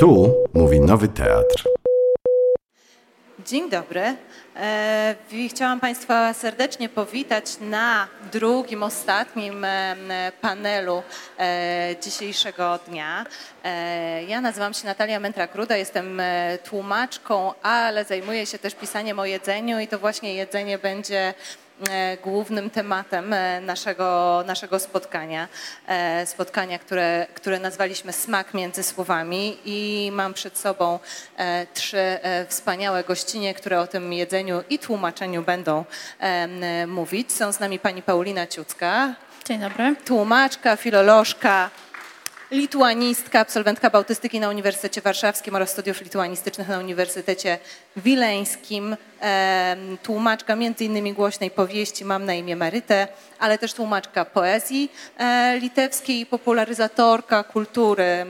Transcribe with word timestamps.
Tu 0.00 0.34
mówi 0.54 0.80
Nowy 0.80 1.08
Teatr. 1.08 1.64
Dzień 3.46 3.70
dobry. 3.70 4.16
E, 4.56 5.14
chciałam 5.48 5.80
Państwa 5.80 6.32
serdecznie 6.34 6.88
powitać 6.88 7.44
na 7.60 8.08
drugim, 8.32 8.82
ostatnim 8.82 9.64
e, 9.64 9.96
panelu 10.40 11.02
e, 11.38 11.94
dzisiejszego 12.02 12.78
dnia. 12.88 13.26
Ja 14.28 14.40
nazywam 14.40 14.74
się 14.74 14.86
Natalia 14.86 15.20
Mętrak-Ruda, 15.20 15.76
jestem 15.76 16.22
tłumaczką, 16.64 17.52
ale 17.62 18.04
zajmuję 18.04 18.46
się 18.46 18.58
też 18.58 18.74
pisaniem 18.74 19.18
o 19.18 19.24
jedzeniu 19.24 19.80
i 19.80 19.88
to 19.88 19.98
właśnie 19.98 20.34
jedzenie 20.34 20.78
będzie 20.78 21.34
głównym 22.22 22.70
tematem 22.70 23.32
e, 23.32 23.60
naszego, 23.60 24.42
naszego 24.46 24.78
spotkania. 24.78 25.48
E, 25.86 26.26
spotkania, 26.26 26.78
które, 26.78 27.26
które 27.34 27.58
nazwaliśmy 27.58 28.12
Smak 28.12 28.54
między 28.54 28.82
słowami 28.82 29.58
i 29.64 30.10
mam 30.12 30.34
przed 30.34 30.58
sobą 30.58 30.98
trzy 31.74 32.18
wspaniałe 32.48 33.04
gościnie, 33.04 33.54
które 33.54 33.80
o 33.80 33.86
tym 33.86 34.12
jedzeniu 34.12 34.62
i 34.70 34.78
tłumaczeniu 34.78 35.42
będą 35.42 35.84
mówić. 36.86 37.32
Są 37.32 37.52
z 37.52 37.60
nami 37.60 37.78
pani 37.78 38.02
Paulina 38.02 38.46
Ciucka. 38.46 39.14
Dzień 39.44 39.60
dobry. 39.60 39.96
Tłumaczka, 40.04 40.76
filolożka, 40.76 41.70
lituanistka, 42.50 43.40
absolwentka 43.40 43.90
bałtystyki 43.90 44.40
na 44.40 44.48
Uniwersytecie 44.48 45.00
Warszawskim 45.00 45.54
oraz 45.54 45.70
studiów 45.70 46.00
lituanistycznych 46.00 46.68
na 46.68 46.78
Uniwersytecie 46.78 47.58
Wileńskim, 47.96 48.96
tłumaczka 50.02 50.56
między 50.56 50.84
innymi 50.84 51.12
głośnej 51.12 51.50
powieści 51.50 52.04
Mam 52.04 52.24
na 52.24 52.34
imię 52.34 52.56
Marytę, 52.56 53.08
ale 53.38 53.58
też 53.58 53.74
tłumaczka 53.74 54.24
poezji 54.24 54.92
e, 55.18 55.58
litewskiej 55.60 56.20
i 56.20 56.26
popularyzatorka 56.26 57.44
kultury, 57.44 58.26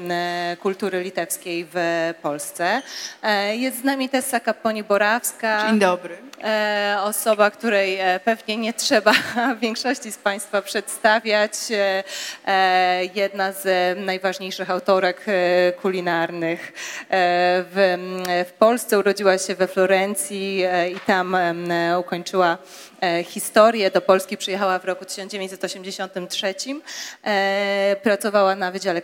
kultury 0.60 1.02
litewskiej 1.02 1.66
w 1.74 1.78
Polsce. 2.23 2.82
E, 3.23 3.57
jest 3.57 3.80
z 3.80 3.85
nami 3.85 4.09
Tessa 4.09 4.38
Kaponi-Borawska. 4.38 5.66
Dzień 5.68 5.79
dobry. 5.79 6.18
E, 6.45 6.96
osoba, 7.01 7.51
której 7.51 7.98
pewnie 8.24 8.57
nie 8.57 8.73
trzeba 8.73 9.13
większości 9.63 10.13
z 10.13 10.18
Państwa 10.18 10.63
przedstawiać. 10.63 11.52
Jedna 13.15 13.52
z 13.52 13.98
najważniejszych 13.98 14.70
autorek 14.70 15.26
kulinarnych 15.82 16.73
w, 17.10 17.98
w 18.48 18.52
Polsce. 18.59 18.98
Urodziła 18.98 19.38
się 19.38 19.49
we 19.54 19.68
Florencji 19.68 20.62
i 20.96 21.01
tam 21.06 21.37
ukończyła 21.98 22.59
E, 23.01 23.24
historię. 23.24 23.90
Do 23.90 24.01
Polski 24.01 24.37
przyjechała 24.37 24.79
w 24.79 24.84
roku 24.84 25.04
1983. 25.04 26.54
E, 27.24 27.96
pracowała 28.02 28.54
na 28.54 28.70
Wydziale 28.70 29.02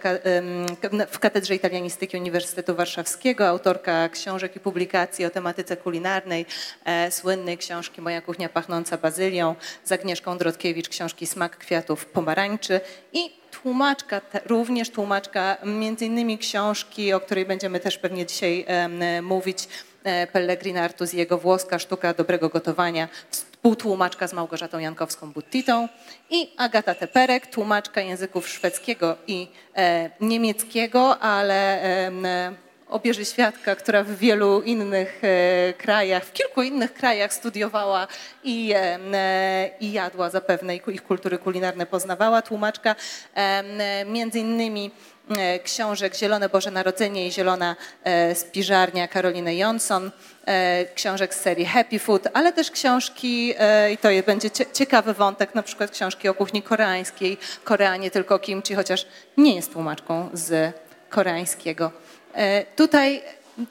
w 1.10 1.18
Katedrze 1.18 1.54
Italianistyki 1.54 2.16
Uniwersytetu 2.16 2.74
Warszawskiego, 2.74 3.48
autorka 3.48 4.08
książek 4.08 4.56
i 4.56 4.60
publikacji 4.60 5.24
o 5.24 5.30
tematyce 5.30 5.76
kulinarnej, 5.76 6.46
e, 6.84 7.10
słynnej 7.10 7.58
książki 7.58 8.00
Moja 8.00 8.20
kuchnia 8.20 8.48
pachnąca 8.48 8.96
bazylią, 8.96 9.54
z 9.84 9.92
Agnieszką 9.92 10.38
Drodkiewicz 10.38 10.88
książki 10.88 11.26
Smak 11.26 11.56
kwiatów 11.56 12.06
pomarańczy 12.06 12.80
i 13.12 13.30
tłumaczka, 13.62 14.20
również 14.46 14.90
tłumaczka 14.90 15.56
między 15.64 16.06
innymi 16.06 16.38
książki, 16.38 17.12
o 17.12 17.20
której 17.20 17.46
będziemy 17.46 17.80
też 17.80 17.98
pewnie 17.98 18.26
dzisiaj 18.26 18.66
mówić, 19.22 19.68
Pellegrina 20.32 20.82
Artus 20.82 21.14
i 21.14 21.16
jego 21.16 21.38
włoska 21.38 21.78
sztuka 21.78 22.14
dobrego 22.14 22.48
gotowania 22.48 23.08
współtłumaczka 23.30 24.28
z 24.28 24.32
Małgorzatą 24.32 24.78
Jankowską-Buttitą 24.78 25.88
i 26.30 26.50
Agata 26.56 26.94
Teperek, 26.94 27.46
tłumaczka 27.46 28.00
języków 28.00 28.48
szwedzkiego 28.48 29.16
i 29.26 29.48
e, 29.76 30.10
niemieckiego, 30.20 31.18
ale 31.18 31.82
e, 31.82 32.65
obieży 32.88 33.24
świadka, 33.24 33.76
która 33.76 34.02
w 34.04 34.16
wielu 34.16 34.62
innych 34.62 35.22
e, 35.22 35.72
krajach, 35.72 36.24
w 36.24 36.32
kilku 36.32 36.62
innych 36.62 36.94
krajach 36.94 37.34
studiowała 37.34 38.06
i, 38.44 38.72
e, 38.72 38.98
e, 39.12 39.70
i 39.80 39.92
jadła 39.92 40.30
zapewne 40.30 40.76
ich 40.76 41.02
kultury 41.02 41.38
kulinarne 41.38 41.86
poznawała. 41.86 42.42
Tłumaczka 42.42 42.94
między 44.06 44.38
innymi 44.38 44.90
książek 45.64 46.16
Zielone 46.16 46.48
Boże 46.48 46.70
Narodzenie 46.70 47.26
i 47.26 47.32
Zielona 47.32 47.76
Spiżarnia 48.34 49.08
Karoliny 49.08 49.56
Johnson, 49.56 50.10
e, 50.46 50.84
książek 50.94 51.34
z 51.34 51.40
serii 51.40 51.66
Happy 51.66 51.98
Food, 51.98 52.28
ale 52.34 52.52
też 52.52 52.70
książki, 52.70 53.54
i 53.92 53.98
to 53.98 54.08
będzie 54.26 54.50
ciekawy 54.72 55.14
wątek, 55.14 55.54
na 55.54 55.62
przykład 55.62 55.90
książki 55.90 56.28
o 56.28 56.34
kuchni 56.34 56.62
koreańskiej, 56.62 57.38
Korea 57.64 57.96
nie 57.96 58.10
tylko 58.10 58.38
kimchi, 58.38 58.74
chociaż 58.74 59.06
nie 59.36 59.54
jest 59.54 59.72
tłumaczką 59.72 60.30
z 60.32 60.74
koreańskiego. 61.08 61.92
Tutaj 62.76 63.22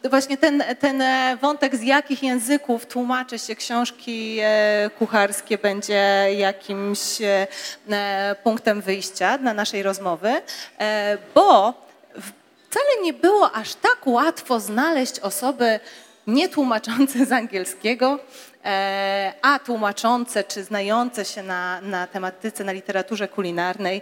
właśnie 0.10 0.38
ten, 0.38 0.64
ten 0.80 1.04
wątek, 1.42 1.76
z 1.76 1.82
jakich 1.82 2.24
języków 2.24 2.86
tłumaczy 2.86 3.40
się 3.40 3.56
książki 3.56 4.38
e, 4.42 4.90
kucharskie, 5.00 5.58
będzie 5.58 6.28
jakimś 6.38 7.22
e, 7.22 8.36
punktem 8.44 8.82
wyjścia 8.82 9.38
dla 9.38 9.54
naszej 9.54 9.84
rozmowy, 9.84 10.42
e, 10.80 11.18
bo 11.36 11.74
wcale 12.70 13.02
nie 13.04 13.14
było 13.14 13.52
aż 13.52 13.76
tak 13.76 13.98
łatwo 14.06 14.60
znaleźć 14.60 15.20
osoby 15.20 15.80
nietłumaczące 16.28 17.26
z 17.26 17.32
angielskiego, 17.32 18.20
a 19.42 19.60
tłumaczące 19.60 20.44
czy 20.44 20.64
znające 20.64 21.26
się 21.26 21.44
na, 21.44 21.82
na 21.82 22.08
tematyce, 22.08 22.64
na 22.64 22.72
literaturze 22.72 23.28
kulinarnej 23.28 24.02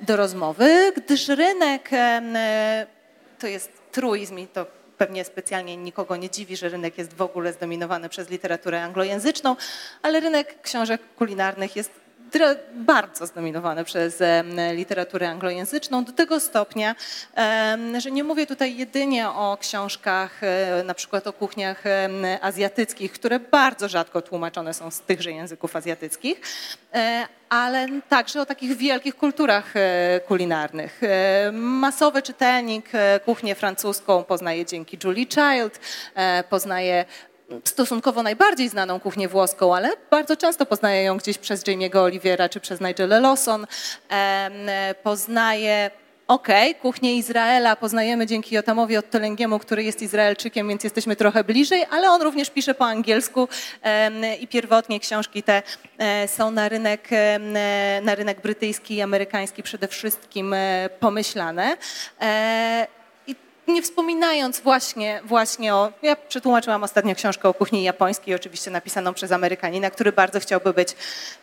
do 0.00 0.16
rozmowy, 0.16 0.92
gdyż 0.96 1.28
rynek 1.28 1.90
to 3.38 3.46
jest 3.46 3.73
truizm 3.94 4.38
i 4.38 4.46
to 4.46 4.66
pewnie 4.98 5.24
specjalnie 5.24 5.76
nikogo 5.76 6.16
nie 6.16 6.30
dziwi, 6.30 6.56
że 6.56 6.68
rynek 6.68 6.98
jest 6.98 7.14
w 7.14 7.22
ogóle 7.22 7.52
zdominowany 7.52 8.08
przez 8.08 8.30
literaturę 8.30 8.82
anglojęzyczną, 8.82 9.56
ale 10.02 10.20
rynek 10.20 10.60
książek 10.62 11.00
kulinarnych 11.16 11.76
jest 11.76 12.03
bardzo 12.74 13.26
zdominowany 13.26 13.84
przez 13.84 14.22
literaturę 14.74 15.28
anglojęzyczną 15.28 16.04
do 16.04 16.12
tego 16.12 16.40
stopnia, 16.40 16.94
że 17.98 18.10
nie 18.10 18.24
mówię 18.24 18.46
tutaj 18.46 18.76
jedynie 18.76 19.28
o 19.28 19.58
książkach 19.60 20.42
e, 20.42 20.82
na 20.84 20.94
przykład 20.94 21.26
o 21.26 21.32
kuchniach 21.32 21.84
azjatyckich, 22.40 23.12
które 23.12 23.40
bardzo 23.40 23.88
rzadko 23.88 24.22
tłumaczone 24.22 24.74
są 24.74 24.90
z 24.90 25.00
tychże 25.00 25.32
języków 25.32 25.76
azjatyckich, 25.76 26.40
e, 26.94 27.26
ale 27.48 27.86
także 28.08 28.40
o 28.40 28.46
takich 28.46 28.76
wielkich 28.76 29.16
kulturach 29.16 29.76
e, 29.76 30.20
kulinarnych. 30.26 31.00
Masowy 31.52 32.22
czytelnik 32.22 32.90
kuchnię 33.24 33.54
francuską 33.54 34.24
poznaje 34.24 34.66
dzięki 34.66 34.98
Julie 35.04 35.26
Child, 35.26 35.80
poznaje 36.50 37.04
stosunkowo 37.64 38.22
najbardziej 38.22 38.68
znaną 38.68 39.00
kuchnię 39.00 39.28
włoską, 39.28 39.76
ale 39.76 39.90
bardzo 40.10 40.36
często 40.36 40.66
poznaje 40.66 41.02
ją 41.02 41.16
gdzieś 41.16 41.38
przez 41.38 41.64
Jamie'ego 41.64 41.98
Oliviera 41.98 42.48
czy 42.48 42.60
przez 42.60 42.80
Nigella 42.80 43.18
Lawson. 43.18 43.66
Poznaje 45.02 45.90
Okej, 46.28 46.70
okay, 46.70 46.82
kuchnię 46.82 47.16
Izraela 47.16 47.76
poznajemy 47.76 48.26
dzięki 48.26 48.54
Jotamowi 48.54 48.96
Ottolengiemu, 48.96 49.58
który 49.58 49.84
jest 49.84 50.02
Izraelczykiem, 50.02 50.68
więc 50.68 50.84
jesteśmy 50.84 51.16
trochę 51.16 51.44
bliżej, 51.44 51.84
ale 51.90 52.10
on 52.10 52.22
również 52.22 52.50
pisze 52.50 52.74
po 52.74 52.84
angielsku 52.84 53.48
i 54.40 54.48
pierwotnie 54.48 55.00
książki 55.00 55.42
te 55.42 55.62
e, 55.98 56.28
są 56.28 56.50
na 56.50 56.68
rynek, 56.68 57.08
na 58.02 58.14
rynek 58.14 58.40
brytyjski 58.40 58.94
i 58.94 59.02
amerykański 59.02 59.62
przede 59.62 59.88
wszystkim 59.88 60.54
e, 60.54 60.88
pomyślane. 61.00 61.76
Nie 63.68 63.82
wspominając 63.82 64.60
właśnie, 64.60 65.20
właśnie 65.24 65.74
o... 65.74 65.92
Ja 66.02 66.16
przetłumaczyłam 66.16 66.84
ostatnio 66.84 67.14
książkę 67.14 67.48
o 67.48 67.54
kuchni 67.54 67.82
japońskiej, 67.82 68.34
oczywiście 68.34 68.70
napisaną 68.70 69.14
przez 69.14 69.32
Amerykanina, 69.32 69.90
który 69.90 70.12
bardzo 70.12 70.40
chciałby 70.40 70.72
być 70.72 70.96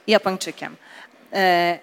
Japończykiem. 0.07 0.75
E, 1.33 1.79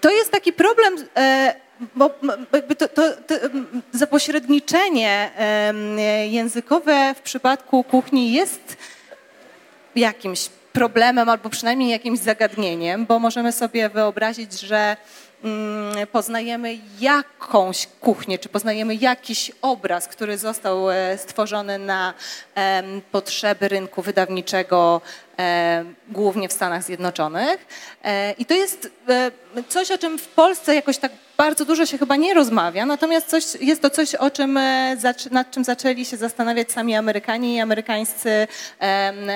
to 0.00 0.10
jest 0.10 0.30
taki 0.30 0.52
problem, 0.52 0.94
e, 1.16 1.54
bo 1.94 2.10
jakby 2.52 2.76
to, 2.76 2.88
to, 2.88 3.02
to 3.12 3.34
zapośredniczenie 3.92 5.30
językowe 6.30 7.14
w 7.14 7.20
przypadku 7.20 7.84
kuchni 7.84 8.32
jest 8.32 8.76
jakimś 9.96 10.48
problemem 10.72 11.28
albo 11.28 11.50
przynajmniej 11.50 11.90
jakimś 11.90 12.18
zagadnieniem, 12.18 13.06
bo 13.06 13.18
możemy 13.18 13.52
sobie 13.52 13.88
wyobrazić, 13.88 14.60
że 14.60 14.96
Mm, 15.44 16.06
poznajemy 16.06 16.78
jakąś 17.00 17.86
kuchnię, 18.00 18.38
czy 18.38 18.48
poznajemy 18.48 18.94
jakiś 18.94 19.52
obraz, 19.62 20.08
który 20.08 20.38
został 20.38 20.90
e, 20.90 21.18
stworzony 21.18 21.78
na 21.78 22.14
potrzeby 23.12 23.68
rynku 23.68 24.02
wydawniczego, 24.02 25.00
e, 25.38 25.84
głównie 26.08 26.48
w 26.48 26.52
Stanach 26.52 26.82
Zjednoczonych. 26.82 27.66
E, 28.04 28.32
I 28.32 28.46
to 28.46 28.54
jest 28.54 28.90
coś, 29.68 29.90
o 29.90 29.98
czym 29.98 30.18
w 30.18 30.28
Polsce 30.28 30.74
jakoś 30.74 30.98
tak 30.98 31.12
bardzo 31.38 31.64
dużo 31.64 31.86
się 31.86 31.98
chyba 31.98 32.16
nie 32.16 32.34
rozmawia, 32.34 32.86
natomiast 32.86 33.26
coś, 33.26 33.44
jest 33.60 33.82
to 33.82 33.90
coś, 33.90 34.14
o 34.14 34.30
czym, 34.30 34.56
e, 34.56 34.96
nad 35.30 35.50
czym 35.50 35.64
zaczęli 35.64 36.04
się 36.04 36.16
zastanawiać 36.16 36.72
sami 36.72 36.94
Amerykanie 36.94 37.54
i 37.54 37.60
amerykańscy 37.60 38.48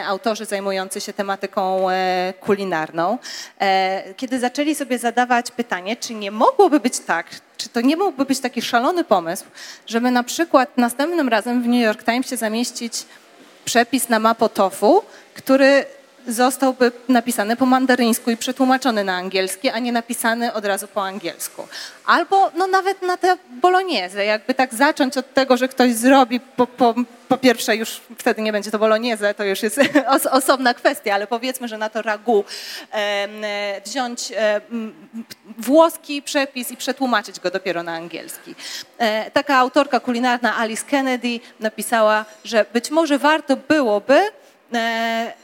autorzy 0.06 0.44
zajmujący 0.44 1.00
się 1.00 1.12
tematyką 1.12 1.90
e, 1.90 2.34
kulinarną. 2.40 3.18
E, 3.60 4.14
kiedy 4.16 4.38
zaczęli 4.40 4.74
sobie 4.74 4.98
zadawać 4.98 5.50
pytanie, 5.50 5.96
czy 5.96 6.14
nie 6.14 6.30
mogłoby 6.30 6.80
być 6.80 6.98
tak, 6.98 7.26
czy 7.56 7.68
to 7.68 7.80
nie 7.80 7.96
mógłby 7.96 8.24
być 8.24 8.40
taki 8.40 8.62
szalony 8.62 9.04
pomysł, 9.04 9.44
żeby 9.86 10.10
na 10.10 10.22
przykład 10.22 10.78
następnym 10.78 11.28
razem 11.28 11.62
w 11.62 11.66
New 11.66 11.82
York 11.82 12.04
Timesie 12.04 12.36
zamieścić 12.36 12.94
przepis 13.64 14.08
na 14.08 14.18
mapo 14.18 14.48
tofu, 14.48 15.02
który 15.34 15.84
zostałby 16.28 16.92
napisany 17.08 17.56
po 17.56 17.66
mandaryńsku 17.66 18.30
i 18.30 18.36
przetłumaczony 18.36 19.04
na 19.04 19.16
angielski, 19.16 19.68
a 19.68 19.78
nie 19.78 19.92
napisany 19.92 20.52
od 20.52 20.64
razu 20.64 20.88
po 20.88 21.04
angielsku. 21.04 21.68
Albo 22.06 22.50
no 22.56 22.66
nawet 22.66 23.02
na 23.02 23.16
tę 23.16 23.36
bolognese, 23.50 24.24
jakby 24.24 24.54
tak 24.54 24.74
zacząć 24.74 25.16
od 25.16 25.34
tego, 25.34 25.56
że 25.56 25.68
ktoś 25.68 25.94
zrobi, 25.94 26.40
po, 26.40 26.66
po, 26.66 26.94
po 27.28 27.36
pierwsze 27.36 27.76
już 27.76 28.00
wtedy 28.18 28.42
nie 28.42 28.52
będzie 28.52 28.70
to 28.70 28.78
bolognese, 28.78 29.34
to 29.34 29.44
już 29.44 29.62
jest 29.62 29.80
os, 30.06 30.26
osobna 30.26 30.74
kwestia, 30.74 31.14
ale 31.14 31.26
powiedzmy, 31.26 31.68
że 31.68 31.78
na 31.78 31.88
to 31.88 32.02
ragu 32.02 32.44
e, 32.92 33.80
wziąć 33.84 34.32
e, 34.36 34.60
włoski 35.58 36.22
przepis 36.22 36.70
i 36.70 36.76
przetłumaczyć 36.76 37.40
go 37.40 37.50
dopiero 37.50 37.82
na 37.82 37.92
angielski. 37.92 38.54
E, 38.98 39.30
taka 39.30 39.56
autorka 39.56 40.00
kulinarna 40.00 40.56
Alice 40.56 40.84
Kennedy 40.90 41.40
napisała, 41.60 42.24
że 42.44 42.66
być 42.72 42.90
może 42.90 43.18
warto 43.18 43.56
byłoby 43.56 44.20
e, 44.74 45.41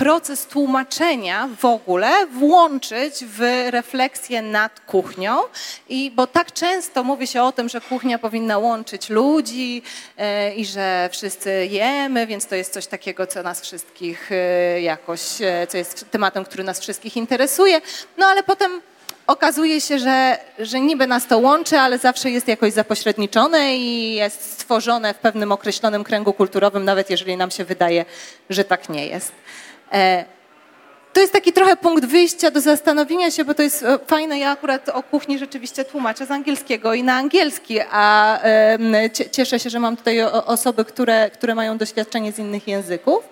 proces 0.00 0.46
tłumaczenia 0.46 1.48
w 1.60 1.64
ogóle 1.64 2.26
włączyć 2.26 3.14
w 3.24 3.68
refleksję 3.70 4.42
nad 4.42 4.80
kuchnią, 4.80 5.38
i, 5.88 6.10
bo 6.10 6.26
tak 6.26 6.52
często 6.52 7.04
mówi 7.04 7.26
się 7.26 7.42
o 7.42 7.52
tym, 7.52 7.68
że 7.68 7.80
kuchnia 7.80 8.18
powinna 8.18 8.58
łączyć 8.58 9.10
ludzi 9.10 9.82
e, 10.16 10.54
i 10.54 10.66
że 10.66 11.08
wszyscy 11.12 11.66
jemy, 11.70 12.26
więc 12.26 12.46
to 12.46 12.54
jest 12.54 12.72
coś 12.72 12.86
takiego, 12.86 13.26
co 13.26 13.42
nas 13.42 13.60
wszystkich 13.60 14.32
e, 14.32 14.80
jakoś, 14.80 15.20
e, 15.40 15.66
co 15.66 15.76
jest 15.76 16.10
tematem, 16.10 16.44
który 16.44 16.64
nas 16.64 16.80
wszystkich 16.80 17.16
interesuje, 17.16 17.80
no 18.18 18.26
ale 18.26 18.42
potem 18.42 18.80
okazuje 19.26 19.80
się, 19.80 19.98
że, 19.98 20.38
że 20.58 20.80
niby 20.80 21.06
nas 21.06 21.26
to 21.26 21.38
łączy, 21.38 21.78
ale 21.78 21.98
zawsze 21.98 22.30
jest 22.30 22.48
jakoś 22.48 22.72
zapośredniczone 22.72 23.76
i 23.76 24.14
jest 24.14 24.52
stworzone 24.52 25.14
w 25.14 25.18
pewnym 25.18 25.52
określonym 25.52 26.04
kręgu 26.04 26.32
kulturowym, 26.32 26.84
nawet 26.84 27.10
jeżeli 27.10 27.36
nam 27.36 27.50
się 27.50 27.64
wydaje, 27.64 28.04
że 28.50 28.64
tak 28.64 28.88
nie 28.88 29.06
jest. 29.06 29.32
E, 29.92 30.24
to 31.12 31.20
jest 31.20 31.32
taki 31.32 31.52
trochę 31.52 31.76
punkt 31.76 32.04
wyjścia 32.04 32.50
do 32.50 32.60
zastanowienia 32.60 33.30
się, 33.30 33.44
bo 33.44 33.54
to 33.54 33.62
jest 33.62 33.82
e, 33.82 33.98
fajne. 34.06 34.38
Ja 34.38 34.50
akurat 34.50 34.88
o 34.88 35.02
kuchni 35.02 35.38
rzeczywiście 35.38 35.84
tłumaczę 35.84 36.26
z 36.26 36.30
angielskiego 36.30 36.94
i 36.94 37.02
na 37.02 37.14
angielski, 37.14 37.78
a 37.90 38.38
cieszę 39.30 39.60
się, 39.60 39.70
że 39.70 39.80
mam 39.80 39.96
tutaj 39.96 40.22
osoby, 40.22 40.84
które, 40.84 41.30
które 41.30 41.54
mają 41.54 41.78
doświadczenie 41.78 42.32
z 42.32 42.38
innych 42.38 42.68
języków. 42.68 43.28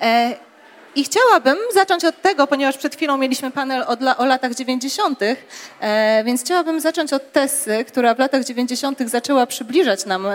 E, 0.00 0.36
I 0.94 1.04
chciałabym 1.04 1.58
zacząć 1.74 2.04
od 2.04 2.22
tego, 2.22 2.46
ponieważ 2.46 2.76
przed 2.76 2.96
chwilą 2.96 3.16
mieliśmy 3.16 3.50
panel 3.50 3.84
o, 4.18 4.24
latach 4.24 4.54
90., 4.54 5.20
więc 6.24 6.40
chciałabym 6.40 6.80
zacząć 6.80 7.12
od 7.12 7.32
Tessy, 7.32 7.84
która 7.84 8.14
w 8.14 8.18
latach 8.18 8.44
90. 8.44 8.98
zaczęła 9.06 9.46
przybliżać 9.46 10.06
nam 10.06 10.26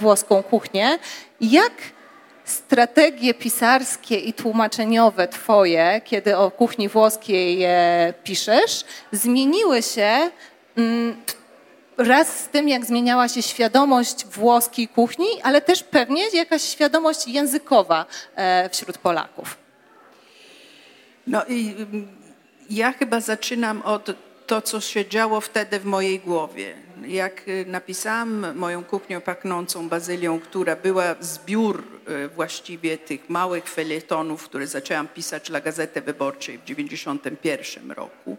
włoską 0.00 0.42
kuchnię. 0.42 0.98
Jak 1.40 1.72
strategie 2.50 3.34
pisarskie 3.34 4.16
i 4.16 4.32
tłumaczeniowe 4.32 5.28
twoje, 5.28 6.00
kiedy 6.04 6.36
o 6.36 6.50
kuchni 6.50 6.88
włoskiej 6.88 7.62
e, 7.64 8.14
piszesz, 8.24 8.84
zmieniły 9.12 9.82
się 9.82 10.30
mm, 10.76 11.16
raz 11.98 12.38
z 12.38 12.48
tym, 12.48 12.68
jak 12.68 12.84
zmieniała 12.84 13.28
się 13.28 13.42
świadomość 13.42 14.26
włoskiej 14.26 14.88
kuchni, 14.88 15.26
ale 15.42 15.60
też 15.60 15.82
pewnie 15.82 16.28
jakaś 16.28 16.62
świadomość 16.62 17.28
językowa 17.28 18.06
e, 18.36 18.68
wśród 18.68 18.98
Polaków. 18.98 19.56
No 21.26 21.44
i 21.44 21.74
mm, 21.78 22.08
ja 22.70 22.92
chyba 22.92 23.20
zaczynam 23.20 23.82
od 23.82 24.10
to, 24.48 24.62
co 24.62 24.80
się 24.80 25.08
działo 25.08 25.40
wtedy 25.40 25.80
w 25.80 25.84
mojej 25.84 26.20
głowie. 26.20 26.74
Jak 27.06 27.48
y, 27.48 27.64
napisałam 27.68 28.56
moją 28.56 28.84
kuchnię 28.84 29.20
pachnącą 29.20 29.88
bazylią, 29.88 30.40
która 30.40 30.76
była 30.76 31.14
zbiór 31.20 31.84
y, 32.24 32.28
właściwie 32.28 32.98
tych 32.98 33.30
małych 33.30 33.68
felietonów, 33.68 34.44
które 34.44 34.66
zaczęłam 34.66 35.08
pisać 35.08 35.48
dla 35.48 35.60
Gazety 35.60 36.00
Wyborczej 36.00 36.58
w 36.58 36.62
1991 36.62 37.90
roku, 37.90 38.36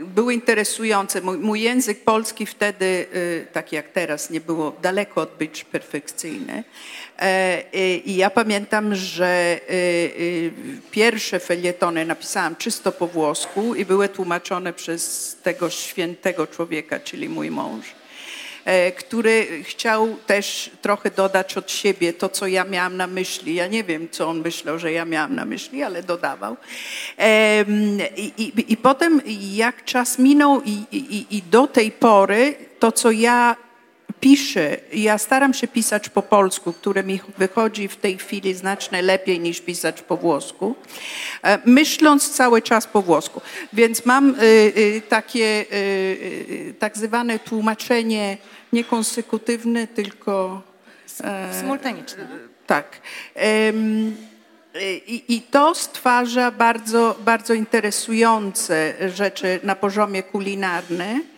były 0.00 0.34
interesujące. 0.34 1.20
Mój, 1.20 1.38
mój, 1.38 1.62
język 1.62 2.04
polski 2.04 2.46
wtedy, 2.46 3.06
y, 3.14 3.46
tak 3.52 3.72
jak 3.72 3.88
teraz, 3.88 4.30
nie 4.30 4.40
było 4.40 4.76
daleko 4.82 5.20
od 5.20 5.30
być 5.38 5.64
perfekcyjny. 5.64 6.64
E, 7.18 7.62
I 7.98 8.16
ja 8.16 8.30
pamiętam, 8.30 8.94
że 8.94 9.60
y, 9.70 9.74
y, 9.74 10.52
pierwsze 10.90 11.40
felietony 11.40 12.06
napisałam 12.06 12.56
czysto 12.56 12.92
po 12.92 13.06
włosku 13.06 13.74
i 13.74 13.84
były 13.84 14.08
tłumaczone 14.08 14.72
przez 14.72 15.36
tego 15.42 15.70
świętego 15.70 16.46
człowieka, 16.46 17.00
czyli 17.00 17.28
mój 17.28 17.50
mąż. 17.50 18.03
E, 18.64 18.92
który 18.92 19.62
chciał 19.62 20.16
też 20.26 20.70
trochę 20.82 21.10
dodać 21.10 21.56
od 21.56 21.70
siebie 21.70 22.12
to, 22.12 22.28
co 22.28 22.46
ja 22.46 22.64
miałam 22.64 22.96
na 22.96 23.06
myśli. 23.06 23.54
Ja 23.54 23.66
nie 23.66 23.84
wiem, 23.84 24.08
co 24.10 24.28
on 24.28 24.40
myślał, 24.40 24.78
że 24.78 24.92
ja 24.92 25.04
miałam 25.04 25.34
na 25.34 25.44
myśli, 25.44 25.82
ale 25.82 26.02
dodawał. 26.02 26.56
I, 28.16 28.32
i, 28.36 28.72
i 28.72 28.76
potem, 28.76 29.20
jak 29.54 29.84
czas 29.84 30.18
minął 30.18 30.62
i, 30.62 30.84
i, 30.92 31.36
i 31.36 31.42
do 31.42 31.66
tej 31.66 31.90
pory, 31.90 32.54
to, 32.78 32.92
co 32.92 33.10
ja 33.10 33.56
piszę, 34.24 34.76
ja 34.92 35.18
staram 35.18 35.54
się 35.54 35.68
pisać 35.68 36.08
po 36.08 36.22
polsku, 36.22 36.72
które 36.72 37.04
mi 37.04 37.20
wychodzi 37.38 37.88
w 37.88 37.96
tej 37.96 38.18
chwili 38.18 38.54
znacznie 38.54 39.02
lepiej 39.02 39.40
niż 39.40 39.60
pisać 39.60 40.02
po 40.02 40.16
włosku, 40.16 40.74
e, 41.42 41.58
myśląc 41.64 42.30
cały 42.30 42.62
czas 42.62 42.86
po 42.86 43.02
włosku. 43.02 43.40
Więc 43.72 44.06
mam 44.06 44.30
y, 44.30 44.44
y, 44.76 45.02
takie 45.08 45.64
y, 45.72 46.74
tak 46.78 46.96
zwane 46.96 47.38
tłumaczenie 47.38 48.36
nie 48.72 48.84
konsekutywne, 48.84 49.86
tylko... 49.86 50.62
E, 51.24 51.54
Symultaniczne. 51.60 52.28
Tak. 52.66 53.00
I, 55.06 55.24
I, 55.28 55.42
to 55.42 55.74
stwarza 55.74 56.50
bardzo, 56.50 57.16
bardzo 57.24 57.54
interesujące 57.54 58.94
rzeczy 59.08 59.60
na 59.62 59.76
poziomie 59.76 60.22
kulinarnym 60.22 61.22
E, 61.22 61.33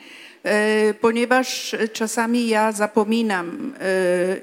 ponieważ 1.00 1.76
czasami 1.92 2.48
ja 2.48 2.72
zapominam, 2.72 3.74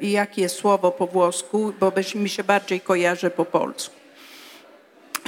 e, 0.01 0.05
jakie 0.05 0.49
słowo 0.49 0.91
po 0.91 1.07
włosku, 1.07 1.73
bo 1.79 1.91
mi 2.15 2.29
się 2.29 2.43
bardziej 2.43 2.81
kojarzy 2.81 3.29
po 3.29 3.45
polsku. 3.45 3.95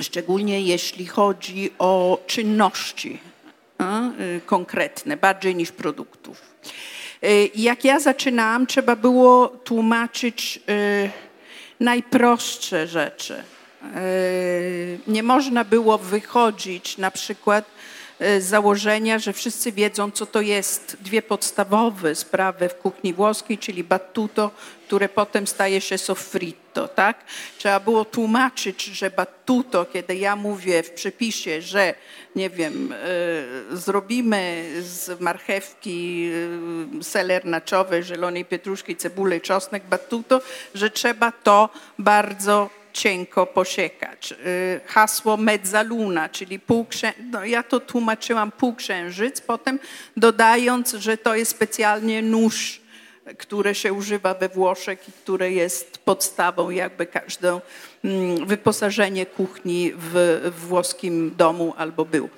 Szczególnie 0.02 0.62
jeśli 0.62 1.06
chodzi 1.06 1.72
o 1.80 2.24
czynności 2.28 3.20
e, 3.80 4.12
konkretne, 4.46 5.18
bardziej 5.18 5.56
niż 5.56 5.72
produktów. 5.72 6.42
Jak 7.56 7.84
ja 7.86 8.00
zaczynałam, 8.00 8.68
trzeba 8.68 8.96
było 8.96 9.48
tłumaczyć 9.48 10.60
najprostsze 11.80 12.88
rzeczy. 12.88 13.44
Nie 15.08 15.24
można 15.24 15.64
było 15.64 15.98
wychodzić 15.98 16.98
na 16.98 17.12
przykład 17.12 17.66
E, 18.20 18.42
założenia, 18.42 19.20
że 19.20 19.34
wszyscy 19.34 19.72
wiedzą, 19.72 20.12
co 20.12 20.26
to 20.26 20.42
jest 20.42 20.98
dwie 21.02 21.22
podstawowe 21.22 22.16
sprawy 22.16 22.70
w 22.70 22.76
kuchni 22.76 23.14
włoskiej, 23.14 23.58
czyli 23.58 23.84
battuto, 23.84 24.52
które 24.88 25.10
potem 25.10 25.48
staje 25.48 25.82
się 25.82 25.98
soffritto, 25.98 26.88
tak? 26.88 27.26
Trzeba 27.58 27.80
było 27.80 28.06
tłumaczyć, 28.06 28.84
że 28.84 29.12
battuto, 29.12 29.86
kiedy 29.86 30.16
ja 30.16 30.36
mówię 30.36 30.84
w 30.84 30.92
przepisie, 30.92 31.62
że 31.62 31.94
nie 32.36 32.50
wiem, 32.50 32.92
y, 32.92 33.78
zrobimy 33.78 34.66
z 34.82 35.22
marchewki 35.22 36.30
y, 37.00 37.04
seler 37.04 37.46
naczowy, 37.46 38.04
zielonej 38.04 38.46
pietruszki, 38.46 38.96
cebulę, 38.96 39.42
czosnek, 39.42 39.84
battuto, 39.90 40.42
że 40.76 40.90
trzeba 40.90 41.32
to 41.32 41.70
bardzo 42.00 42.70
cienko 42.96 43.46
posiekać. 43.46 44.32
Y, 44.32 44.80
hasło 44.86 45.38
mezzaluna, 45.38 46.30
czyli 46.30 46.60
półksiężyc, 46.60 47.18
no 47.32 47.46
ja 47.46 47.64
to 47.64 47.80
tłumaczyłam 47.80 48.52
półksiężyc, 48.52 49.42
potem 49.42 49.80
dodając, 50.18 50.94
że 50.94 51.18
to 51.18 51.36
jest 51.36 51.52
specjalnie 51.52 52.22
nóż, 52.22 52.82
które 53.38 53.76
się 53.76 53.94
używa 53.94 54.34
we 54.34 54.50
Włoszech 54.50 55.10
i 55.10 55.12
które 55.12 55.52
jest 55.52 55.98
podstawą 55.98 56.70
jakby 56.70 57.06
każdą 57.06 57.62
mm, 58.04 58.46
wyposażenie 58.46 59.26
kuchni 59.26 59.92
w, 59.96 60.42
w 60.56 60.68
włoskim 60.68 61.36
domu 61.38 61.74
albo 61.78 62.06
był. 62.06 62.30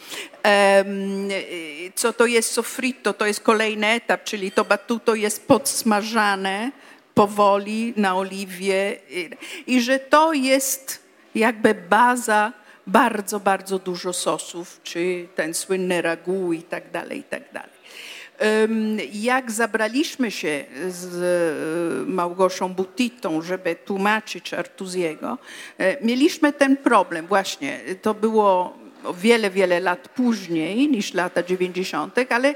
Co 1.96 2.14
to 2.14 2.26
jest 2.26 2.52
soffritto? 2.52 3.14
To 3.14 3.26
jest 3.26 3.40
kolejny 3.40 3.88
etap, 3.88 4.24
czyli 4.24 4.52
to 4.52 4.66
battuto 4.66 5.16
jest 5.16 5.48
podsmażane, 5.48 6.72
powoli 7.18 7.94
na 7.98 8.16
oliwie 8.16 8.96
i 9.68 9.82
że 9.82 10.00
to 10.00 10.34
jest 10.34 11.04
jakby 11.36 11.76
baza 11.90 12.54
bardzo, 12.88 13.40
bardzo 13.40 13.80
dużo 13.80 14.14
sosów, 14.14 14.80
czy 14.84 15.28
ten 15.36 15.54
słynny 15.54 16.02
ragu 16.02 16.54
i 16.54 16.64
tak 16.64 16.92
dalej, 16.92 17.20
i 17.20 17.24
tak 17.24 17.44
dalej. 17.54 17.78
Jak 19.14 19.52
zabraliśmy 19.52 20.32
się 20.32 20.66
z 20.90 21.16
e, 22.06 22.12
Małgoszą 22.12 22.74
Butitą, 22.74 23.42
żeby 23.42 23.76
tłumaczyć 23.76 24.54
Artuziego, 24.54 25.38
e, 25.78 26.06
mieliśmy 26.06 26.54
ten 26.54 26.78
problem 26.78 27.28
właśnie. 27.28 27.80
To 28.02 28.14
było 28.14 28.78
wiele, 29.18 29.50
wiele 29.50 29.80
lat 29.80 30.10
później 30.10 30.88
niż 30.88 31.14
lata 31.14 31.44
90., 31.44 32.16
ale 32.30 32.56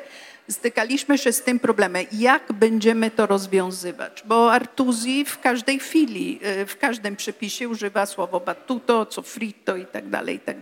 stykaliśmy 0.51 1.17
się 1.17 1.31
z 1.31 1.41
tym 1.41 1.59
problemem, 1.59 2.05
jak 2.11 2.53
będziemy 2.53 3.11
to 3.11 3.25
rozwiązywać, 3.25 4.23
bo 4.25 4.53
Artuzi 4.53 5.25
w 5.25 5.39
każdej 5.39 5.79
chwili, 5.79 6.39
e, 6.41 6.65
w 6.65 6.77
każdym 6.77 7.15
przepisie 7.15 7.69
używa 7.69 8.05
słowo 8.05 8.39
battuto, 8.39 9.07
sofrito 9.09 9.75
i 9.75 9.85
tak 9.85 10.09
dalej, 10.09 10.35
i 10.35 10.39
tak. 10.39 10.57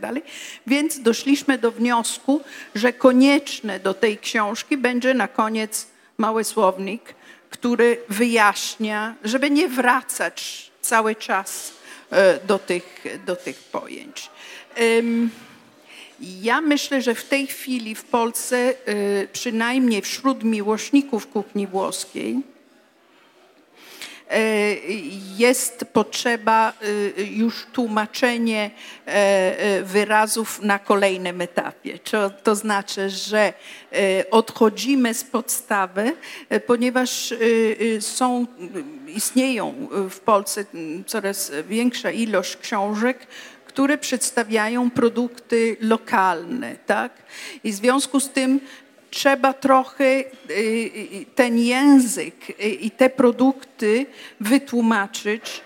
Więc 0.67 1.00
doszliśmy 1.00 1.58
do 1.58 1.72
wniosku, 1.72 2.41
że 2.75 2.93
konieczne 2.93 3.79
do 3.79 3.93
tej 3.93 4.17
książki 4.17 4.77
będzie 4.77 5.13
na 5.13 5.27
koniec 5.27 5.88
mały 6.17 6.43
słownik, 6.43 7.15
który 7.50 7.98
wyjaśnia, 8.10 9.15
żeby 9.24 9.50
nie 9.50 9.67
wracać 9.67 10.72
cały 10.81 11.15
czas 11.15 11.74
e, 12.12 12.39
do 12.48 12.60
tych, 12.60 13.03
do 13.25 13.36
tych 13.36 13.58
pojęć. 13.58 14.29
Ja 16.22 16.62
myślę, 16.62 17.02
że 17.02 17.16
w 17.16 17.24
tej 17.24 17.48
chwili 17.48 17.96
w 17.96 18.04
Polsce, 18.04 18.74
y, 18.90 19.28
przynajmniej 19.34 20.02
wśród 20.02 20.44
miłośników 20.44 21.28
kuchni 21.28 21.68
włoskiej, 21.68 22.36
y, 22.36 22.42
jest 25.38 25.86
potrzeba 25.94 26.74
y, 27.18 27.24
już 27.24 27.66
tłumaczenie 27.74 28.72
wyrazów 29.84 30.62
na 30.62 30.80
kolejnym 30.80 31.42
etapie. 31.42 32.00
To 32.44 32.56
znaczy, 32.56 33.10
że 33.10 33.54
odchodzimy 34.32 35.14
z 35.14 35.24
podstawy, 35.24 36.16
ponieważ 36.68 37.34
są, 38.00 38.46
istnieją 39.08 39.88
w 40.10 40.20
Polsce 40.20 40.66
coraz 41.08 41.52
większa 41.70 42.12
ilość 42.12 42.58
książek, 42.58 43.28
które 43.70 43.98
przedstawiają 43.98 44.90
produkty 44.90 45.78
lokalne, 45.82 46.76
tak? 46.86 47.12
I 47.64 47.72
w 47.72 47.76
związku 47.76 48.20
z 48.20 48.30
tym 48.30 48.60
trzeba 49.10 49.54
trochę 49.54 50.06
y, 50.06 50.24
y, 50.50 51.26
ten 51.36 51.58
język 51.58 52.36
y, 52.50 52.54
i 52.70 52.92
te 52.92 53.10
produkty 53.10 54.06
wytłumaczyć, 54.40 55.62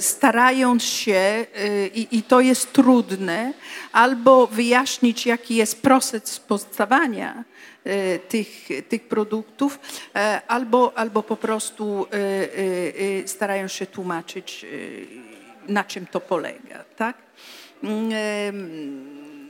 starając 0.00 0.84
się, 0.84 1.46
i, 1.94 2.22
to 2.22 2.40
jest 2.40 2.72
trudne, 2.72 3.52
albo 3.92 4.46
wyjaśnić, 4.46 5.26
jaki 5.26 5.56
jest 5.56 5.82
proces 5.82 6.40
powstawania 6.40 7.44
tych, 8.28 8.68
tych 8.88 9.08
produktów, 9.08 9.78
albo, 10.48 10.92
albo 10.98 11.22
po 11.22 11.36
prostu 11.36 12.06
starają 13.26 13.68
się 13.68 13.86
tłumaczyć 13.86 14.66
na 15.68 15.84
czym 15.84 16.06
to 16.06 16.20
polega. 16.20 16.84
Tak? 16.96 17.16
Mm, 17.82 19.46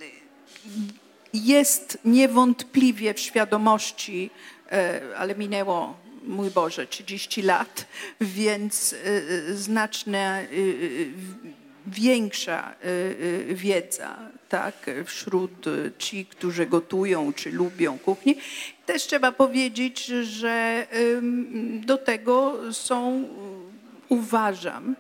jest 1.35 1.99
niewątpliwie 2.05 3.15
w 3.15 3.21
świadomości, 3.21 4.31
e, 4.73 5.01
ale 5.17 5.35
minęło, 5.35 5.97
mój 6.25 6.51
Boże, 6.51 6.87
30 6.87 7.43
lat, 7.43 7.87
więc 8.21 8.95
e, 9.49 9.55
znaczna 9.55 10.41
e, 10.41 10.47
większa 11.87 12.75
wiedza 13.49 14.19
tak, 14.49 14.91
wśród 15.05 15.65
ci, 15.99 16.27
którzy 16.27 16.67
gotują 16.67 17.33
czy 17.33 17.51
lubią 17.51 17.99
kuchnię. 17.99 18.35
Też 18.87 19.03
trzeba 19.03 19.33
powiedzieć, 19.33 20.07
że 20.07 20.87
do 21.87 21.99
tego 21.99 22.59
są, 22.73 23.29
uważam, 24.09 24.97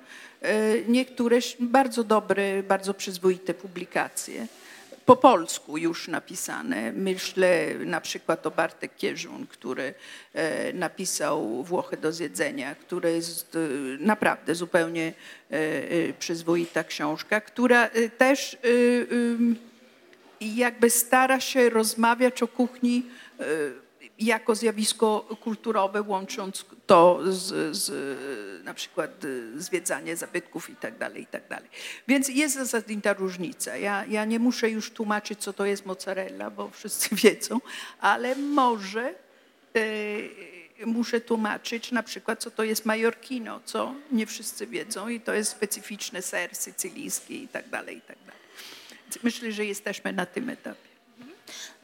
niektóre 0.88 1.38
bardzo 1.60 2.04
dobre, 2.04 2.62
bardzo 2.62 2.94
przyzwoite 2.94 3.54
publikacje. 3.54 4.46
Po 5.06 5.16
polsku 5.16 5.78
już 5.78 6.08
napisane. 6.08 6.92
Myślę 6.92 7.74
na 7.74 8.00
przykład 8.00 8.46
o 8.46 8.50
Bartek 8.50 8.96
Kierzun, 8.96 9.46
który 9.46 9.94
e, 10.34 10.72
napisał 10.72 11.62
Włochy 11.62 11.96
do 11.96 12.12
zjedzenia, 12.12 12.74
które 12.74 13.12
jest 13.12 13.56
e, 13.56 13.58
naprawdę 14.04 14.54
zupełnie 14.54 15.12
przyzwoita 16.18 16.84
książka, 16.84 17.40
która 17.40 17.90
też 18.18 18.58
jakby 20.40 20.90
stara 20.90 21.40
się 21.40 21.70
rozmawiać 21.70 22.42
o 22.42 22.48
kuchni 22.48 23.02
jako 24.18 24.54
zjawisko 24.54 25.36
kulturowe, 25.40 26.02
łącząc 26.02 26.64
to 26.86 27.20
z, 27.28 27.76
z 27.76 27.92
na 28.64 28.74
przykład 28.74 29.10
zwiedzanie 29.56 30.16
zabytków 30.16 30.70
i 30.70 30.76
tak 30.76 30.98
dalej, 30.98 31.22
i 31.22 31.26
tak. 31.26 31.42
Więc 32.08 32.28
jest 32.28 32.54
zasadnicza 32.54 33.12
różnica. 33.12 33.76
Ja, 33.76 34.04
ja 34.04 34.24
nie 34.24 34.38
muszę 34.38 34.70
już 34.70 34.90
tłumaczyć, 34.90 35.38
co 35.40 35.52
to 35.52 35.64
jest 35.64 35.86
mozzarella, 35.86 36.50
bo 36.50 36.70
wszyscy 36.70 37.08
wiedzą, 37.24 37.60
ale 38.00 38.36
może 38.36 39.14
y, 39.76 40.30
muszę 40.86 41.20
tłumaczyć 41.20 41.92
na 41.92 42.02
przykład, 42.02 42.42
co 42.42 42.50
to 42.50 42.64
jest 42.64 42.86
majorkino, 42.86 43.60
co 43.64 43.94
nie 44.12 44.26
wszyscy 44.26 44.66
wiedzą 44.66 45.08
i 45.08 45.20
to 45.20 45.34
jest 45.34 45.50
specyficzny 45.50 46.22
ser 46.22 46.54
sycylijski 46.54 47.42
i 47.42 47.48
tak 47.48 47.68
dalej, 47.68 47.96
i 47.96 48.00
dalej. 48.00 48.36
Myślę, 49.22 49.52
że 49.52 49.64
jesteśmy 49.64 50.12
na 50.12 50.26
tym 50.26 50.50
etapie. 50.50 50.88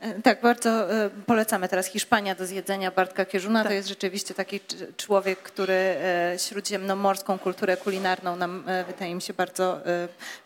E, 0.03 0.23
tak, 0.23 0.41
bardzo 0.41 0.71
e, 0.71 1.11
polecamy 1.27 1.69
teraz 1.69 1.87
Hiszpania 1.87 2.35
do 2.35 2.47
zjedzenia 2.47 2.91
Bartka 2.91 3.25
Kierzuna. 3.25 3.63
Tak. 3.63 3.69
To 3.69 3.75
jest 3.75 3.89
rzeczywiście 3.89 4.35
taki 4.35 4.61
człowiek, 4.97 5.39
który 5.39 5.75
e, 5.75 6.35
śródziemnomorską 6.39 7.39
kulturę 7.39 7.77
kulinarną 7.77 8.37
nam, 8.37 8.65
wydaje 8.87 9.15
mi 9.15 9.23
się, 9.23 9.35
bardzo 9.35 9.81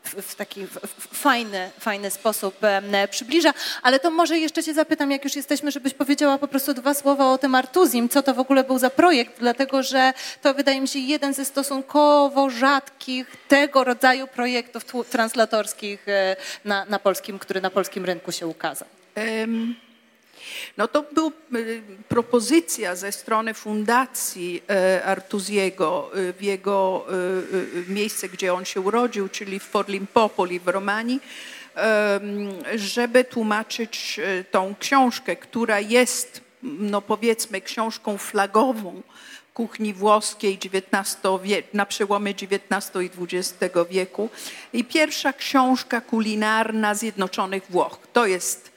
w, 0.02 0.34
taki 0.34 0.66
fajny, 0.98 1.70
fajny 1.80 2.10
sposób 2.10 2.60
przybliża. 3.10 3.54
Ale 3.82 4.00
to 4.00 4.10
może 4.10 4.38
jeszcze 4.38 4.62
cię 4.62 4.74
zapytam, 4.74 5.10
jak 5.10 5.24
już 5.24 5.36
jesteśmy, 5.36 5.70
żebyś 5.70 5.94
powiedziała 5.94 6.38
po 6.38 6.48
prostu 6.48 6.74
dwa 6.74 6.94
słowa 6.94 7.32
o 7.32 7.38
tym 7.38 7.54
Artuzim. 7.54 8.08
Co 8.08 8.22
to 8.22 8.34
w 8.34 8.38
ogóle 8.38 8.64
był 8.64 8.78
za 8.78 8.90
projekt? 8.90 9.38
Dlatego, 9.38 9.82
że 9.82 10.12
to 10.42 10.54
wydaje 10.54 10.80
mi 10.80 10.88
się 10.88 10.98
jeden 10.98 11.34
ze 11.34 11.44
stosunkowo 11.44 12.50
rzadkich 12.50 13.36
tego 13.48 13.84
rodzaju 13.84 14.26
projektów 14.26 14.84
translatorskich 15.10 16.06
na, 16.64 16.84
na 16.84 16.98
polskim, 16.98 17.38
który 17.38 17.60
na 17.60 17.70
polskim 17.70 18.04
rynku 18.04 18.32
się 18.32 18.46
ukazał. 18.46 18.88
No 20.76 20.88
to 20.88 21.02
była 21.02 21.30
y, 21.54 21.82
propozycja 22.08 22.96
ze 22.96 23.12
strony 23.12 23.54
Fundacji 23.54 24.62
e, 24.70 25.04
Artuziego 25.04 26.10
e, 26.14 26.32
w 26.32 26.42
jego 26.42 27.06
e, 27.88 27.92
miejsce, 27.92 28.28
gdzie 28.28 28.54
on 28.54 28.64
się 28.64 28.80
urodził, 28.80 29.28
czyli 29.28 29.58
w 29.58 29.62
Forlimpopoli 29.62 30.60
w 30.60 30.68
Romanii, 30.68 31.20
żeby 32.74 33.24
tłumaczyć 33.24 34.20
tą 34.50 34.74
książkę, 34.78 35.36
która 35.36 35.80
jest, 35.80 36.40
no 36.62 37.02
powiedzmy, 37.02 37.60
książką 37.60 38.18
flagową 38.18 39.02
kuchni 39.54 39.94
włoskiej 39.94 40.58
XIX 40.64 41.16
na 41.72 41.86
przełomie 41.86 42.30
XIX 42.30 42.92
i 43.02 43.10
XX 43.22 43.74
wieku 43.90 44.30
i 44.72 44.84
pierwsza 44.84 45.32
książka 45.32 46.00
kulinarna 46.00 46.94
Zjednoczonych 46.94 47.62
Włoch. 47.70 47.98
To 48.12 48.26
jest 48.26 48.72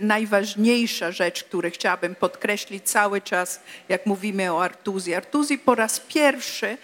najważniejsza 0.00 1.12
rzecz, 1.12 1.44
którą 1.44 1.70
chciałabym 1.70 2.14
podkreślić 2.14 2.84
cały 2.84 3.20
czas, 3.20 3.60
jak 3.88 4.06
mówimy 4.06 4.52
o 4.52 4.64
Artuzji. 4.64 5.14
Artuzji 5.14 5.58
po 5.58 5.74
raz 5.74 6.00
pierwszy 6.00 6.78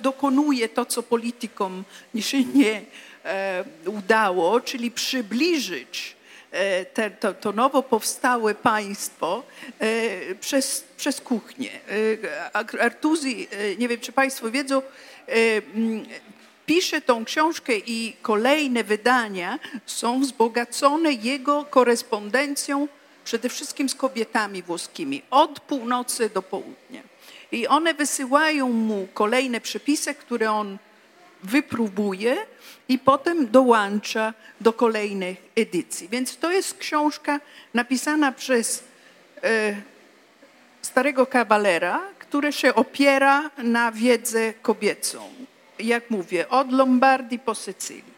dokonuje 0.00 0.68
to, 0.68 0.86
co 0.86 1.02
politykom 1.02 1.84
się 2.20 2.44
nie 2.44 2.82
e, 3.24 3.64
udało, 3.86 4.60
czyli 4.60 4.90
przybliżyć 4.90 6.16
e, 6.50 6.84
te, 6.84 7.10
to, 7.10 7.34
to, 7.34 7.52
nowo 7.52 7.82
powstałe 7.82 8.54
państwo 8.54 9.42
e, 9.78 10.34
przez, 10.34 10.84
przez 10.96 11.20
kuchnię. 11.20 11.70
Artuzi, 12.80 13.48
nie 13.78 13.88
wiem 13.88 14.00
czy 14.00 14.12
Państwo 14.12 14.50
wiedzą, 14.50 14.82
pisze 16.66 17.00
tą 17.00 17.24
książkę 17.24 17.72
i 17.86 18.16
kolejne 18.22 18.84
wydania 18.84 19.58
są 19.86 20.20
wzbogacone 20.20 21.12
jego 21.12 21.64
korespondencją 21.64 22.88
przede 23.24 23.48
wszystkim 23.48 23.88
z 23.88 23.94
kobietami 23.94 24.62
włoskimi, 24.62 25.22
od 25.30 25.60
północy 25.60 26.30
do 26.34 26.42
południa. 26.42 27.02
I 27.52 27.66
one 27.66 27.94
wysyłają 27.94 28.68
mu 28.68 29.08
kolejne 29.14 29.60
przepisy, 29.60 30.14
które 30.14 30.50
on 30.50 30.78
wypróbuje 31.42 32.36
i 32.88 32.98
potem 32.98 33.50
dołącza 33.50 34.34
do 34.60 34.72
kolejnych 34.72 35.38
edycji. 35.56 36.08
Więc 36.08 36.36
to 36.36 36.52
jest 36.52 36.78
książka 36.78 37.40
napisana 37.74 38.32
przez 38.32 38.84
e, 39.42 39.76
starego 40.82 41.26
kawalera, 41.26 42.00
który 42.18 42.52
się 42.52 42.74
opiera 42.74 43.50
na 43.58 43.92
wiedzę 43.92 44.52
kobiecą 44.62 45.30
jak 45.86 46.10
mówię, 46.10 46.48
od 46.48 46.72
Lombardii 46.72 47.38
po 47.38 47.54
Sycylii. 47.54 48.14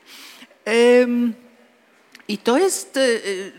I 2.29 2.39
to 2.39 2.59
jest 2.59 2.97
e, 2.97 3.01
e, 3.01 3.17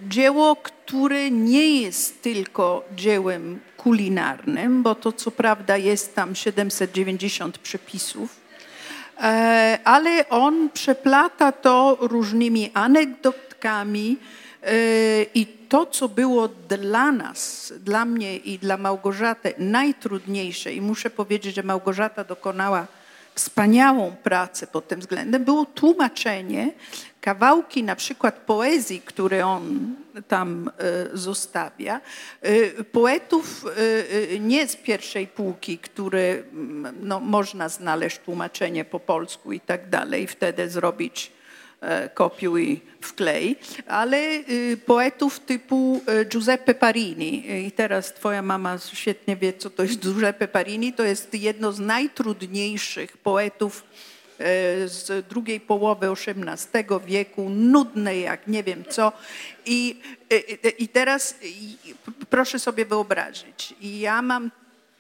dzieło, 0.08 0.56
które 0.56 1.32
nie 1.32 1.82
jest 1.82 2.22
tylko 2.22 2.84
dziełem 2.96 3.60
kulinarnym, 3.78 4.84
bo 4.84 4.96
to 4.96 5.12
co 5.12 5.32
prawda 5.32 5.78
jest 5.78 6.16
tam 6.16 6.36
790 6.36 7.58
przepisów, 7.58 8.40
e, 9.22 9.80
ale 9.84 10.30
on 10.30 10.70
przeplata 10.70 11.52
to 11.52 11.98
różnymi 12.02 12.72
anegdotkami 12.74 14.18
i 15.34 15.48
to, 15.70 15.86
co 15.86 16.10
było 16.10 16.48
dla 16.48 17.12
nas, 17.12 17.74
dla 17.80 18.06
mnie 18.06 18.38
i 18.38 18.60
dla 18.60 18.78
Małgorzaty 18.78 19.54
najtrudniejsze, 19.58 20.74
i 20.74 20.82
muszę 20.82 21.10
powiedzieć, 21.10 21.56
że 21.56 21.64
Małgorzata 21.64 22.24
dokonała 22.24 22.88
wspaniałą 23.38 24.16
pracę 24.24 24.68
pod 24.68 24.88
tym 24.88 25.00
względem, 25.00 25.44
było 25.44 25.66
tłumaczenie 25.66 26.72
kawałki 27.22 27.84
na 27.84 27.96
przykład 27.96 28.36
poezji, 28.36 29.02
które 29.02 29.46
on 29.46 29.96
tam 30.28 30.72
e, 30.78 31.18
zostawia, 31.18 32.02
e, 32.42 32.84
poetów 32.84 33.66
e, 34.34 34.40
nie 34.40 34.68
z 34.68 34.76
pierwszej 34.76 35.28
półki, 35.28 35.78
które 35.78 36.44
no, 37.02 37.20
można 37.20 37.70
znaleźć 37.70 38.20
tłumaczenie 38.20 38.86
po 38.86 39.00
polsku 39.00 39.52
i 39.52 39.60
tak 39.60 39.90
dalej, 39.90 40.28
wtedy 40.28 40.70
zrobić 40.70 41.32
kopiuj 42.14 42.82
wklej, 43.02 43.56
ale 43.88 44.18
poetów 44.86 45.40
typu 45.40 46.02
Giuseppe 46.26 46.74
Parini. 46.74 47.66
I 47.68 47.72
teraz 47.72 48.14
twoja 48.14 48.42
mama 48.42 48.78
świetnie 48.94 49.36
wie, 49.36 49.54
co 49.54 49.70
to 49.70 49.84
jest 49.84 50.00
Giuseppe 50.00 50.48
Parini. 50.48 50.94
To 50.94 51.04
jest 51.04 51.34
jedno 51.34 51.72
z 51.72 51.80
najtrudniejszych 51.80 53.18
poetów 53.18 53.84
z 54.86 55.28
drugiej 55.28 55.60
połowy 55.60 56.08
XVIII 56.08 56.86
wieku, 57.06 57.50
nudne 57.50 58.18
jak 58.18 58.48
nie 58.48 58.64
wiem 58.64 58.84
co. 58.90 59.12
I, 59.66 60.00
i, 60.78 60.84
i 60.84 60.88
teraz 60.88 61.36
i, 61.44 61.78
proszę 62.30 62.60
sobie 62.60 62.86
wyobrazić, 62.86 63.76
ja 63.82 64.22
mam 64.22 64.52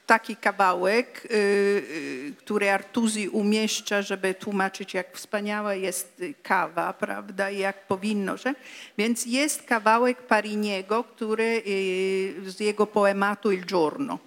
taki 0.07 0.35
kawałek, 0.35 1.25
y, 1.25 1.35
y, 1.35 2.33
który 2.37 2.71
Artuzi 2.71 3.29
umieszcza, 3.29 4.01
żeby 4.01 4.33
tłumaczyć, 4.33 4.93
jak 4.93 5.17
wspaniała 5.17 5.75
jest 5.75 6.21
kawa, 6.43 6.93
prawda, 6.93 7.49
i 7.49 7.57
jak 7.57 7.87
powinno 7.87 8.37
się. 8.37 8.53
Więc 8.97 9.25
jest 9.25 9.63
kawałek 9.63 10.21
Pariniego, 10.21 11.03
który 11.03 11.63
y, 11.67 12.51
z 12.51 12.59
jego 12.59 12.87
poematu 12.87 13.51
Il 13.51 13.65
Giorno. 13.65 14.19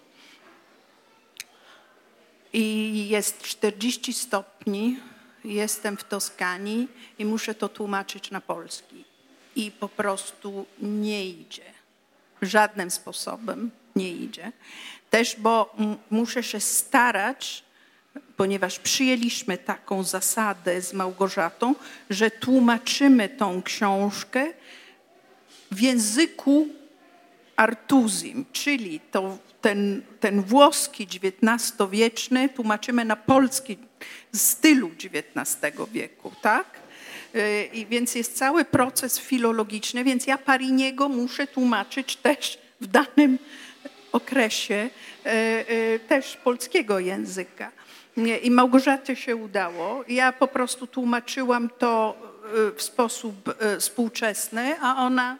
I 2.53 3.09
jest 3.09 3.43
40 3.43 4.13
stopni, 4.13 5.01
jestem 5.45 5.97
w 5.97 6.05
Toskanii 6.05 6.89
i 7.19 7.25
muszę 7.25 7.55
to 7.55 7.69
tłumaczyć 7.69 8.31
na 8.31 8.41
polski. 8.41 9.05
I 9.57 9.71
po 9.71 9.89
prostu 9.89 10.67
nie 10.83 11.29
idzie. 11.29 11.73
Żadnym 12.43 12.91
sposobem 12.91 13.71
nie 13.97 14.13
idzie. 14.13 14.53
Też, 15.11 15.37
bo 15.38 15.76
muszę 16.11 16.43
się 16.43 16.61
starać, 16.61 17.64
ponieważ 18.37 18.79
przyjęliśmy 18.79 19.59
taką 19.59 20.02
zasadę 20.02 20.83
z 20.83 20.93
Małgorzatą, 20.93 21.75
że 22.11 22.31
tłumaczymy 22.31 23.29
tą 23.29 23.62
książkę 23.62 24.47
w 25.71 25.81
języku 25.81 26.69
artuzim, 27.57 28.45
czyli 28.52 29.00
to, 29.00 29.38
ten, 29.61 30.02
ten 30.21 30.43
włoski 30.43 31.05
XIX-wieczny 31.05 32.49
tłumaczymy 32.49 33.05
na 33.05 33.17
polski 33.17 33.79
stylu 34.35 34.90
XIX 35.05 35.76
wieku, 35.93 36.33
tak? 36.43 36.67
Y, 37.35 37.71
I 37.73 37.87
więc 37.87 38.14
jest 38.14 38.37
cały 38.37 38.64
proces 38.64 39.19
filologiczny, 39.19 40.05
więc 40.05 40.26
ja 40.26 40.38
Pariniego 40.38 41.09
muszę 41.09 41.47
tłumaczyć 41.47 42.17
też 42.17 42.59
w 42.81 42.87
danym 42.87 43.38
okresie 44.12 44.75
e, 44.75 45.29
e, 45.29 45.99
też 45.99 46.37
polskiego 46.37 46.99
języka. 46.99 47.71
I 48.43 48.50
Małgorzacie 48.50 49.17
się 49.17 49.37
udało. 49.37 50.05
Ja 50.09 50.33
po 50.33 50.49
prostu 50.49 50.87
tłumaczyłam 50.87 51.71
to 51.79 52.17
e, 52.19 52.76
w 52.76 52.83
sposób 52.83 53.55
współczesny, 53.79 54.76
a 54.81 54.97
ona 54.97 55.37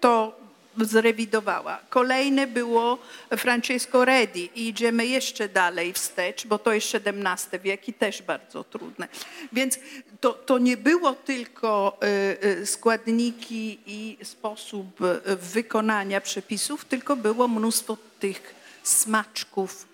to 0.00 0.45
zrewidowała. 0.84 1.78
Kolejne 1.90 2.46
było 2.46 2.98
Francesco 3.36 4.04
Redi 4.04 4.50
i 4.54 4.68
idziemy 4.68 5.06
jeszcze 5.06 5.48
dalej 5.48 5.92
wstecz, 5.92 6.46
bo 6.46 6.58
to 6.58 6.72
jest 6.72 6.94
XVII 6.94 7.60
wiek 7.60 7.88
i 7.88 7.92
też 7.94 8.22
bardzo 8.22 8.64
trudne. 8.64 9.08
Więc 9.52 9.78
to, 10.20 10.32
to 10.32 10.58
nie 10.58 10.76
było 10.76 11.12
tylko 11.12 11.98
y, 12.42 12.46
y, 12.46 12.66
składniki 12.66 13.78
i 13.86 14.18
sposób 14.24 15.00
y, 15.00 15.36
wykonania 15.36 16.20
przepisów, 16.20 16.84
tylko 16.84 17.16
było 17.16 17.48
mnóstwo 17.48 17.96
tych 18.20 18.54
smaczków 18.82 19.88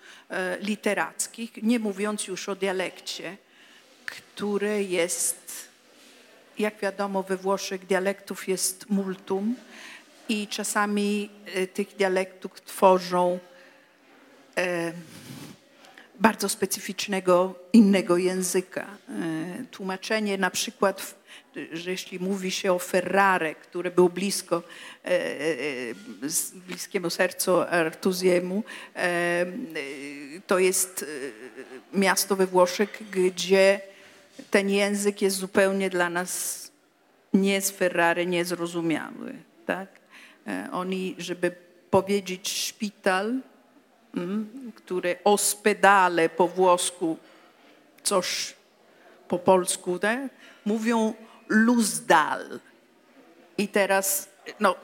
literackich, 0.59 1.63
nie 1.63 1.79
mówiąc 1.79 2.27
już 2.27 2.49
o 2.49 2.55
dialekcie, 2.55 3.37
który 4.05 4.83
jest, 4.83 5.67
jak 6.59 6.79
wiadomo, 6.79 7.23
we 7.23 7.37
Włoszech 7.37 7.85
dialektów 7.85 8.47
jest 8.47 8.89
multum 8.89 9.55
i 10.29 10.47
czasami 10.47 11.29
e, 11.45 11.67
tych 11.67 11.95
dialektów 11.95 12.61
tworzą 12.61 13.39
e, 14.57 14.93
bardzo 16.19 16.49
specyficznego 16.49 17.55
innego 17.73 18.17
języka. 18.17 18.81
E, 18.81 19.65
tłumaczenie 19.71 20.37
na 20.37 20.49
przykład, 20.49 21.15
że 21.71 21.91
jeśli 21.91 22.19
mówi 22.19 22.51
się 22.51 22.73
o 22.73 22.79
Ferrare, 22.79 23.55
które 23.55 23.91
był 23.91 24.09
blisko, 24.09 24.63
bliskiemu 26.67 27.09
sercu 27.09 27.59
Artuziemu, 27.61 28.63
to 30.47 30.59
jest 30.59 31.05
miasto 31.93 32.35
we 32.35 32.47
Włoszech, 32.47 33.03
gdzie 33.11 33.81
ten 34.51 34.69
język 34.69 35.21
jest 35.21 35.37
zupełnie 35.37 35.89
dla 35.89 36.09
nas 36.09 36.63
nie 37.33 37.61
z 37.61 37.71
Ferrari, 37.71 38.27
niezrozumiały. 38.27 39.33
Tak? 39.65 40.02
E, 40.47 40.69
oni, 40.71 41.15
żeby 41.17 41.55
powiedzieć 41.89 42.49
szpital, 42.49 43.33
mm, 44.15 44.71
które 44.75 45.15
ospedale 45.23 46.29
po 46.29 46.47
włosku, 46.47 47.17
coś 48.03 48.55
po 49.27 49.39
polsku, 49.39 49.99
mówią 50.65 51.13
luzdal. 51.47 52.59
I 53.57 53.67
teraz, 53.67 54.29
no, 54.59 54.75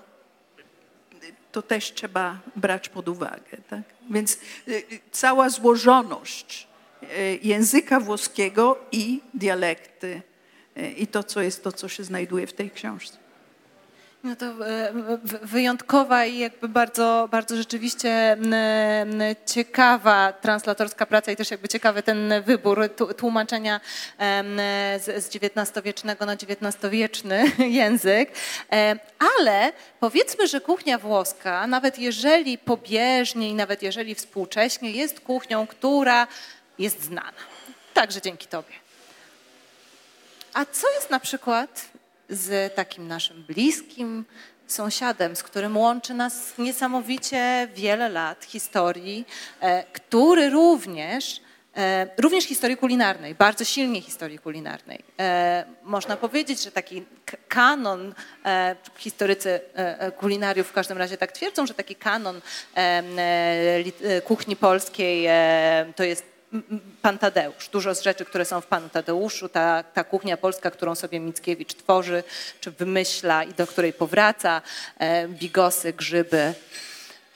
to 1.52 1.62
też 1.62 1.93
trzeba 1.93 2.39
brać 2.56 2.89
pod 2.89 3.10
uwagę. 3.10 3.58
Tak? 3.69 3.82
Więc 4.10 4.36
e, 4.36 4.72
cała 5.12 5.50
złożoność 5.50 6.67
e, 7.02 7.36
języka 7.36 8.00
włoskiego 8.00 8.78
i 8.91 9.22
dialekty 9.34 10.22
i 10.98 11.08
to, 11.08 11.24
co 11.24 11.41
jest 11.41 11.63
to, 11.63 11.72
co 11.72 11.88
się 11.88 12.04
znajduje 12.04 12.48
w 12.48 12.54
tej 12.54 12.72
książce. 12.72 13.28
No 14.23 14.36
to 14.36 14.45
e, 14.45 14.93
wyjątkowa 15.41 16.25
i 16.25 16.38
jakby 16.38 16.69
bardzo, 16.69 17.27
bardzo 17.32 17.55
rzeczywiście 17.55 18.38
ciekawa 19.45 20.34
translatorska 20.34 21.05
praca 21.05 21.32
i 21.32 21.36
też 21.36 21.51
jakby 21.51 21.67
ciekawy 21.67 22.03
ten 22.03 22.34
wybór 22.45 22.89
tłumaczenia 23.17 23.79
z 24.99 25.36
XIX-wiecznego 25.36 26.25
na 26.25 26.34
XIX-wieczny 26.34 27.43
język. 27.82 28.32
Ale 29.38 29.73
powiedzmy, 29.99 30.47
że 30.47 30.62
kuchnia 30.62 30.97
włoska, 30.97 31.67
nawet 31.67 31.99
jeżeli 31.99 32.58
pobieżnie 32.58 33.49
i 33.49 33.53
nawet 33.53 33.84
jeżeli 33.84 34.15
współcześnie, 34.15 34.91
jest 34.91 35.19
kuchnią, 35.19 35.67
która 35.67 36.27
jest 36.79 37.03
znana. 37.03 37.32
Także 37.93 38.21
dzięki 38.21 38.47
Tobie. 38.47 38.73
A 40.53 40.65
co 40.65 40.91
jest 40.93 41.10
na 41.10 41.19
przykład 41.19 41.89
z 42.29 42.75
takim 42.75 43.07
naszym 43.07 43.43
bliskim 43.43 44.25
sąsiadem, 44.71 45.35
z 45.35 45.43
którym 45.43 45.77
łączy 45.77 46.13
nas 46.13 46.57
niesamowicie 46.57 47.67
wiele 47.75 48.09
lat 48.09 48.45
historii, 48.45 49.25
e, 49.61 49.83
który 49.83 50.49
również 50.49 51.41
e, 51.77 52.07
również 52.17 52.45
historii 52.45 52.77
kulinarnej, 52.77 53.35
bardzo 53.35 53.65
silnie 53.65 54.01
historii 54.01 54.39
kulinarnej. 54.39 55.03
E, 55.19 55.65
można 55.83 56.17
powiedzieć, 56.17 56.63
że 56.63 56.71
taki 56.71 57.05
kanon, 57.47 58.13
historycy 58.97 59.59
kulinariów 60.17 60.67
w 60.67 60.73
każdym 60.73 60.97
razie 60.97 61.17
tak 61.17 61.31
twierdzą, 61.31 61.67
że 61.67 61.73
taki 61.73 61.95
kanon 61.95 62.41
kuchni 64.25 64.55
polskiej 64.55 65.27
to 65.95 66.03
jest 66.03 66.38
Pan 67.01 67.17
Tadeusz. 67.17 67.69
Dużo 67.69 67.95
z 67.95 68.01
rzeczy, 68.01 68.25
które 68.25 68.45
są 68.45 68.62
w 68.62 68.65
Panu 68.65 68.89
Tadeuszu, 68.89 69.49
ta, 69.49 69.83
ta 69.83 70.03
kuchnia 70.03 70.38
polska, 70.38 70.71
którą 70.71 70.95
sobie 70.95 71.19
Mickiewicz 71.19 71.73
tworzy, 71.73 72.23
czy 72.62 72.71
wymyśla 72.71 73.43
i 73.43 73.53
do 73.53 73.67
której 73.67 73.93
powraca, 73.93 74.62
e, 74.99 75.27
bigosy, 75.27 75.93
grzyby, 75.93 76.53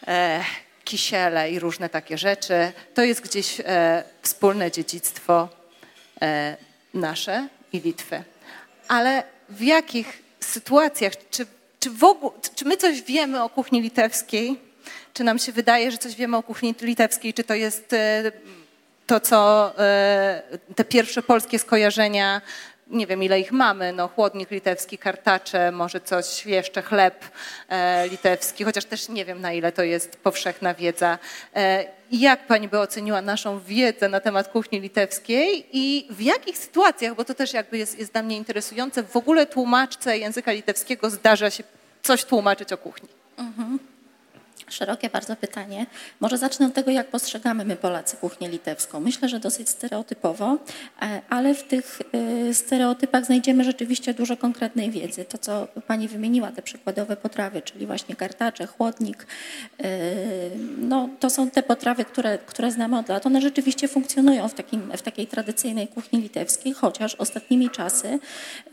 e, 0.07 0.43
kisiele 0.83 1.51
i 1.51 1.59
różne 1.59 1.89
takie 1.89 2.17
rzeczy. 2.17 2.71
To 2.93 3.03
jest 3.03 3.21
gdzieś 3.21 3.59
e, 3.59 4.03
wspólne 4.21 4.71
dziedzictwo 4.71 5.49
nasze 6.93 7.47
i 7.73 7.79
Litwy. 7.79 8.23
Ale 8.87 9.23
w 9.49 9.61
jakich 9.61 10.23
sytuacjach, 10.39 11.13
czy, 11.29 11.45
czy, 11.79 11.89
w 11.89 12.03
ogóle, 12.03 12.31
czy 12.55 12.65
my 12.65 12.77
coś 12.77 13.01
wiemy 13.01 13.43
o 13.43 13.49
kuchni 13.49 13.81
litewskiej? 13.81 14.59
Czy 15.13 15.23
nam 15.23 15.39
się 15.39 15.51
wydaje, 15.51 15.91
że 15.91 15.97
coś 15.97 16.15
wiemy 16.15 16.37
o 16.37 16.43
kuchni 16.43 16.75
litewskiej? 16.81 17.33
Czy 17.33 17.43
to 17.43 17.53
jest 17.53 17.95
to, 19.07 19.19
co 19.19 19.71
e, 19.79 20.41
te 20.75 20.83
pierwsze 20.83 21.21
polskie 21.21 21.59
skojarzenia 21.59 22.41
nie 22.87 23.07
wiem 23.07 23.23
ile 23.23 23.39
ich 23.39 23.51
mamy, 23.51 23.93
no 23.93 24.07
chłodnik 24.07 24.51
litewski, 24.51 24.97
kartacze, 24.97 25.71
może 25.71 26.01
coś 26.01 26.45
jeszcze, 26.45 26.81
chleb 26.81 27.25
e, 27.69 28.07
litewski, 28.07 28.63
chociaż 28.63 28.85
też 28.85 29.09
nie 29.09 29.25
wiem 29.25 29.41
na 29.41 29.53
ile 29.53 29.71
to 29.71 29.83
jest 29.83 30.15
powszechna 30.17 30.73
wiedza. 30.73 31.17
E, 31.55 31.85
jak 32.11 32.47
pani 32.47 32.67
by 32.67 32.79
oceniła 32.79 33.21
naszą 33.21 33.59
wiedzę 33.59 34.09
na 34.09 34.19
temat 34.19 34.47
kuchni 34.47 34.79
litewskiej 34.79 35.65
i 35.71 36.07
w 36.09 36.21
jakich 36.21 36.57
sytuacjach, 36.57 37.15
bo 37.15 37.25
to 37.25 37.33
też 37.33 37.53
jakby 37.53 37.77
jest, 37.77 37.99
jest 37.99 38.11
dla 38.11 38.23
mnie 38.23 38.37
interesujące, 38.37 39.03
w 39.03 39.15
ogóle 39.15 39.45
tłumaczce 39.45 40.17
języka 40.17 40.51
litewskiego 40.51 41.09
zdarza 41.09 41.49
się 41.49 41.63
coś 42.03 42.25
tłumaczyć 42.25 42.73
o 42.73 42.77
kuchni? 42.77 43.09
Mhm. 43.37 43.92
Szerokie 44.73 45.09
bardzo 45.09 45.35
pytanie. 45.35 45.85
Może 46.19 46.37
zacznę 46.37 46.65
od 46.65 46.73
tego, 46.73 46.91
jak 46.91 47.07
postrzegamy 47.07 47.65
my 47.65 47.75
Polacy 47.75 48.17
kuchnię 48.17 48.49
litewską. 48.49 48.99
Myślę, 48.99 49.29
że 49.29 49.39
dosyć 49.39 49.69
stereotypowo, 49.69 50.57
e, 51.01 51.21
ale 51.29 51.55
w 51.55 51.63
tych 51.63 52.01
e, 52.49 52.53
stereotypach 52.53 53.25
znajdziemy 53.25 53.63
rzeczywiście 53.63 54.13
dużo 54.13 54.37
konkretnej 54.37 54.91
wiedzy. 54.91 55.25
To, 55.25 55.37
co 55.37 55.67
Pani 55.87 56.07
wymieniła, 56.07 56.51
te 56.51 56.61
przykładowe 56.61 57.15
potrawy, 57.15 57.61
czyli 57.61 57.85
właśnie 57.85 58.15
kartacze, 58.15 58.67
chłodnik, 58.67 59.27
e, 59.79 59.89
no, 60.77 61.09
to 61.19 61.29
są 61.29 61.49
te 61.49 61.63
potrawy, 61.63 62.05
które, 62.05 62.37
które 62.37 62.71
znamy 62.71 62.97
od 62.97 63.09
lat. 63.09 63.25
One 63.25 63.41
rzeczywiście 63.41 63.87
funkcjonują 63.87 64.47
w, 64.47 64.53
takim, 64.53 64.91
w 64.97 65.01
takiej 65.01 65.27
tradycyjnej 65.27 65.87
kuchni 65.87 66.21
litewskiej, 66.21 66.73
chociaż 66.73 67.15
ostatnimi 67.15 67.69
czasy 67.69 68.19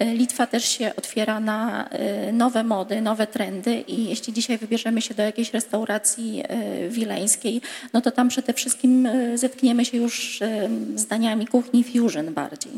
Litwa 0.00 0.46
też 0.46 0.64
się 0.64 0.92
otwiera 0.96 1.40
na 1.40 1.88
nowe 2.32 2.64
mody, 2.64 3.00
nowe 3.00 3.26
trendy 3.26 3.74
i 3.74 4.08
jeśli 4.08 4.32
dzisiaj 4.32 4.58
wybierzemy 4.58 5.02
się 5.02 5.14
do 5.14 5.22
jakiejś 5.22 5.52
restauracji, 5.52 5.89
restauracji 5.90 6.42
e, 6.48 6.88
wileńskiej, 6.88 7.60
no 7.92 8.00
to 8.00 8.10
tam 8.10 8.28
przede 8.28 8.52
wszystkim 8.52 9.06
e, 9.06 9.38
zetkniemy 9.38 9.84
się 9.84 9.96
już 9.96 10.42
e, 10.42 10.68
z 10.94 11.06
daniami 11.06 11.46
kuchni 11.46 11.84
fusion 11.84 12.34
bardziej. 12.34 12.72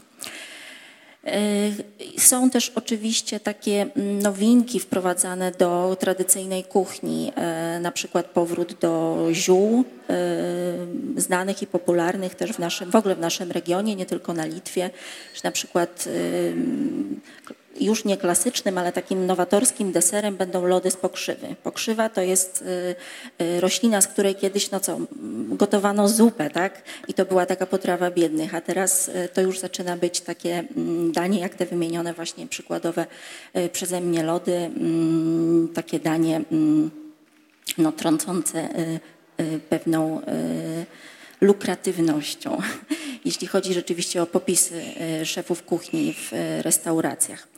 Są 2.18 2.50
też 2.50 2.72
oczywiście 2.74 3.40
takie 3.40 3.86
nowinki 4.22 4.80
wprowadzane 4.80 5.52
do 5.52 5.96
tradycyjnej 6.00 6.64
kuchni, 6.64 7.32
na 7.80 7.92
przykład 7.92 8.26
powrót 8.26 8.74
do 8.80 9.28
ziół, 9.32 9.84
znanych 11.16 11.62
i 11.62 11.66
popularnych 11.66 12.34
też 12.34 12.52
w 12.52 12.58
naszym, 12.58 12.90
w 12.90 12.96
ogóle 12.96 13.14
w 13.14 13.18
naszym 13.18 13.50
regionie, 13.50 13.96
nie 13.96 14.06
tylko 14.06 14.34
na 14.34 14.46
Litwie, 14.46 14.90
na 15.44 15.50
przykład 15.50 16.08
już 17.80 18.04
nie 18.04 18.16
klasycznym, 18.16 18.78
ale 18.78 18.92
takim 18.92 19.26
nowatorskim 19.26 19.92
deserem 19.92 20.36
będą 20.36 20.66
lody 20.66 20.90
z 20.90 20.96
pokrzywy. 20.96 21.56
Pokrzywa 21.62 22.08
to 22.08 22.20
jest 22.22 22.62
y, 22.62 23.44
y, 23.44 23.60
roślina, 23.60 24.00
z 24.00 24.06
której 24.06 24.34
kiedyś 24.34 24.70
no 24.70 24.80
co, 24.80 24.98
gotowano 25.48 26.08
zupę, 26.08 26.50
tak? 26.50 26.82
I 27.08 27.14
to 27.14 27.24
była 27.24 27.46
taka 27.46 27.66
potrawa 27.66 28.10
biednych, 28.10 28.54
a 28.54 28.60
teraz 28.60 29.08
y, 29.08 29.28
to 29.32 29.40
już 29.40 29.58
zaczyna 29.58 29.96
być 29.96 30.20
takie 30.20 30.64
mm, 30.76 31.12
danie, 31.12 31.40
jak 31.40 31.54
te 31.54 31.66
wymienione 31.66 32.14
właśnie 32.14 32.46
przykładowe 32.46 33.06
przeze 33.72 34.00
mnie 34.00 34.22
lody, 34.22 34.56
mm, 34.56 35.68
takie 35.74 36.00
danie 36.00 36.40
mm, 36.52 36.90
no, 37.78 37.92
trącące 37.92 38.68
pewną 39.70 40.20
lukratywnością, 41.42 42.58
jeśli 43.24 43.46
chodzi 43.46 43.74
rzeczywiście 43.74 44.22
o 44.22 44.26
popisy 44.26 44.82
e, 45.00 45.26
szefów 45.26 45.62
kuchni 45.62 46.14
w 46.14 46.32
e, 46.32 46.62
restauracjach. 46.62 47.48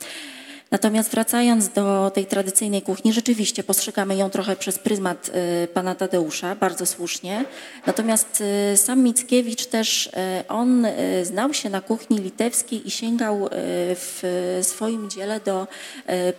Natomiast 0.74 1.10
wracając 1.10 1.68
do 1.68 2.10
tej 2.14 2.26
tradycyjnej 2.26 2.82
kuchni, 2.82 3.12
rzeczywiście 3.12 3.64
postrzegamy 3.64 4.16
ją 4.16 4.30
trochę 4.30 4.56
przez 4.56 4.78
pryzmat 4.78 5.30
y, 5.64 5.68
pana 5.68 5.94
Tadeusza, 5.94 6.54
bardzo 6.54 6.86
słusznie. 6.86 7.44
Natomiast 7.86 8.42
y, 8.72 8.76
sam 8.76 9.02
Mickiewicz 9.02 9.66
też, 9.66 10.06
y, 10.06 10.10
on 10.48 10.86
znał 11.22 11.54
się 11.54 11.70
na 11.70 11.80
kuchni 11.80 12.18
litewskiej 12.18 12.88
i 12.88 12.90
sięgał 12.90 13.48
w 13.96 14.58
swoim 14.62 15.10
dziele 15.10 15.40
do 15.40 15.66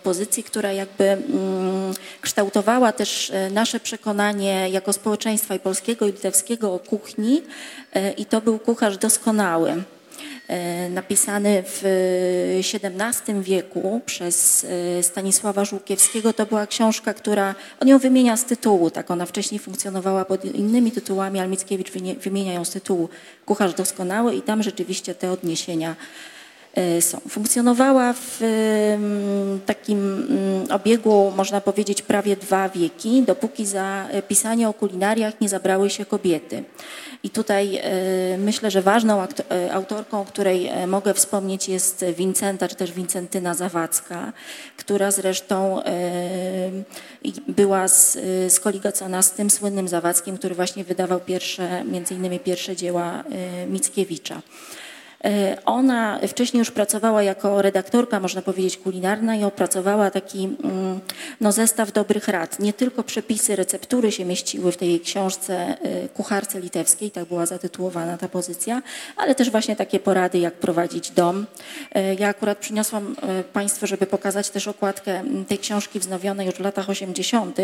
pozycji, 0.02 0.44
która 0.44 0.72
jakby 0.72 1.04
mm, 1.04 1.94
kształtowała 2.20 2.92
też 2.92 3.32
nasze 3.50 3.80
przekonanie 3.80 4.68
jako 4.70 4.92
społeczeństwa 4.92 5.54
i 5.54 5.58
polskiego 5.58 6.06
i 6.06 6.12
litewskiego 6.12 6.74
o 6.74 6.78
kuchni 6.78 7.42
i 8.16 8.26
to 8.26 8.40
był 8.40 8.58
kucharz 8.58 8.98
doskonały. 8.98 9.82
E, 10.48 10.88
napisany 10.90 11.62
w 11.66 11.82
XVII 12.60 13.42
wieku 13.42 14.00
przez 14.06 14.66
e, 14.98 15.02
Stanisława 15.02 15.64
Żółkiewskiego. 15.64 16.32
To 16.32 16.46
była 16.46 16.66
książka, 16.66 17.14
która, 17.14 17.54
on 17.80 17.88
ją 17.88 17.98
wymienia 17.98 18.36
z 18.36 18.44
tytułu, 18.44 18.90
tak 18.90 19.10
ona 19.10 19.26
wcześniej 19.26 19.58
funkcjonowała 19.58 20.24
pod 20.24 20.44
innymi 20.44 20.92
tytułami, 20.92 21.38
ale 21.38 21.48
Mickiewicz 21.48 21.90
wymienia 22.22 22.52
ją 22.52 22.64
z 22.64 22.70
tytułu 22.70 23.08
Kucharz 23.46 23.74
Doskonały 23.74 24.34
i 24.34 24.42
tam 24.42 24.62
rzeczywiście 24.62 25.14
te 25.14 25.30
odniesienia 25.30 25.96
e, 26.74 27.02
są. 27.02 27.20
Funkcjonowała 27.28 28.12
w 28.12 28.40
takim 29.66 30.26
obiegu, 30.70 31.32
można 31.36 31.60
powiedzieć, 31.60 32.02
prawie 32.02 32.36
dwa 32.36 32.68
wieki, 32.68 33.22
dopóki 33.22 33.66
za 33.66 34.08
pisanie 34.28 34.68
o 34.68 34.74
kulinariach 34.74 35.40
nie 35.40 35.48
zabrały 35.48 35.90
się 35.90 36.04
kobiety. 36.04 36.64
I 37.22 37.30
tutaj 37.30 37.76
e, 37.76 38.38
myślę, 38.38 38.70
że 38.70 38.82
ważną 38.82 39.22
e, 39.22 39.26
autorką, 39.72 40.20
o 40.20 40.24
której 40.24 40.66
e, 40.66 40.86
mogę 40.86 41.14
wspomnieć 41.14 41.68
jest 41.68 42.04
Wincenta, 42.16 42.68
czy 42.68 42.76
też 42.76 42.92
Wincentyna 42.92 43.54
Zawadzka, 43.54 44.32
która 44.76 45.10
zresztą 45.10 45.82
była 47.48 47.86
skoligacona 48.48 49.22
z 49.22 49.32
tym 49.32 49.50
słynnym 49.50 49.88
Zawadzkim, 49.88 50.38
który 50.38 50.54
właśnie 50.54 50.84
wydawał 50.84 51.20
pierwsze, 51.20 51.84
między 51.84 52.14
innymi 52.14 52.40
pierwsze 52.40 52.76
dzieła 52.76 53.24
Mickiewicza. 53.66 54.42
E, 55.26 55.56
ona 55.64 56.18
wcześniej 56.28 56.58
już 56.58 56.70
pracowała 56.70 57.22
jako 57.22 57.62
redaktorka, 57.62 58.20
można 58.20 58.42
powiedzieć, 58.42 58.76
kulinarna 58.76 59.36
i 59.36 59.44
opracowała 59.44 60.10
taki 60.10 60.44
mm, 60.44 61.00
no, 61.40 61.52
zestaw 61.52 61.92
dobrych 61.92 62.28
rad. 62.28 62.60
Nie 62.60 62.72
tylko 62.72 63.02
przepisy, 63.02 63.56
receptury 63.56 64.12
się 64.12 64.24
mieściły 64.24 64.72
w 64.72 64.76
tej 64.76 65.00
książce 65.00 65.54
e, 65.56 66.08
kucharce 66.08 66.60
litewskiej, 66.60 67.10
tak 67.10 67.24
była 67.24 67.46
zatytułowana 67.46 68.18
ta 68.18 68.28
pozycja, 68.28 68.82
ale 69.16 69.34
też 69.34 69.50
właśnie 69.50 69.76
takie 69.76 70.00
porady, 70.00 70.38
jak 70.38 70.54
prowadzić 70.54 71.10
dom. 71.10 71.46
E, 71.94 72.14
ja 72.14 72.28
akurat 72.28 72.58
przyniosłam 72.58 73.16
Państwu, 73.52 73.86
żeby 73.86 74.06
pokazać 74.06 74.50
też 74.50 74.68
okładkę 74.68 75.22
tej 75.48 75.58
książki 75.58 76.00
wznowionej 76.00 76.46
już 76.46 76.54
w 76.54 76.60
latach 76.60 76.90
80., 76.90 77.58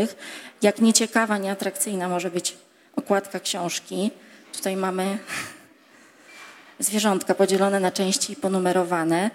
jak 0.63 0.81
nieciekawa, 0.81 1.39
nieatrakcyjna 1.39 2.09
może 2.09 2.31
być 2.31 2.57
okładka 2.97 3.41
książki. 3.41 4.11
Tutaj 4.53 4.77
mamy 4.77 5.19
zwierzątka 6.79 7.35
podzielone 7.35 7.81
na 7.81 7.91
części 7.91 8.33
i 8.33 8.37
ponumerowane, 8.37 9.31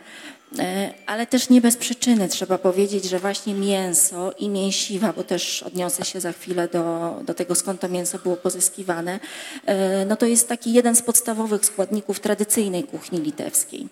e, 0.59 0.93
ale 1.05 1.27
też 1.27 1.49
nie 1.49 1.61
bez 1.61 1.77
przyczyny 1.77 2.27
trzeba 2.27 2.57
powiedzieć, 2.57 3.05
że 3.05 3.19
właśnie 3.19 3.53
mięso 3.53 4.31
i 4.31 4.49
mięsiwa, 4.49 5.13
bo 5.13 5.23
też 5.23 5.63
odniosę 5.63 6.05
się 6.05 6.19
za 6.19 6.31
chwilę 6.31 6.67
do, 6.67 7.15
do 7.25 7.33
tego, 7.33 7.55
skąd 7.55 7.81
to 7.81 7.89
mięso 7.89 8.19
było 8.19 8.35
pozyskiwane, 8.35 9.19
e, 9.65 10.05
no 10.05 10.15
to 10.15 10.25
jest 10.25 10.49
taki 10.49 10.73
jeden 10.73 10.95
z 10.95 11.01
podstawowych 11.01 11.65
składników 11.65 12.19
tradycyjnej 12.19 12.83
kuchni 12.83 13.19
litewskiej. 13.19 13.87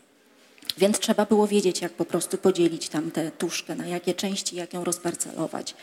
Więc 0.78 1.00
trzeba 1.00 1.26
było 1.26 1.48
wiedzieć, 1.48 1.82
jak 1.82 1.92
po 1.92 2.06
prostu 2.06 2.38
podzielić 2.38 2.90
tam 2.90 3.12
tę 3.12 3.32
tuszkę, 3.32 3.76
na 3.76 3.88
jakie 3.88 4.14
części, 4.14 4.56
jak 4.56 4.74
ją 4.74 4.84
rozparcelować. 4.84 5.76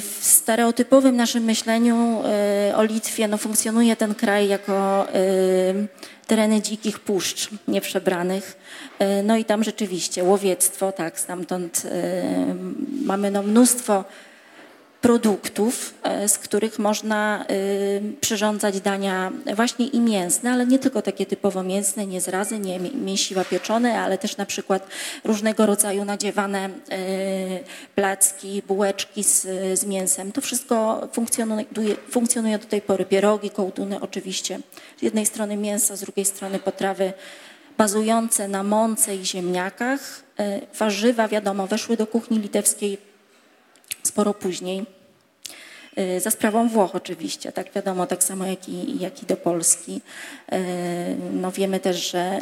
W 0.00 0.18
stereotypowym 0.20 1.16
naszym 1.16 1.44
myśleniu 1.44 2.22
e, 2.24 2.76
o 2.76 2.82
Litwie 2.82 3.28
no, 3.28 3.38
funkcjonuje 3.38 3.96
ten 3.96 4.14
kraj 4.14 4.48
jako 4.48 5.06
e, 5.08 5.22
tereny 6.26 6.62
dzikich 6.62 6.98
puszcz 6.98 7.48
nieprzebranych. 7.68 8.56
E, 8.98 9.22
no 9.22 9.36
i 9.36 9.44
tam 9.44 9.64
rzeczywiście 9.64 10.24
łowiectwo, 10.24 10.92
tak, 10.92 11.20
stamtąd 11.20 11.86
mamy 13.04 13.30
no, 13.30 13.42
mnóstwo 13.42 14.04
produktów, 15.00 15.94
e, 16.02 16.28
z 16.28 16.38
których 16.38 16.78
można 16.78 17.44
e, 17.44 17.54
przyrządzać 18.20 18.80
dania 18.80 19.32
właśnie 19.54 19.86
i 19.86 20.00
mięsne, 20.00 20.50
ale 20.50 20.66
nie 20.66 20.78
tylko 20.78 21.02
takie 21.02 21.26
typowo 21.26 21.62
mięsne, 21.62 22.06
nie 22.06 22.20
zrazy, 22.20 22.58
nie 22.58 22.80
mięsiwa 22.80 23.44
pieczone, 23.44 24.00
ale 24.00 24.18
też 24.18 24.36
na 24.36 24.46
przykład 24.46 24.86
różnego 25.24 25.66
rodzaju 25.66 26.04
nadziewane 26.04 26.64
e, 26.64 26.70
placki, 27.94 28.62
bułeczki 28.68 29.24
z, 29.24 29.42
z 29.78 29.84
mięsem. 29.84 30.32
To 30.32 30.40
wszystko 30.40 31.08
funkcjonuje, 31.12 31.66
funkcjonuje 32.10 32.58
do 32.58 32.66
tej 32.66 32.82
pory. 32.82 33.04
Pierogi, 33.04 33.50
kołtuny 33.50 34.00
oczywiście. 34.00 34.60
Z 34.98 35.02
jednej 35.02 35.26
strony 35.26 35.56
mięsa, 35.56 35.96
z 35.96 36.00
drugiej 36.00 36.24
strony 36.24 36.58
potrawy 36.58 37.12
bazujące 37.78 38.48
na 38.48 38.62
mące 38.62 39.16
i 39.16 39.26
ziemniakach. 39.26 40.22
Warzywa, 40.78 41.28
wiadomo, 41.28 41.66
weszły 41.66 41.96
do 41.96 42.06
kuchni 42.06 42.38
litewskiej 42.38 43.09
sporo 44.02 44.34
później. 44.34 44.86
Y, 45.98 46.20
za 46.20 46.30
sprawą 46.30 46.68
Włoch 46.68 46.94
oczywiście, 46.94 47.52
tak 47.52 47.72
wiadomo, 47.72 48.06
tak 48.06 48.24
samo 48.24 48.46
jak 48.46 48.68
i, 48.68 48.98
jak 49.00 49.22
i 49.22 49.26
do 49.26 49.36
Polski. 49.36 50.00
Y, 50.52 50.56
no 51.32 51.52
wiemy 51.52 51.80
też, 51.80 52.10
że 52.10 52.40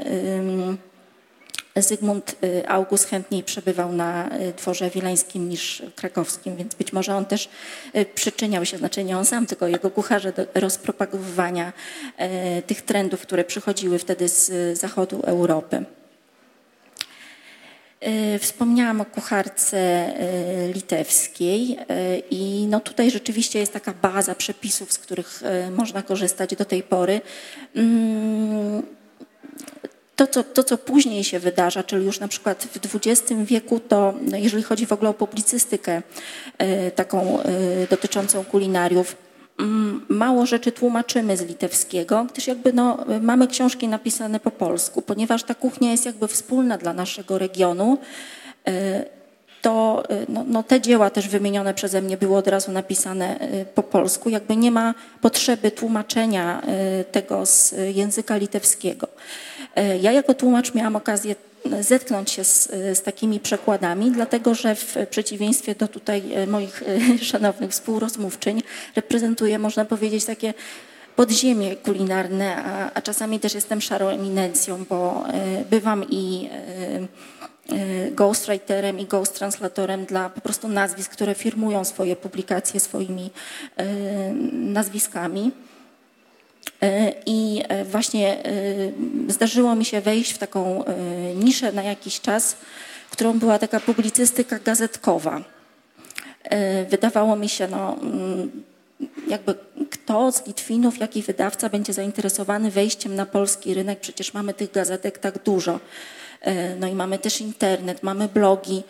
Zygmunt 1.77 2.37
August 2.68 3.09
chętniej 3.09 3.42
przebywał 3.42 3.92
na 3.92 4.31
dworze 4.57 4.90
wileńskim 4.90 5.49
niż 5.49 5.83
krakowskim, 5.97 6.57
więc 6.57 6.75
być 6.75 6.92
może 6.92 7.16
on 7.16 7.27
też 7.27 7.49
przyczyniał 8.14 8.64
się, 8.64 8.79
znaczy 8.79 9.05
nie 9.05 9.18
on 9.18 9.25
sam, 9.25 9.47
tylko 9.47 9.68
jego 9.68 9.90
kucharze 9.90 10.33
do 10.33 10.47
rozpropagowywania 10.55 11.73
tych 12.66 12.83
trendów, 12.83 13.21
które 13.23 13.44
przychodziły 13.44 13.99
wtedy 13.99 14.29
z 14.29 14.79
zachodu 14.79 15.21
Europy. 15.21 15.85
E, 18.00 18.38
wspomniałam 18.38 19.00
o 19.00 19.04
kucharce 19.04 19.78
e, 19.78 20.72
litewskiej 20.72 21.78
e, 21.88 22.18
i 22.18 22.66
no 22.70 22.80
tutaj 22.80 23.11
rzeczywiście 23.11 23.58
jest 23.58 23.72
taka 23.72 23.94
baza 24.02 24.34
przepisów, 24.34 24.92
z 24.92 24.98
których 24.98 25.42
można 25.70 26.02
korzystać 26.02 26.56
do 26.56 26.64
tej 26.64 26.82
pory. 26.82 27.20
Mm, 27.76 28.82
to 30.16 30.26
co, 30.26 30.44
to, 30.44 30.64
co 30.64 30.78
później 30.78 31.24
się 31.24 31.38
wydarza, 31.38 31.82
czyli 31.82 32.04
już 32.04 32.20
na 32.20 32.28
przykład 32.28 32.64
w 32.64 32.96
XX 32.96 33.32
wieku, 33.44 33.80
to 33.80 34.14
jeżeli 34.37 34.62
chodzi 34.62 34.87
w 34.87 34.92
ogóle 34.92 35.11
o 35.11 35.14
publicystykę 35.14 36.02
taką 36.94 37.38
dotyczącą 37.90 38.44
kulinariów, 38.44 39.16
mało 40.09 40.47
rzeczy 40.47 40.73
tłumaczymy 40.73 41.37
z 41.37 41.42
litewskiego, 41.42 42.27
gdyż 42.33 42.47
jakby 42.47 42.73
no, 42.73 43.05
mamy 43.21 43.49
książki 43.49 43.88
napisane 43.88 44.40
po 44.40 44.51
polsku, 44.51 45.03
ponieważ 45.03 45.42
ta 45.42 45.55
kuchnia 45.55 45.90
jest 45.90 46.07
jakby 46.07 46.29
wspólna 46.29 46.79
dla 46.79 46.92
naszego 46.92 47.38
regionu. 47.38 47.99
E, 48.68 49.05
to 49.62 50.03
e, 50.11 50.27
no, 50.29 50.44
no, 50.49 50.62
te 50.62 50.81
dzieła 50.81 51.11
też 51.11 51.29
wymienione 51.29 51.75
przeze 51.75 52.03
mnie 52.03 52.16
były 52.16 52.37
od 52.37 52.49
razu 52.49 52.73
napisane 52.73 53.38
e, 53.40 53.64
po 53.64 53.83
polsku. 53.83 54.31
Jakby 54.31 54.57
nie 54.57 54.71
ma 54.71 54.94
potrzeby 55.21 55.71
tłumaczenia 55.71 56.62
tego 57.12 57.47
z 57.47 57.75
języka 57.94 58.37
litewskiego. 58.37 59.09
Ja 60.01 60.12
jako 60.12 60.35
tłumacz 60.35 60.75
miałam 60.75 60.97
okazję 60.97 61.35
zetknąć 61.81 62.31
się 62.31 62.44
z, 62.44 62.68
z, 62.71 63.03
takimi 63.03 63.40
przekładami, 63.40 64.11
dlatego 64.11 64.55
że 64.55 64.75
w 64.75 64.97
przeciwieństwie 65.11 65.75
do 65.75 65.88
tutaj 65.88 66.33
e, 66.35 66.47
moich 66.47 66.83
e, 66.83 67.18
szanownych 67.33 67.71
współrozmówczyń 67.71 68.62
reprezentuję, 68.97 69.59
można 69.59 69.85
powiedzieć, 69.85 70.25
takie 70.25 70.55
podziemie 71.16 71.77
kulinarne, 71.77 72.57
a, 72.57 72.90
a 72.94 73.03
czasami 73.03 73.40
też 73.40 73.55
jestem 73.55 73.81
szarą 73.81 74.09
eminencją, 74.09 74.85
bo 74.88 75.25
e, 75.29 75.64
bywam 75.71 76.05
i 76.11 76.49
ghostwriterem 78.12 78.99
i 78.99 79.07
ghost 79.07 79.35
translatorem 79.35 80.05
dla 80.05 80.31
po 80.31 80.40
prostu 80.40 80.68
nazwisk, 80.68 81.12
które 81.12 81.35
firmują 81.35 81.85
swoje 81.85 82.16
publikacje 82.16 82.81
swoimi 82.81 83.31
nazwiskami. 84.53 85.53
E, 86.83 87.12
I 87.26 87.62
e, 87.68 87.85
właśnie 87.85 88.44
e, 88.44 88.52
zdarzyło 89.28 89.74
mi 89.74 89.85
się 89.85 90.00
wejść 90.00 90.33
w 90.33 90.38
taką 90.38 90.85
niszę 91.35 91.72
na 91.72 91.83
jakiś 91.83 92.20
czas, 92.20 92.57
którą 93.11 93.38
była 93.38 93.59
taka 93.59 93.81
publicystyka 93.81 94.59
gazetkowa. 94.59 95.42
Wydawało 96.90 97.37
mi 97.37 97.48
się, 97.48 97.68
no, 97.68 97.96
mm, 98.02 98.62
jakby 99.28 99.54
kto 99.90 100.33
z 100.33 100.46
Litwinów, 100.46 100.98
jaki 100.98 101.22
wydawca 101.22 101.68
będzie 101.68 101.92
zainteresowany 101.92 102.70
wejściem 102.70 103.14
na 103.14 103.26
polski 103.26 103.74
rynek, 103.74 104.00
przecież 104.00 104.35
mamy 104.35 104.54
tych 104.54 104.72
gazetek 104.72 105.18
tak 105.18 105.42
dużo. 105.42 105.81
No 106.81 106.87
i 106.87 106.94
mamy 106.94 107.18
też 107.18 107.40
internet, 107.40 108.02
mamy 108.02 108.28
blogi 108.28 108.83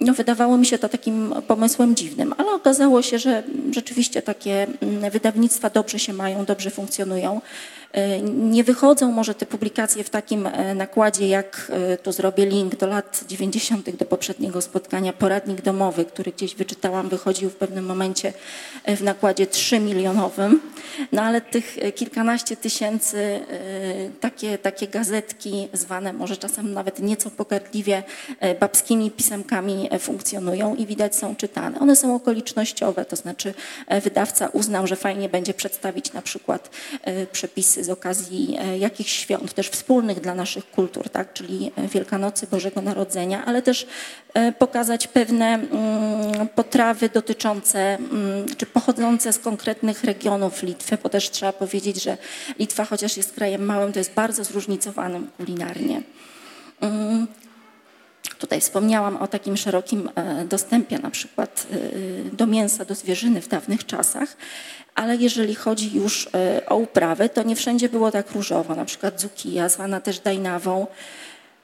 no, 0.00 0.14
wydawało 0.14 0.56
mi 0.56 0.66
się 0.66 0.78
to 0.78 0.88
takim 0.88 1.34
pomysłem 1.46 1.96
dziwnym, 1.96 2.34
ale 2.38 2.52
okazało 2.52 3.02
się, 3.02 3.18
że 3.18 3.42
rzeczywiście 3.70 4.22
takie 4.22 4.66
mm, 4.80 5.10
wydawnictwa 5.10 5.70
dobrze 5.70 5.98
się 5.98 6.12
mają, 6.12 6.44
dobrze 6.44 6.70
funkcjonują. 6.70 7.40
E, 7.94 8.20
nie 8.22 8.64
wychodzą 8.64 9.12
może 9.12 9.34
te 9.34 9.46
publikacje 9.46 10.04
w 10.04 10.10
takim 10.10 10.46
e, 10.46 10.74
nakładzie, 10.74 11.28
jak 11.28 11.72
e, 11.92 11.96
tu 11.96 12.12
zrobię 12.12 12.46
link 12.46 12.76
do 12.76 12.86
lat 12.86 13.24
90. 13.28 13.96
do 13.96 14.04
poprzedniego 14.04 14.62
spotkania. 14.62 15.12
Poradnik 15.12 15.62
domowy, 15.62 16.04
który 16.04 16.32
gdzieś 16.32 16.54
wyczytałam, 16.54 17.08
wychodził 17.08 17.50
w 17.50 17.56
pewnym 17.56 17.86
momencie 17.86 18.32
w 18.86 19.02
nakładzie 19.02 19.46
3 19.46 19.80
milionowym. 19.80 20.60
No 21.12 21.22
ale 21.22 21.40
tych 21.40 21.76
kilkanaście 21.94 22.56
tysięcy 22.56 23.40
takie, 24.20 24.58
takie 24.58 24.88
gazetki, 24.88 25.68
zwane 25.72 26.12
może 26.12 26.36
czasem 26.36 26.72
nawet 26.72 26.98
nieco 26.98 27.30
pogardliwie 27.30 28.02
babskimi 28.60 29.10
pisemkami 29.10 29.88
funkcjonują 29.98 30.74
i 30.74 30.86
widać 30.86 31.16
są 31.16 31.36
czytane. 31.36 31.80
One 31.80 31.96
są 31.96 32.14
okolicznościowe, 32.14 33.04
to 33.04 33.16
znaczy 33.16 33.54
wydawca 34.02 34.48
uznał, 34.48 34.86
że 34.86 34.96
fajnie 34.96 35.28
będzie 35.28 35.54
przedstawić 35.54 36.12
na 36.12 36.22
przykład 36.22 36.70
przepisy 37.32 37.83
z 37.84 37.90
okazji 37.90 38.56
e, 38.58 38.78
jakichś 38.78 39.12
świąt, 39.12 39.54
też 39.54 39.68
wspólnych 39.68 40.20
dla 40.20 40.34
naszych 40.34 40.70
kultur, 40.70 41.08
tak? 41.10 41.32
czyli 41.32 41.72
e, 41.76 41.88
Wielkanocy 41.88 42.46
Bożego 42.46 42.82
Narodzenia, 42.82 43.44
ale 43.44 43.62
też 43.62 43.86
e, 44.34 44.52
pokazać 44.52 45.06
pewne 45.08 45.46
mm, 45.46 46.48
potrawy 46.48 47.08
dotyczące, 47.08 47.80
mm, 47.94 48.46
czy 48.56 48.66
pochodzące 48.66 49.32
z 49.32 49.38
konkretnych 49.38 50.04
regionów 50.04 50.62
Litwy, 50.62 50.98
bo 51.02 51.08
też 51.08 51.30
trzeba 51.30 51.52
powiedzieć, 51.52 52.02
że 52.02 52.16
Litwa, 52.58 52.84
chociaż 52.84 53.16
jest 53.16 53.32
krajem 53.32 53.64
małym, 53.64 53.92
to 53.92 53.98
jest 53.98 54.14
bardzo 54.14 54.44
zróżnicowanym 54.44 55.30
kulinarnie. 55.36 56.02
Tutaj 58.44 58.60
wspomniałam 58.60 59.16
o 59.16 59.26
takim 59.26 59.56
szerokim 59.56 60.10
dostępie 60.48 60.98
na 60.98 61.10
przykład 61.10 61.66
do 62.32 62.46
mięsa, 62.46 62.84
do 62.84 62.94
zwierzyny 62.94 63.40
w 63.40 63.48
dawnych 63.48 63.86
czasach 63.86 64.36
ale 64.94 65.16
jeżeli 65.16 65.54
chodzi 65.54 65.96
już 65.96 66.28
e, 66.34 66.66
o 66.68 66.76
uprawę, 66.76 67.28
to 67.28 67.42
nie 67.42 67.56
wszędzie 67.56 67.88
było 67.88 68.10
tak 68.10 68.30
różowo. 68.30 68.74
Na 68.74 68.84
przykład 68.84 69.20
Zukija, 69.20 69.68
zwana 69.68 70.00
też 70.00 70.20
Dajnawą, 70.20 70.86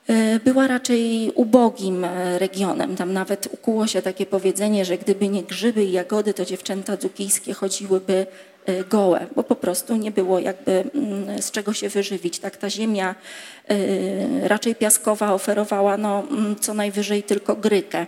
e, 0.06 0.40
była 0.40 0.66
raczej 0.66 1.32
ubogim 1.34 2.04
e, 2.04 2.38
regionem. 2.38 2.96
Tam 2.96 3.12
nawet 3.12 3.48
ukuło 3.52 3.86
się 3.86 4.02
takie 4.02 4.26
powiedzenie, 4.26 4.84
że 4.84 4.98
gdyby 4.98 5.28
nie 5.28 5.42
grzyby 5.42 5.84
i 5.84 5.92
jagody, 5.92 6.34
to 6.34 6.44
dziewczęta 6.44 6.96
dzukijskie 6.96 7.54
chodziłyby 7.54 8.26
gołe, 8.90 9.26
bo 9.36 9.42
po 9.42 9.56
prostu 9.56 9.96
nie 9.96 10.10
było 10.10 10.38
jakby 10.38 10.84
mm, 10.94 11.42
z 11.42 11.50
czego 11.50 11.72
się 11.72 11.88
wyżywić. 11.88 12.38
Tak 12.38 12.56
ta 12.56 12.70
ziemia 12.70 13.14
y, 13.70 14.48
raczej 14.48 14.74
piaskowa 14.74 15.32
oferowała 15.32 15.96
no, 15.96 16.22
mm, 16.30 16.56
co 16.56 16.74
najwyżej 16.74 17.22
tylko 17.22 17.56
grykę. 17.56 18.06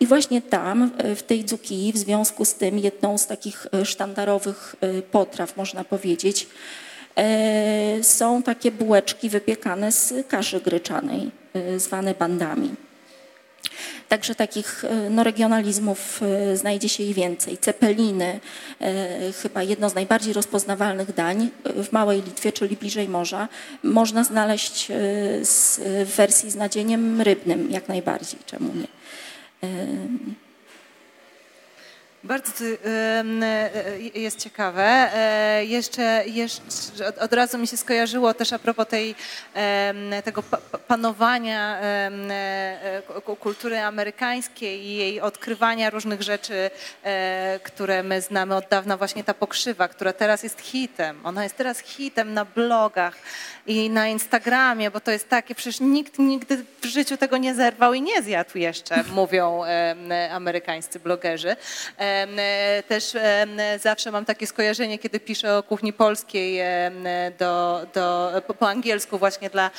I 0.00 0.06
właśnie 0.06 0.42
tam, 0.42 0.90
w 1.16 1.22
tej 1.22 1.44
Dzukii, 1.44 1.92
w 1.92 1.98
związku 1.98 2.44
z 2.44 2.54
tym 2.54 2.78
jedną 2.78 3.18
z 3.18 3.26
takich 3.26 3.66
sztandarowych 3.84 4.76
potraw, 5.10 5.56
można 5.56 5.84
powiedzieć, 5.84 6.46
są 8.02 8.42
takie 8.42 8.70
bułeczki 8.70 9.28
wypiekane 9.28 9.92
z 9.92 10.14
kaszy 10.28 10.60
gryczanej, 10.60 11.30
zwane 11.76 12.14
bandami. 12.14 12.74
Także 14.08 14.34
takich 14.34 14.84
e, 14.84 15.10
no, 15.10 15.24
regionalizmów 15.24 16.20
e, 16.22 16.56
znajdzie 16.56 16.88
się 16.88 17.02
i 17.02 17.14
więcej. 17.14 17.58
Cepeliny, 17.58 18.40
e, 18.80 19.32
chyba 19.32 19.62
jedno 19.62 19.90
z 19.90 19.94
najbardziej 19.94 20.32
rozpoznawalnych 20.32 21.14
dań 21.14 21.50
w 21.64 21.92
Małej 21.92 22.22
Litwie, 22.22 22.52
czyli 22.52 22.76
bliżej 22.76 23.08
morza, 23.08 23.48
można 23.82 24.24
znaleźć 24.24 24.86
w 26.04 26.12
wersji 26.16 26.50
z 26.50 26.54
nadzieniem 26.54 27.20
rybnym 27.20 27.70
jak 27.70 27.88
najbardziej, 27.88 28.40
czemu 28.46 28.70
nie. 28.74 28.86
Bardzo 32.24 32.52
jest 34.14 34.38
ciekawe. 34.38 35.10
Jeszcze, 35.66 36.22
jeszcze 36.26 36.62
od 37.20 37.32
razu 37.32 37.58
mi 37.58 37.66
się 37.66 37.76
skojarzyło 37.76 38.34
też 38.34 38.52
a 38.52 38.58
propos 38.58 38.88
tej, 38.88 39.14
tego 40.24 40.42
panowania 40.88 41.80
e, 41.80 43.02
kultury 43.40 43.78
amerykańskiej 43.78 44.80
i 44.80 44.96
jej 44.96 45.20
odkrywania 45.20 45.90
różnych 45.90 46.22
rzeczy, 46.22 46.70
e, 47.02 47.60
które 47.62 48.02
my 48.02 48.20
znamy 48.20 48.56
od 48.56 48.68
dawna, 48.68 48.96
właśnie 48.96 49.24
ta 49.24 49.34
pokrzywa, 49.34 49.88
która 49.88 50.12
teraz 50.12 50.42
jest 50.42 50.60
hitem. 50.60 51.20
Ona 51.24 51.42
jest 51.42 51.56
teraz 51.56 51.78
hitem 51.78 52.34
na 52.34 52.44
blogach 52.44 53.16
i 53.66 53.90
na 53.90 54.08
Instagramie, 54.08 54.90
bo 54.90 55.00
to 55.00 55.10
jest 55.10 55.28
takie, 55.28 55.54
przecież 55.54 55.80
nikt 55.80 56.18
nigdy 56.18 56.64
w 56.82 56.86
życiu 56.86 57.16
tego 57.16 57.36
nie 57.36 57.54
zerwał 57.54 57.94
i 57.94 58.02
nie 58.02 58.22
zjadł 58.22 58.58
jeszcze, 58.58 59.04
mówią 59.14 59.62
amerykańscy 60.30 61.00
blogerzy. 61.00 61.56
Też 62.88 63.16
zawsze 63.80 64.10
mam 64.10 64.24
takie 64.24 64.46
skojarzenie, 64.46 64.98
kiedy 64.98 65.20
piszę 65.20 65.58
o 65.58 65.62
kuchni 65.62 65.92
polskiej 65.92 66.60
do, 67.38 67.86
do, 67.94 68.32
po 68.58 68.68
angielsku 68.68 69.18
właśnie 69.18 69.50
dla, 69.50 69.70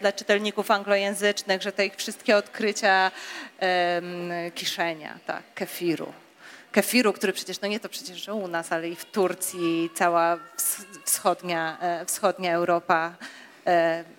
dla 0.00 0.12
czytelników 0.12 0.70
anglojęzycznych, 0.70 1.62
że 1.62 1.72
te 1.72 1.86
ich 1.86 1.96
wszystkie 1.96 2.36
odkrycia 2.36 3.10
kiszenia, 4.54 5.18
tak, 5.26 5.42
kefiru. 5.54 6.12
Kefiru, 6.72 7.12
który 7.12 7.32
przecież, 7.32 7.60
no 7.60 7.68
nie 7.68 7.80
to 7.80 7.88
przecież 7.88 8.24
że 8.24 8.34
u 8.34 8.48
nas, 8.48 8.72
ale 8.72 8.88
i 8.88 8.96
w 8.96 9.04
Turcji, 9.04 9.90
cała 9.94 10.38
wschodnia, 11.04 11.78
e, 11.80 12.06
wschodnia 12.06 12.52
Europa 12.52 13.12
e, 13.12 13.49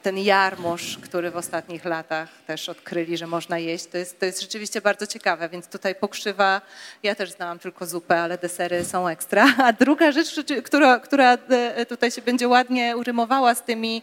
ten 0.02 0.18
jarmuż, 0.18 0.98
który 1.04 1.32
w 1.32 1.38
ostatnich 1.38 1.86
latach 1.86 2.30
też 2.48 2.70
odkryli, 2.70 3.18
że 3.18 3.28
można 3.28 3.60
jeść. 3.60 3.86
To 3.86 3.98
jest, 3.98 4.20
to 4.20 4.26
jest 4.26 4.42
rzeczywiście 4.42 4.82
bardzo 4.82 5.08
ciekawe, 5.08 5.50
więc 5.50 5.68
tutaj 5.68 5.96
pokrzywa, 5.96 6.62
ja 7.04 7.16
też 7.16 7.32
znałam 7.32 7.60
tylko 7.60 7.86
zupę, 7.86 8.22
ale 8.22 8.38
desery 8.38 8.86
są 8.86 9.08
ekstra. 9.08 9.46
A 9.66 9.74
druga 9.74 10.12
rzecz, 10.12 10.36
która, 10.64 11.00
która 11.00 11.34
e, 11.34 11.86
tutaj 11.86 12.12
się 12.12 12.22
będzie 12.22 12.48
ładnie 12.48 12.98
urymowała 12.98 13.56
z 13.56 13.64
tymi 13.64 14.02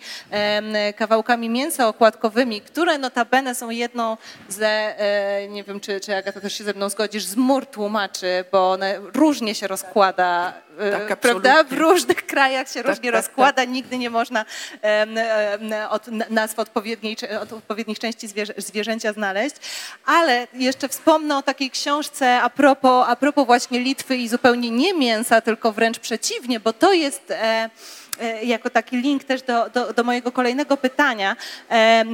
kawałkami 0.97 1.49
mięsa 1.49 1.89
okładkowymi, 1.89 2.61
które 2.61 2.99
notabene 2.99 3.55
są 3.55 3.71
jedną 3.71 4.17
ze, 4.49 4.69
e, 4.69 5.49
nie 5.49 5.65
wiem 5.65 5.81
czy, 5.81 6.01
czy 6.01 6.17
Agata 6.17 6.41
też 6.41 6.59
się 6.59 6.65
ze 6.65 6.75
mną 6.75 6.89
zgodzisz, 6.89 7.25
z 7.25 7.37
mur 7.37 7.67
tłumaczy, 7.67 8.45
bo 8.53 8.71
one 8.71 9.01
różnie 9.15 9.55
się 9.55 9.67
rozkłada 9.67 10.53
tak, 11.09 11.21
prawda? 11.21 11.65
W 11.65 11.73
różnych 11.73 12.27
krajach 12.27 12.69
się 12.69 12.83
tak, 12.83 12.87
różnie 12.87 13.13
tak, 13.13 13.21
rozkłada, 13.21 13.63
tak. 13.63 13.69
nigdy 13.69 13.99
nie 13.99 14.11
można 14.11 14.45
od 15.91 16.07
nazw 16.31 16.59
odpowiedniej, 16.59 17.17
od 17.43 17.53
odpowiednich 17.53 17.99
części 17.99 18.29
zwierzęcia 18.57 19.13
znaleźć. 19.13 19.57
Ale 20.07 20.47
jeszcze 20.55 20.89
wspomnę 20.89 21.37
o 21.37 21.43
takiej 21.43 21.71
książce 21.71 22.41
a 22.43 22.51
propos, 22.51 23.07
a 23.09 23.17
propos 23.17 23.47
właśnie 23.47 23.81
Litwy 23.81 24.17
i 24.17 24.29
zupełnie 24.29 24.71
nie 24.71 24.95
mięsa, 24.95 25.41
tylko 25.41 25.73
wręcz 25.73 25.99
przeciwnie, 25.99 26.61
bo 26.61 26.73
to 26.73 26.93
jest 26.93 27.31
e, 27.31 27.49
E, 27.49 27.71
jako 28.43 28.71
taki 28.71 28.97
link 28.97 29.25
też 29.25 29.43
do, 29.43 29.71
do, 29.71 29.93
do 29.93 30.05
mojego 30.05 30.33
kolejnego 30.33 30.77
pytania. 30.77 31.37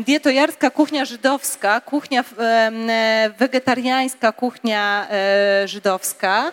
Dietojarska 0.06 0.70
kuchnia 0.70 1.04
żydowska, 1.04 1.80
kuchnia 1.80 2.24
e, 2.38 3.30
wegetariańska 3.38 4.32
kuchnia 4.32 5.06
e, 5.10 5.68
żydowska, 5.68 6.52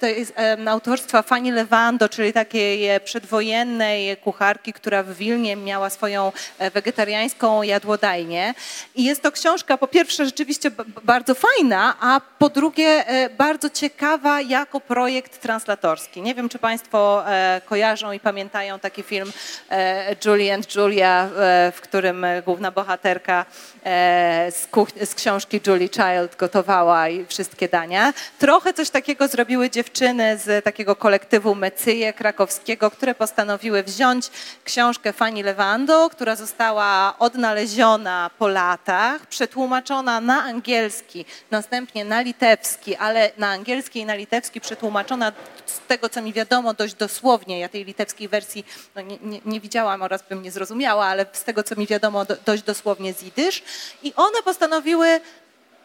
to 0.00 0.06
jest 0.06 0.34
autorstwa 0.68 1.22
Fanny 1.22 1.52
Lewando, 1.52 2.08
czyli 2.08 2.32
takiej 2.32 3.00
przedwojennej 3.00 4.16
kucharki, 4.16 4.72
która 4.72 5.02
w 5.02 5.14
Wilnie 5.14 5.56
miała 5.56 5.90
swoją 5.90 6.32
wegetariańską 6.74 7.62
jadłodajnię. 7.62 8.54
I 8.94 9.04
jest 9.04 9.22
to 9.22 9.32
książka 9.32 9.76
po 9.78 9.86
pierwsze 9.86 10.24
rzeczywiście 10.24 10.70
bardzo 11.02 11.34
fajna, 11.34 11.94
a 12.00 12.20
po 12.38 12.48
drugie 12.48 13.04
bardzo 13.38 13.70
ciekawa 13.70 14.40
jako 14.40 14.80
projekt 14.80 15.40
translatorski. 15.40 16.22
Nie 16.22 16.34
wiem, 16.34 16.48
czy 16.48 16.58
Państwo 16.58 17.24
kojarzą 17.66 18.12
i 18.12 18.20
pamiętają 18.26 18.78
taki 18.78 19.02
film 19.02 19.32
e, 19.70 20.16
Julie 20.24 20.54
and 20.54 20.74
Julia, 20.74 21.24
e, 21.24 21.72
w 21.76 21.80
którym 21.80 22.26
główna 22.44 22.70
bohaterka 22.70 23.46
e, 23.84 24.52
z, 24.52 24.68
z 25.10 25.14
książki 25.14 25.60
Julie 25.66 25.88
Child 25.88 26.36
gotowała 26.38 27.08
i 27.08 27.26
wszystkie 27.26 27.68
dania. 27.68 28.12
Trochę 28.38 28.72
coś 28.72 28.90
takiego 28.90 29.28
zrobiły 29.28 29.70
dziewczyny 29.70 30.38
z 30.38 30.64
takiego 30.64 30.96
kolektywu 30.96 31.54
Mecyje 31.54 32.12
krakowskiego, 32.12 32.90
które 32.90 33.14
postanowiły 33.14 33.82
wziąć 33.82 34.30
książkę 34.64 35.12
Fanny 35.12 35.42
Lewando, 35.42 36.10
która 36.10 36.36
została 36.36 37.14
odnaleziona 37.18 38.30
po 38.38 38.48
latach, 38.48 39.26
przetłumaczona 39.26 40.20
na 40.20 40.42
angielski, 40.42 41.24
następnie 41.50 42.04
na 42.04 42.20
litewski, 42.20 42.96
ale 42.96 43.30
na 43.38 43.48
angielski 43.50 44.00
i 44.00 44.04
na 44.04 44.14
litewski 44.14 44.60
przetłumaczona 44.60 45.32
z 45.66 45.80
tego, 45.88 46.08
co 46.08 46.22
mi 46.22 46.32
wiadomo, 46.32 46.74
dość 46.74 46.94
dosłownie. 46.94 47.60
Ja 47.60 47.68
tej 47.68 47.84
litewskiej 47.84 48.15
polskiej 48.16 48.28
wersji 48.28 48.64
no 48.94 49.02
nie, 49.02 49.18
nie, 49.22 49.40
nie, 49.44 49.60
widziałam 49.60 50.02
oraz 50.02 50.22
bym 50.28 50.42
nie 50.42 50.50
zrozumiała, 50.50 51.06
ale 51.06 51.26
z 51.32 51.44
tego, 51.44 51.62
co 51.62 51.76
mi 51.76 51.86
wiadomo, 51.86 52.24
do, 52.24 52.36
dość 52.46 52.62
dosłownie 52.62 53.14
z 53.14 53.22
jidysz. 53.22 53.62
I 54.02 54.14
one 54.14 54.42
postanowiły 54.44 55.20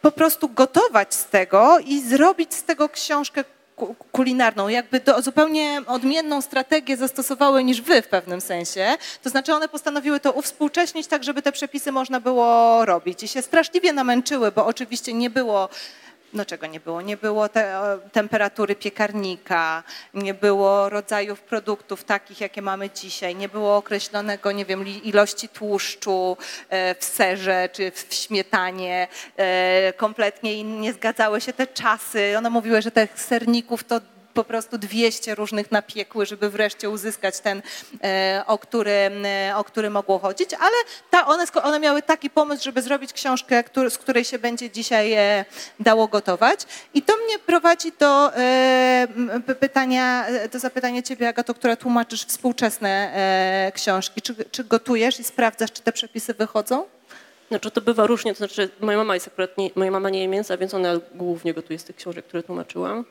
po 0.01 0.11
prostu 0.11 0.49
gotować 0.49 1.13
z 1.13 1.25
tego 1.25 1.79
i 1.79 2.01
zrobić 2.01 2.53
z 2.53 2.63
tego 2.63 2.89
książkę 2.89 3.43
kulinarną, 4.11 4.67
jakby 4.67 4.99
do, 4.99 5.21
zupełnie 5.21 5.81
odmienną 5.87 6.41
strategię 6.41 6.97
zastosowały 6.97 7.63
niż 7.63 7.81
wy 7.81 8.01
w 8.01 8.07
pewnym 8.07 8.41
sensie. 8.41 8.95
To 9.23 9.29
znaczy 9.29 9.53
one 9.53 9.67
postanowiły 9.67 10.19
to 10.19 10.31
uwspółcześnić 10.31 11.07
tak, 11.07 11.23
żeby 11.23 11.41
te 11.41 11.51
przepisy 11.51 11.91
można 11.91 12.19
było 12.19 12.85
robić. 12.85 13.23
I 13.23 13.27
się 13.27 13.41
straszliwie 13.41 13.93
namęczyły, 13.93 14.51
bo 14.51 14.65
oczywiście 14.65 15.13
nie 15.13 15.29
było 15.29 15.69
no 16.33 16.45
czego 16.45 16.67
nie 16.67 16.79
było? 16.79 17.01
Nie 17.01 17.17
było 17.17 17.49
te, 17.49 17.81
temperatury 18.11 18.75
piekarnika, 18.75 19.83
nie 20.13 20.33
było 20.33 20.89
rodzajów 20.89 21.41
produktów 21.41 22.03
takich, 22.03 22.41
jakie 22.41 22.61
mamy 22.61 22.89
dzisiaj, 22.89 23.35
nie 23.35 23.49
było 23.49 23.77
określonego, 23.77 24.51
nie 24.51 24.65
wiem, 24.65 24.87
ilości 24.87 25.49
tłuszczu 25.49 26.37
e, 26.69 26.95
w 26.95 27.03
serze 27.03 27.69
czy 27.73 27.91
w 27.91 28.13
śmietanie, 28.13 29.07
e, 29.37 29.93
kompletnie 29.93 30.63
nie 30.63 30.93
zgadzały 30.93 31.41
się 31.41 31.53
te 31.53 31.67
czasy. 31.67 32.33
One 32.37 32.49
mówiły, 32.49 32.81
że 32.81 32.91
tych 32.91 33.21
serników 33.21 33.83
to 33.83 34.01
po 34.33 34.43
prostu 34.43 34.77
200 34.77 35.35
różnych 35.35 35.71
napiekły, 35.71 36.25
żeby 36.25 36.49
wreszcie 36.49 36.89
uzyskać 36.89 37.39
ten, 37.39 37.61
e, 38.03 38.43
o 38.47 38.57
który, 38.57 38.91
e, 38.91 39.53
o 39.55 39.63
który 39.63 39.89
mogło 39.89 40.19
chodzić, 40.19 40.53
ale 40.53 40.75
ta, 41.09 41.27
one, 41.27 41.45
one 41.63 41.79
miały 41.79 42.01
taki 42.01 42.29
pomysł, 42.29 42.63
żeby 42.63 42.81
zrobić 42.81 43.13
książkę, 43.13 43.63
który, 43.63 43.89
z 43.89 43.97
której 43.97 44.25
się 44.25 44.39
będzie 44.39 44.69
dzisiaj 44.69 45.13
e, 45.13 45.45
dało 45.79 46.07
gotować. 46.07 46.59
I 46.93 47.01
to 47.01 47.17
mnie 47.17 47.39
prowadzi 47.39 47.91
do 47.99 48.31
pytania, 49.59 50.25
do 50.51 50.59
zapytania 50.59 51.01
ciebie, 51.01 51.29
Agato, 51.29 51.53
która 51.53 51.75
tłumaczysz 51.75 52.25
współczesne 52.25 52.91
książki. 53.75 54.21
Czy, 54.21 54.35
czy 54.51 54.63
gotujesz 54.63 55.19
i 55.19 55.23
sprawdzasz, 55.23 55.71
czy 55.71 55.81
te 55.81 55.91
przepisy 55.91 56.33
wychodzą? 56.33 56.85
Znaczy 57.51 57.71
to 57.71 57.81
bywa 57.81 58.07
różnie, 58.07 58.31
to 58.31 58.37
znaczy 58.37 58.69
moja 58.79 58.97
mama 58.97 59.13
jest 59.13 59.27
akurat, 59.27 59.57
nie, 59.57 59.69
moja 59.75 59.91
mama 59.91 60.09
nie 60.09 60.21
je 60.21 60.27
mięsa, 60.27 60.57
więc 60.57 60.73
ona 60.73 60.89
głównie 61.15 61.53
gotuje 61.53 61.79
z 61.79 61.83
tych 61.83 61.95
książek, 61.95 62.25
które 62.25 62.43
tłumaczyłam. 62.43 63.05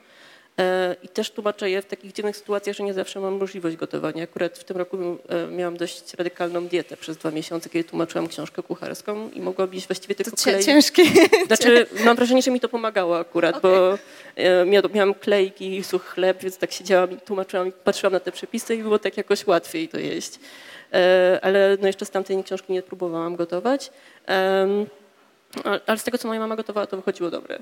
E, 0.59 0.97
I 1.03 1.09
też 1.09 1.31
tłumaczę 1.31 1.71
je 1.71 1.83
w 1.83 1.87
takich 1.87 2.13
dziwnych 2.13 2.37
sytuacjach, 2.37 2.77
że 2.77 2.85
nie 2.85 2.95
zawsze 2.95 3.21
mam 3.21 3.35
możliwość 3.35 3.77
gotowania. 3.77 4.25
Akurat 4.25 4.59
w 4.59 4.65
tym 4.65 4.77
roku 4.77 4.97
e, 5.29 5.47
miałam 5.47 5.77
dość 5.77 6.15
radykalną 6.15 6.67
dietę 6.67 6.97
przez 6.97 7.17
dwa 7.17 7.31
miesiące, 7.31 7.71
kiedy 7.71 7.89
tłumaczyłam 7.89 8.29
książkę 8.29 8.63
kucharską 8.63 9.31
i 9.31 9.41
mogłam 9.41 9.75
iść 9.75 9.87
właściwie 9.87 10.15
tylko 10.15 10.37
to 10.37 10.43
klej. 10.43 10.65
ciężkie. 10.65 11.03
Znaczy, 11.47 11.87
mam 12.05 12.17
wrażenie, 12.17 12.43
że 12.43 12.51
mi 12.51 12.61
to 12.61 12.69
pomagało 12.69 13.19
akurat, 13.19 13.57
okay. 13.57 13.71
bo 13.71 13.99
e, 14.37 14.89
miałam 14.95 15.15
klejki 15.15 15.77
i 15.77 15.85
such 15.85 16.05
chleb, 16.05 16.43
więc 16.43 16.59
tak 16.59 16.73
siedziałam 16.73 17.11
i 17.11 17.17
tłumaczyłam 17.17 17.69
i 17.69 17.73
patrzyłam 17.73 18.13
na 18.13 18.21
te 18.21 18.33
przepisy 18.33 18.75
i 18.75 18.83
było 18.83 18.99
tak 18.99 19.17
jakoś 19.17 19.47
łatwiej 19.47 19.89
to 19.89 19.99
jeść. 19.99 20.39
Ale 21.43 21.77
no 21.81 21.87
jeszcze 21.87 22.07
z 22.07 22.11
tamtej 22.11 22.45
książki 22.45 22.73
nie 22.73 22.83
próbowałam 22.83 23.37
gotować. 23.37 23.91
Ale 25.87 25.99
z 25.99 26.05
tego, 26.05 26.19
co 26.19 26.29
moja 26.29 26.41
mama 26.41 26.57
gotowała, 26.57 26.87
to 26.87 26.97
wychodziło 26.97 27.31
dobre. 27.31 27.59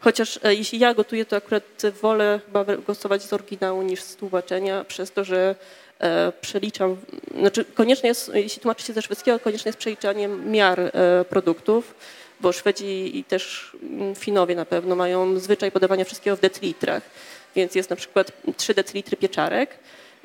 Chociaż 0.00 0.40
e, 0.42 0.54
jeśli 0.54 0.78
ja 0.78 0.94
gotuję, 0.94 1.24
to 1.24 1.36
akurat 1.36 1.64
wolę 2.02 2.40
chyba 2.46 2.64
gotować 2.64 3.22
z 3.22 3.32
oryginału 3.32 3.82
niż 3.82 4.02
z 4.02 4.16
tłumaczenia, 4.16 4.84
przez 4.84 5.12
to, 5.12 5.24
że 5.24 5.54
e, 5.98 6.32
przeliczam, 6.40 6.96
znaczy 7.38 7.64
jest, 8.04 8.30
jeśli 8.34 8.62
tłumaczy 8.62 8.86
się 8.86 8.92
ze 8.92 9.02
szwedzkiego, 9.02 9.38
konieczne 9.38 9.68
jest 9.68 9.78
przeliczanie 9.78 10.28
miar 10.28 10.80
e, 10.80 10.90
produktów, 11.28 11.94
bo 12.40 12.52
Szwedzi 12.52 13.18
i 13.18 13.24
też 13.24 13.72
mm, 13.82 14.14
Finowie 14.14 14.54
na 14.54 14.64
pewno 14.64 14.96
mają 14.96 15.38
zwyczaj 15.38 15.72
podawania 15.72 16.04
wszystkiego 16.04 16.36
w 16.36 16.40
decilitrach, 16.40 17.02
więc 17.56 17.74
jest 17.74 17.90
na 17.90 17.96
przykład 17.96 18.32
3 18.56 18.74
decylitry 18.74 19.16
pieczarek, 19.16 19.78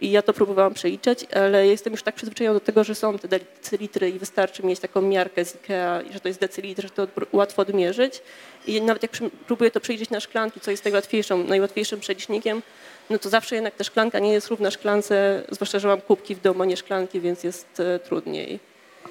i 0.03 0.11
ja 0.11 0.21
to 0.21 0.33
próbowałam 0.33 0.73
przeliczać, 0.73 1.25
ale 1.35 1.67
jestem 1.67 1.93
już 1.93 2.03
tak 2.03 2.15
przyzwyczajona 2.15 2.59
do 2.59 2.65
tego, 2.65 2.83
że 2.83 2.95
są 2.95 3.19
te 3.19 3.27
decylitry 3.27 4.09
i 4.09 4.19
wystarczy 4.19 4.65
mieć 4.65 4.79
taką 4.79 5.01
miarkę 5.01 5.45
z 5.45 5.55
IKEA, 5.55 6.13
że 6.13 6.19
to 6.19 6.27
jest 6.27 6.39
decylitr, 6.39 6.81
że 6.81 6.89
to 6.89 7.07
łatwo 7.31 7.61
odmierzyć. 7.61 8.21
I 8.67 8.81
nawet 8.81 9.03
jak 9.03 9.11
próbuję 9.47 9.71
to 9.71 9.79
przeliczyć 9.79 10.09
na 10.09 10.19
szklanki, 10.19 10.59
co 10.59 10.71
jest 10.71 10.85
najłatwiejszą, 10.85 11.43
najłatwiejszym 11.43 11.99
przelicznikiem, 11.99 12.61
no 13.09 13.19
to 13.19 13.29
zawsze 13.29 13.55
jednak 13.55 13.75
ta 13.75 13.83
szklanka 13.83 14.19
nie 14.19 14.33
jest 14.33 14.47
równa 14.47 14.71
szklance, 14.71 15.43
zwłaszcza, 15.51 15.79
że 15.79 15.87
mam 15.87 16.01
kubki 16.01 16.35
w 16.35 16.41
domu, 16.41 16.63
a 16.63 16.65
nie 16.65 16.77
szklanki, 16.77 17.19
więc 17.19 17.43
jest 17.43 17.79
e, 17.79 17.99
trudniej. 17.99 18.59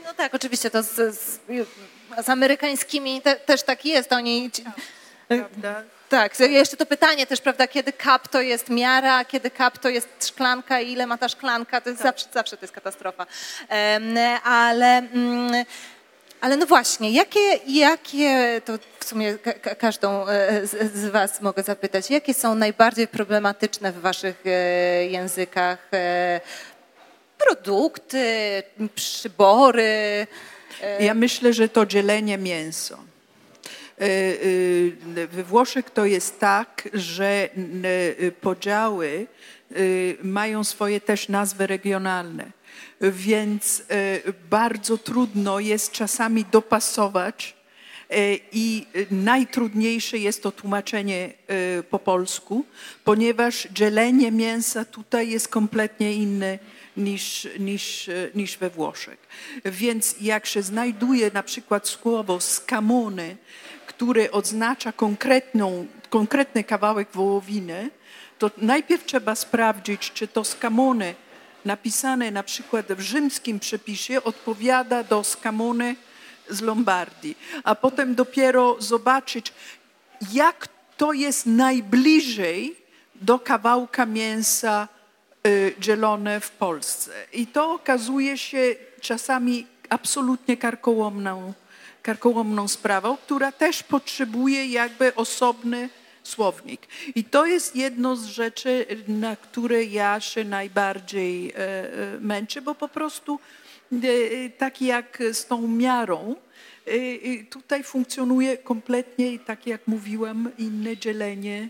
No 0.05 0.15
tak, 0.15 0.35
oczywiście 0.35 0.71
to 0.71 0.83
z, 0.83 0.95
z, 1.17 1.41
z 2.25 2.29
amerykańskimi 2.29 3.23
te, 3.23 3.37
też 3.37 3.63
tak 3.63 3.85
jest. 3.85 4.13
Oni... 4.13 4.51
Prawda? 5.29 5.83
Tak, 6.13 6.41
jeszcze 6.41 6.77
to 6.77 6.87
pytanie 6.87 7.27
też, 7.27 7.41
prawda, 7.41 7.69
kiedy 7.69 7.93
kap 7.93 8.29
to 8.29 8.41
jest 8.41 8.69
miara, 8.69 9.25
kiedy 9.25 9.51
kap 9.51 9.79
to 9.79 9.89
jest 9.89 10.09
szklanka 10.29 10.81
i 10.81 10.93
ile 10.93 11.07
ma 11.07 11.19
ta 11.19 11.29
szklanka, 11.29 11.81
to 11.81 11.91
jest 11.91 12.03
tak. 12.03 12.13
zawsze, 12.13 12.27
zawsze 12.35 12.57
to 12.57 12.65
jest 12.65 12.75
katastrofa. 12.75 13.27
ale, 14.45 14.99
mm, 14.99 15.65
ale 16.41 16.57
no 16.57 16.67
właśnie, 16.67 17.11
jakie, 17.11 17.59
jakie 17.67 18.61
to 18.65 18.73
w 19.01 19.05
sumie 19.05 19.39
ka 19.39 19.75
każdą 19.75 20.29
e, 20.29 20.67
z, 20.67 20.93
z 20.95 21.09
was 21.09 21.41
mogę 21.41 21.63
zapytać, 21.63 22.11
jakie 22.11 22.35
są 22.35 22.55
najbardziej 22.55 23.09
problematyczne 23.09 23.93
w 23.93 24.01
waszych 24.01 24.43
e, 24.47 25.07
językach 25.07 25.89
e, 25.93 26.41
produkty, 27.39 28.63
przybory? 28.95 30.27
Ja 31.01 31.15
myślę, 31.15 31.53
że 31.53 31.69
to 31.69 31.87
dzielenie 31.87 32.39
mięso. 32.39 33.12
E, 34.01 34.05
e, 34.05 35.27
we 35.27 35.45
Włoszech 35.45 35.91
to 35.91 36.07
jest 36.07 36.41
tak, 36.41 36.89
że 36.93 37.49
e, 37.55 38.33
podziały 38.33 39.27
mają 40.23 40.65
swoje 40.65 41.01
też 41.01 41.29
nazwy 41.29 41.67
regionalne, 41.67 42.53
więc 43.01 43.83
bardzo 44.51 44.99
trudno 44.99 45.61
jest 45.61 45.93
czasami 45.93 46.45
dopasować 46.45 47.57
i 48.53 48.87
najtrudniejsze 49.11 50.19
jest 50.19 50.43
to 50.43 50.53
tłumaczenie 50.53 51.33
po 51.91 51.99
polsku, 51.99 52.65
ponieważ 53.05 53.69
dzielenie 53.71 54.33
mięsa 54.33 54.85
tutaj 54.85 55.31
jest 55.31 55.49
kompletnie 55.49 56.13
inne 56.13 56.59
niż, 56.97 57.49
niż, 57.59 58.11
niż 58.35 58.59
we 58.59 58.71
Włoszech. 58.71 59.19
Więc 59.65 60.17
jak 60.21 60.47
się 60.47 60.63
znajduje 60.63 61.31
na 61.35 61.43
przykład 61.43 61.89
słowo 61.89 62.41
scamone, 62.41 63.37
które 64.03 64.31
oznacza 64.31 64.93
konkretną, 64.93 65.87
konkretny 66.11 66.65
kawałek 66.65 67.09
wołowiny, 67.15 67.91
to 68.39 68.51
najpierw 68.57 69.05
trzeba 69.05 69.35
sprawdzić, 69.35 70.11
czy 70.11 70.29
to 70.29 70.45
scamone 70.45 71.15
napisane 71.65 72.31
na 72.31 72.43
przykład 72.43 72.93
w 72.93 73.01
rzymskim 73.01 73.61
przepisie 73.61 74.23
odpowiada 74.23 75.05
do 75.05 75.25
scamone 75.25 75.95
z 76.49 76.61
Lombardii, 76.61 77.39
a 77.65 77.75
potem 77.75 78.15
dopiero 78.15 78.77
zobaczyć, 78.79 79.53
jak 80.33 80.69
to 80.97 81.13
jest 81.13 81.47
najbliżej 81.47 82.77
do 83.15 83.39
kawałka 83.39 84.07
mięsa 84.07 84.89
y, 85.47 85.75
dzielone 85.81 86.41
w 86.41 86.51
Polsce. 86.51 87.13
I 87.33 87.47
to 87.47 87.73
okazuje 87.73 88.39
się 88.39 88.75
czasami 89.01 89.67
absolutnie 89.89 90.57
karkołomną, 90.57 91.53
karkołomną 92.03 92.69
sprawą, 92.69 93.17
która 93.17 93.53
też 93.53 93.83
potrzebuje 93.83 94.67
jakby 94.67 95.15
osobny 95.15 95.89
słownik. 96.23 96.87
I 97.15 97.25
to 97.25 97.47
jest 97.47 97.77
jedno 97.77 98.17
z 98.17 98.27
rzeczy, 98.27 98.87
na 99.09 99.37
które 99.37 99.85
ja 99.85 100.21
się 100.21 100.45
najbardziej 100.45 101.51
e, 101.51 101.57
e, 101.57 102.19
męczę, 102.21 102.63
bo 102.63 102.75
po 102.75 102.89
prostu 102.89 103.39
e, 103.93 104.51
tak 104.51 104.83
jak 104.83 105.23
z 105.33 105.47
tą 105.47 105.69
miarą, 105.69 106.35
tutaj 107.51 107.85
funkcjonuje 107.85 108.57
kompletnie, 108.57 109.39
tak 109.39 109.67
jak 109.67 109.87
mówiłam, 109.87 110.51
inne 110.59 110.97
dzielenie 110.97 111.69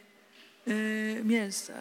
mięsa. 1.25 1.75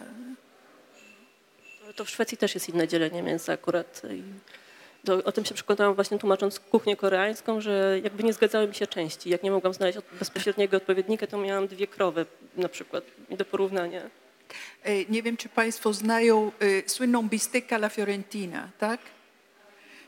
To 1.96 2.04
w 2.04 2.10
Szwecji 2.10 2.38
też 2.38 2.54
jest 2.54 2.68
inne 2.68 2.88
dzielenie 2.88 3.22
mięsa 3.22 3.52
akurat. 3.52 4.02
Do, 5.04 5.24
o 5.24 5.32
tym 5.32 5.44
się 5.44 5.54
przekonałam 5.54 5.94
właśnie 5.94 6.18
tłumacząc 6.18 6.60
kuchnię 6.60 6.96
koreańską, 6.96 7.60
że 7.60 8.00
jakby 8.04 8.22
nie 8.22 8.32
zgadzały 8.32 8.68
mi 8.68 8.74
się 8.74 8.86
części. 8.86 9.30
Jak 9.30 9.42
nie 9.42 9.50
mogłam 9.50 9.74
znaleźć 9.74 9.98
bezpośredniego 10.18 10.76
odpowiednika, 10.76 11.26
to 11.26 11.38
miałam 11.38 11.66
dwie 11.66 11.86
krowy 11.86 12.26
na 12.56 12.68
przykład 12.68 13.04
do 13.30 13.44
porównania. 13.44 14.10
E, 14.82 15.04
nie 15.04 15.22
wiem, 15.22 15.36
czy 15.36 15.48
Państwo 15.48 15.92
znają 15.92 16.52
y, 16.62 16.82
słynną 16.86 17.28
bistykę 17.28 17.76
la 17.76 17.88
Fiorentina, 17.88 18.68
tak? 18.78 19.00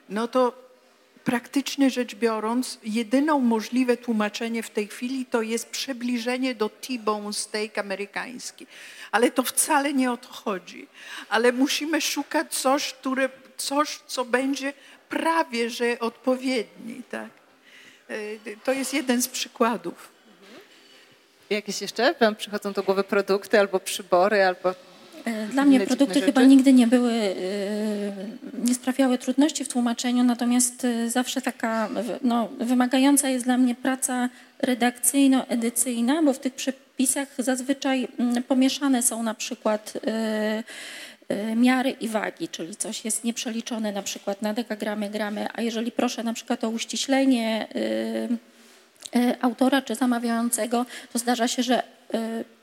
No 0.08 0.28
to 0.28 0.64
praktycznie 1.24 1.90
rzecz 1.90 2.14
biorąc, 2.14 2.78
jedyną 2.84 3.40
możliwe 3.40 3.96
tłumaczenie 3.96 4.62
w 4.62 4.70
tej 4.70 4.88
chwili 4.88 5.26
to 5.26 5.42
jest 5.42 5.70
przybliżenie 5.70 6.54
do 6.54 6.68
T-bone 6.68 7.32
steak 7.32 7.78
amerykański. 7.78 8.66
Ale 9.12 9.30
to 9.30 9.42
wcale 9.42 9.92
nie 9.92 10.12
o 10.12 10.16
to 10.16 10.28
chodzi. 10.28 10.88
Ale 11.28 11.52
musimy 11.52 12.00
szukać 12.00 12.54
coś, 12.54 12.92
które 12.92 13.28
coś, 13.56 14.00
co 14.06 14.24
będzie 14.24 14.72
prawie 15.08 15.70
że 15.70 15.98
odpowiedni. 15.98 17.02
Tak? 17.10 17.28
E, 18.08 18.16
to 18.64 18.72
jest 18.72 18.94
jeden 18.94 19.22
z 19.22 19.28
przykładów. 19.28 20.14
Jakieś 21.50 21.82
jeszcze 21.82 22.14
Wam 22.20 22.36
przychodzą 22.36 22.72
do 22.72 22.82
głowy 22.82 23.04
produkty 23.04 23.58
albo 23.58 23.80
przybory, 23.80 24.42
albo 24.44 24.74
e, 25.24 25.46
dla 25.46 25.64
mnie 25.64 25.80
produkty 25.80 26.20
chyba 26.20 26.42
nigdy 26.42 26.72
nie 26.72 26.86
były, 26.86 27.12
e, 27.12 27.34
nie 28.64 28.74
sprawiały 28.74 29.18
trudności 29.18 29.64
w 29.64 29.68
tłumaczeniu, 29.68 30.24
natomiast 30.24 30.86
zawsze 31.08 31.42
taka 31.42 31.88
no, 32.22 32.48
wymagająca 32.60 33.28
jest 33.28 33.44
dla 33.44 33.58
mnie 33.58 33.74
praca 33.74 34.28
redakcyjno-edycyjna, 34.58 36.22
bo 36.22 36.32
w 36.32 36.38
tych 36.38 36.54
przepisach 36.54 37.28
zazwyczaj 37.38 38.08
mm, 38.18 38.42
pomieszane 38.42 39.02
są 39.02 39.22
na 39.22 39.34
przykład 39.34 39.92
miary 41.56 41.90
i 41.90 42.08
wagi, 42.08 42.48
czyli 42.48 42.76
coś 42.76 43.04
jest 43.04 43.24
nieprzeliczone 43.24 43.92
na 43.92 44.02
przykład 44.02 44.42
na 44.42 44.54
dekagramy, 44.54 45.10
gramy, 45.10 45.46
a 45.54 45.62
jeżeli 45.62 45.92
proszę 45.92 46.22
na 46.22 46.32
przykład 46.32 46.64
o 46.64 46.68
uściślenie 46.68 47.68
y, 47.76 49.18
y, 49.18 49.40
autora 49.40 49.82
czy 49.82 49.94
zamawiającego, 49.94 50.86
to 51.12 51.18
zdarza 51.18 51.48
się, 51.48 51.62
że 51.62 51.82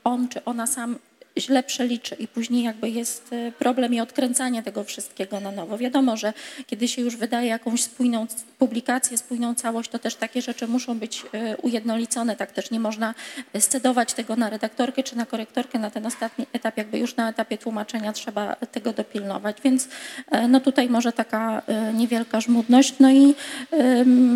on 0.04 0.28
czy 0.28 0.44
ona 0.44 0.66
sam 0.66 0.98
źle 1.38 1.62
przeliczy 1.62 2.14
i 2.14 2.28
później 2.28 2.64
jakby 2.64 2.90
jest 2.90 3.32
e, 3.32 3.52
problem 3.52 3.94
i 3.94 4.00
odkręcanie 4.00 4.62
tego 4.62 4.84
wszystkiego 4.84 5.40
na 5.40 5.50
nowo. 5.50 5.78
Wiadomo, 5.78 6.16
że 6.16 6.32
kiedy 6.66 6.88
się 6.88 7.02
już 7.02 7.16
wydaje 7.16 7.48
jakąś 7.48 7.82
spójną 7.82 8.26
publikację, 8.58 9.18
spójną 9.18 9.54
całość, 9.54 9.90
to 9.90 9.98
też 9.98 10.14
takie 10.14 10.42
rzeczy 10.42 10.68
muszą 10.68 10.98
być 10.98 11.22
e, 11.32 11.56
ujednolicone. 11.56 12.36
Tak 12.36 12.52
też 12.52 12.70
nie 12.70 12.80
można 12.80 13.14
scedować 13.58 14.14
tego 14.14 14.36
na 14.36 14.50
redaktorkę 14.50 15.02
czy 15.02 15.16
na 15.16 15.26
korektorkę 15.26 15.78
na 15.78 15.90
ten 15.90 16.06
ostatni 16.06 16.46
etap, 16.52 16.76
jakby 16.76 16.98
już 16.98 17.16
na 17.16 17.30
etapie 17.30 17.58
tłumaczenia 17.58 18.12
trzeba 18.12 18.56
tego 18.56 18.92
dopilnować. 18.92 19.56
Więc 19.64 19.88
e, 20.30 20.48
no 20.48 20.60
tutaj 20.60 20.88
może 20.88 21.12
taka 21.12 21.62
niewielka 21.94 22.40
żmudność. 22.40 22.94
No 23.00 23.10
i 23.10 23.34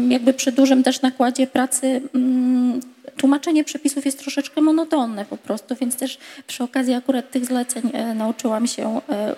jakby 0.09 0.34
przy 0.34 0.53
dużym 0.53 0.82
też 0.82 1.03
nakładzie 1.03 1.47
pracy 1.47 2.01
mm, 2.14 2.80
tłumaczenie 3.16 3.64
przepisów 3.64 4.04
jest 4.04 4.18
troszeczkę 4.18 4.60
monotonne 4.60 5.24
po 5.24 5.36
prostu, 5.36 5.76
więc 5.76 5.96
też 5.96 6.18
przy 6.46 6.64
okazji 6.64 6.94
akurat 6.94 7.30
tych 7.30 7.44
zleceń 7.44 7.90
e, 7.92 8.14
nauczyłam 8.14 8.66
się 8.66 9.00
e, 9.08 9.12
e, 9.12 9.36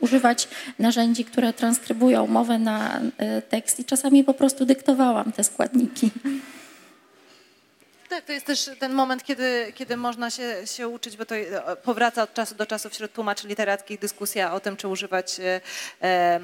używać 0.00 0.48
narzędzi, 0.78 1.24
które 1.24 1.52
transkrybują 1.52 2.26
mowę 2.26 2.58
na 2.58 3.00
tekst 3.48 3.80
i 3.80 3.84
czasami 3.84 4.24
po 4.24 4.34
prostu 4.34 4.64
dyktowałam 4.66 5.32
te 5.32 5.44
składniki. 5.44 6.10
Tak, 8.08 8.24
to 8.24 8.32
jest 8.32 8.46
też 8.46 8.70
ten 8.78 8.92
moment, 8.92 9.24
kiedy, 9.24 9.72
kiedy 9.74 9.96
można 9.96 10.30
się, 10.30 10.66
się 10.66 10.88
uczyć, 10.88 11.16
bo 11.16 11.26
to 11.26 11.34
powraca 11.82 12.22
od 12.22 12.34
czasu 12.34 12.54
do 12.54 12.66
czasu 12.66 12.90
wśród 12.90 13.12
tłumaczy 13.12 13.48
literackich 13.48 13.98
dyskusja 14.00 14.52
o 14.52 14.60
tym, 14.60 14.76
czy 14.76 14.88
używać 14.88 15.40
e, 16.02 16.40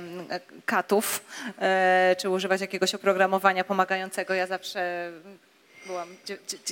katów, 0.67 1.25
e, 1.59 2.17
czy 2.19 2.31
używać 2.31 2.61
jakiegoś 2.61 2.95
oprogramowania 2.95 3.65
pomagającego. 3.65 4.35
Ja 4.35 4.47
zawsze 4.47 5.13
byłam 5.87 6.09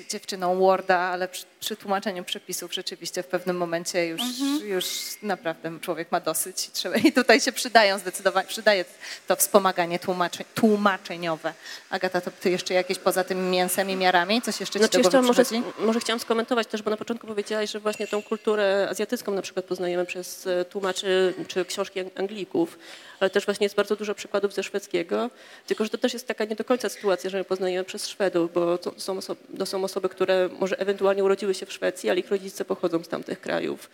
dziewczyną 0.09 0.59
Worda, 0.59 0.99
ale 0.99 1.29
przy, 1.29 1.45
przy, 1.63 1.77
tłumaczeniu 1.77 2.25
przepisów 2.25 2.75
rzeczywiście 2.75 3.23
w 3.23 3.27
pewnym 3.27 3.57
momencie 3.57 4.07
już, 4.07 4.21
mhm. 4.21 4.69
już 4.69 4.87
naprawdę 5.23 5.79
człowiek 5.81 6.13
ma 6.13 6.21
dosyć 6.21 6.69
i, 6.69 6.71
trzeba, 6.71 6.97
i 6.97 7.13
tutaj 7.13 7.41
się 7.41 7.53
przydają 7.53 7.99
zdecydowanie, 7.99 8.49
przydaje 8.49 8.85
to 9.27 9.37
wspomaganie 9.37 9.99
tłumaczeń, 9.99 10.47
tłumaczeniowe. 10.55 11.55
Agata, 11.91 12.21
to 12.21 12.31
ty 12.31 12.51
jeszcze 12.51 12.75
jakieś 12.75 12.99
poza 12.99 13.25
tym 13.25 13.51
mięsem 13.51 13.91
i 13.91 13.97
miarami? 13.97 14.43
Coś 14.43 14.61
jeszcze 14.61 14.81
ci 14.81 14.87
znaczy, 14.87 15.11
do 15.11 15.23
może, 15.23 15.43
może 15.79 16.01
chciałam 16.01 16.21
skomentować 16.21 16.67
też, 16.67 16.83
bo 16.83 16.91
na 16.91 16.97
początku 16.97 17.27
powiedziałaś, 17.27 17.71
że 17.71 17.81
właśnie 17.81 18.07
tą 18.07 18.23
kulturę 18.23 18.87
azjatycką 18.91 19.33
na 19.33 19.43
przykład 19.43 19.65
poznajemy 19.65 20.07
przez 20.07 20.47
e, 20.47 20.65
tłumaczy 20.65 21.35
czy 21.49 21.65
książki 21.65 22.01
Anglików, 22.17 22.79
ale 23.21 23.31
też 23.31 23.45
właśnie 23.45 23.65
jest 23.65 23.77
bardzo 23.77 23.97
dużo 23.97 24.15
przykładów 24.15 24.55
ze 24.55 24.63
szwedzkiego, 24.63 25.31
tylko 25.67 25.85
że 25.85 25.91
to 25.91 25.99
też 25.99 26.13
jest 26.13 26.29
taka 26.29 26.45
nie 26.45 26.57
do 26.57 26.65
końca 26.65 26.89
sytuacja, 26.89 27.31
że 27.31 27.39
my 27.39 27.45
poznajemy 27.45 27.85
przez 27.85 28.09
Szwedów, 28.09 28.53
bo 28.53 28.79
to 28.79 28.93
są, 28.97 29.19
osoby, 29.19 29.41
to 29.59 29.67
są 29.67 29.85
osoby, 29.85 30.09
które 30.09 30.49
może 30.59 30.79
ewentualnie 30.79 31.25
urodziły 31.25 31.52
się 31.55 31.67
w 31.67 31.73
Szwecji, 31.73 32.11
ale 32.11 32.21
ich 32.21 32.31
rodzice 32.31 32.65
pochodzą 32.65 33.05
z 33.05 33.09
tamtych 33.09 33.41
krajów. 33.41 33.91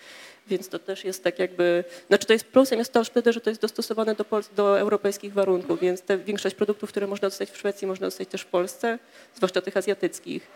Więc 0.47 0.69
to 0.69 0.79
też 0.79 1.05
jest 1.05 1.25
tak 1.25 1.39
jakby, 1.39 1.85
znaczy 2.09 2.27
to 2.27 2.33
jest 2.33 2.45
plusem 2.45 2.79
jest 2.79 2.93
to 2.93 3.05
że 3.33 3.41
to 3.41 3.51
jest 3.51 3.63
dostosowane 3.63 4.15
do, 4.15 4.25
do 4.57 4.81
europejskich 4.81 5.33
warunków, 5.33 5.81
więc 5.81 6.03
te, 6.03 6.19
większość 6.19 6.55
produktów, 6.55 6.91
które 6.91 7.07
można 7.07 7.29
dostać 7.29 7.51
w 7.51 7.57
Szwecji, 7.57 7.87
można 7.87 8.07
dostać 8.07 8.29
też 8.29 8.43
w 8.43 8.47
Polsce, 8.47 8.99
zwłaszcza 9.35 9.61
tych 9.61 9.77
azjatyckich. 9.77 10.47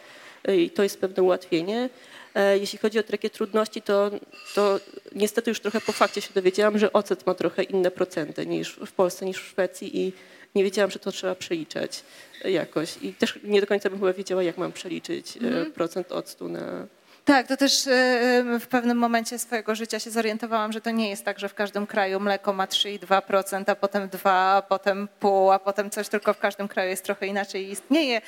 I 0.48 0.70
to 0.70 0.82
jest 0.82 1.00
pewne 1.00 1.22
ułatwienie. 1.22 1.90
E, 2.34 2.58
jeśli 2.58 2.78
chodzi 2.78 2.98
o 2.98 3.02
takie 3.02 3.30
trudności, 3.30 3.82
to, 3.82 4.10
to 4.54 4.80
niestety 5.14 5.50
już 5.50 5.60
trochę 5.60 5.80
po 5.80 5.92
fakcie 5.92 6.20
się 6.20 6.34
dowiedziałam, 6.34 6.78
że 6.78 6.92
ocet 6.92 7.26
ma 7.26 7.34
trochę 7.34 7.62
inne 7.62 7.90
procenty 7.90 8.46
niż 8.46 8.76
w 8.86 8.92
Polsce, 8.92 9.26
niż 9.26 9.42
w 9.42 9.46
Szwecji 9.46 10.00
i 10.00 10.12
nie 10.54 10.64
wiedziałam, 10.64 10.90
że 10.90 10.98
to 10.98 11.12
trzeba 11.12 11.34
przeliczać 11.34 12.04
jakoś. 12.44 12.98
I 13.02 13.14
też 13.14 13.38
nie 13.44 13.60
do 13.60 13.66
końca 13.66 13.90
bym 13.90 13.98
chyba 13.98 14.12
wiedziała, 14.12 14.42
jak 14.42 14.58
mam 14.58 14.72
przeliczyć 14.72 15.36
mm. 15.36 15.72
procent 15.72 16.12
octu 16.12 16.48
na, 16.48 16.86
tak, 17.24 17.46
to 17.46 17.56
też 17.56 17.86
e, 17.86 18.58
w 18.60 18.66
pewnym 18.66 18.98
momencie 18.98 19.38
swojego 19.38 19.74
życia 19.74 19.98
się 19.98 20.10
zorientowałam, 20.10 20.72
że 20.72 20.80
to 20.80 20.90
nie 20.90 21.10
jest 21.10 21.24
tak, 21.24 21.38
że 21.38 21.48
w 21.48 21.54
każdym 21.54 21.86
kraju 21.86 22.20
mleko 22.20 22.52
ma 22.52 22.66
3,2%, 22.66 23.64
a 23.66 23.74
potem 23.74 24.08
2, 24.08 24.32
a 24.32 24.62
potem 24.62 25.08
pół, 25.20 25.50
a 25.50 25.58
potem 25.58 25.90
coś, 25.90 26.08
tylko 26.08 26.34
w 26.34 26.38
każdym 26.38 26.68
kraju 26.68 26.90
jest 26.90 27.04
trochę 27.04 27.26
inaczej 27.26 27.66
i 27.66 27.70
istnieje 27.70 28.20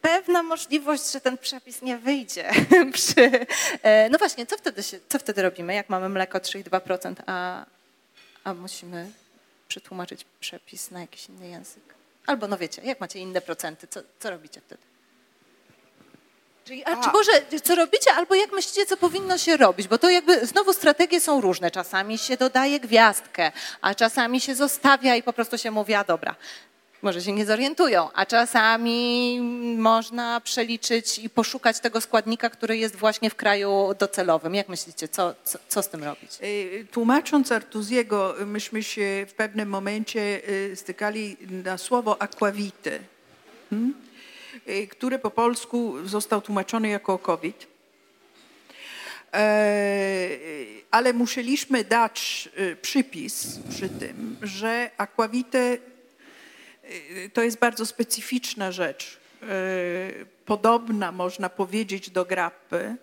pewna 0.00 0.42
możliwość, 0.42 1.12
że 1.12 1.20
ten 1.20 1.38
przepis 1.38 1.82
nie 1.82 1.98
wyjdzie. 1.98 2.50
Przy, 2.92 3.30
e, 3.82 4.08
no 4.08 4.18
właśnie, 4.18 4.46
co 4.46 4.56
wtedy, 4.56 4.82
się, 4.82 4.98
co 5.08 5.18
wtedy 5.18 5.42
robimy, 5.42 5.74
jak 5.74 5.88
mamy 5.88 6.08
mleko 6.08 6.38
3,2%, 6.38 7.14
a, 7.26 7.66
a 8.44 8.54
musimy 8.54 9.10
przetłumaczyć 9.70 10.24
przepis 10.40 10.90
na 10.90 11.00
jakiś 11.00 11.28
inny 11.28 11.48
język? 11.48 11.82
Albo 12.26 12.48
no 12.48 12.58
wiecie, 12.58 12.82
jak 12.84 13.00
macie 13.00 13.18
inne 13.18 13.40
procenty, 13.40 13.86
co, 13.86 14.00
co 14.18 14.30
robicie 14.30 14.60
wtedy? 14.60 14.82
Czyli, 16.64 16.84
a, 16.84 16.88
a, 16.88 17.04
czy 17.04 17.10
może 17.12 17.32
co 17.62 17.74
robicie, 17.74 18.12
albo 18.14 18.34
jak 18.34 18.52
myślicie, 18.52 18.86
co 18.86 18.96
powinno 18.96 19.38
się 19.38 19.56
robić? 19.56 19.88
Bo 19.88 19.98
to 19.98 20.10
jakby 20.10 20.46
znowu 20.46 20.72
strategie 20.72 21.20
są 21.20 21.40
różne. 21.40 21.70
Czasami 21.70 22.18
się 22.18 22.36
dodaje 22.36 22.80
gwiazdkę, 22.80 23.52
a 23.80 23.94
czasami 23.94 24.40
się 24.40 24.54
zostawia 24.54 25.16
i 25.16 25.22
po 25.22 25.32
prostu 25.32 25.58
się 25.58 25.70
mówi, 25.70 25.94
a 25.94 26.04
dobra, 26.04 26.34
może 27.02 27.22
się 27.22 27.32
nie 27.32 27.46
zorientują, 27.46 28.08
a 28.14 28.26
czasami 28.26 29.40
można 29.78 30.40
przeliczyć 30.40 31.18
i 31.18 31.30
poszukać 31.30 31.80
tego 31.80 32.00
składnika, 32.00 32.50
który 32.50 32.76
jest 32.76 32.96
właśnie 32.96 33.30
w 33.30 33.34
kraju 33.34 33.94
docelowym. 33.98 34.54
Jak 34.54 34.68
myślicie, 34.68 35.08
co, 35.08 35.34
co, 35.44 35.58
co 35.68 35.82
z 35.82 35.88
tym 35.88 36.04
robić? 36.04 36.38
Y, 36.42 36.86
Tłumacząc 36.90 37.52
Artuziego, 37.52 38.34
myśmy 38.46 38.82
się 38.82 39.26
w 39.28 39.34
pewnym 39.34 39.68
momencie 39.68 40.48
y, 40.48 40.76
stykali 40.76 41.36
na 41.64 41.78
słowo 41.78 42.22
aquavity, 42.22 42.98
hmm? 43.70 43.94
Y, 44.68 44.86
które 44.88 45.18
po 45.18 45.30
polsku 45.30 45.94
został 46.04 46.40
tłumaczony 46.42 46.88
jako 46.88 47.18
COVID. 47.18 47.66
E, 49.34 50.28
Ale 50.90 51.12
musieliśmy 51.12 51.84
dać 51.84 52.48
przypis 52.82 53.58
przy 53.70 53.88
tym, 53.88 54.36
że 54.42 54.90
aquavite 54.96 55.58
y, 55.58 55.89
to 57.32 57.42
jest 57.42 57.58
bardzo 57.58 57.86
specyficzna 57.86 58.72
rzecz. 58.72 59.20
Y, 59.42 60.26
Podobna, 60.46 61.12
można 61.12 61.48
powiedzieć, 61.48 62.10
do 62.10 62.24
grappy. 62.24 62.96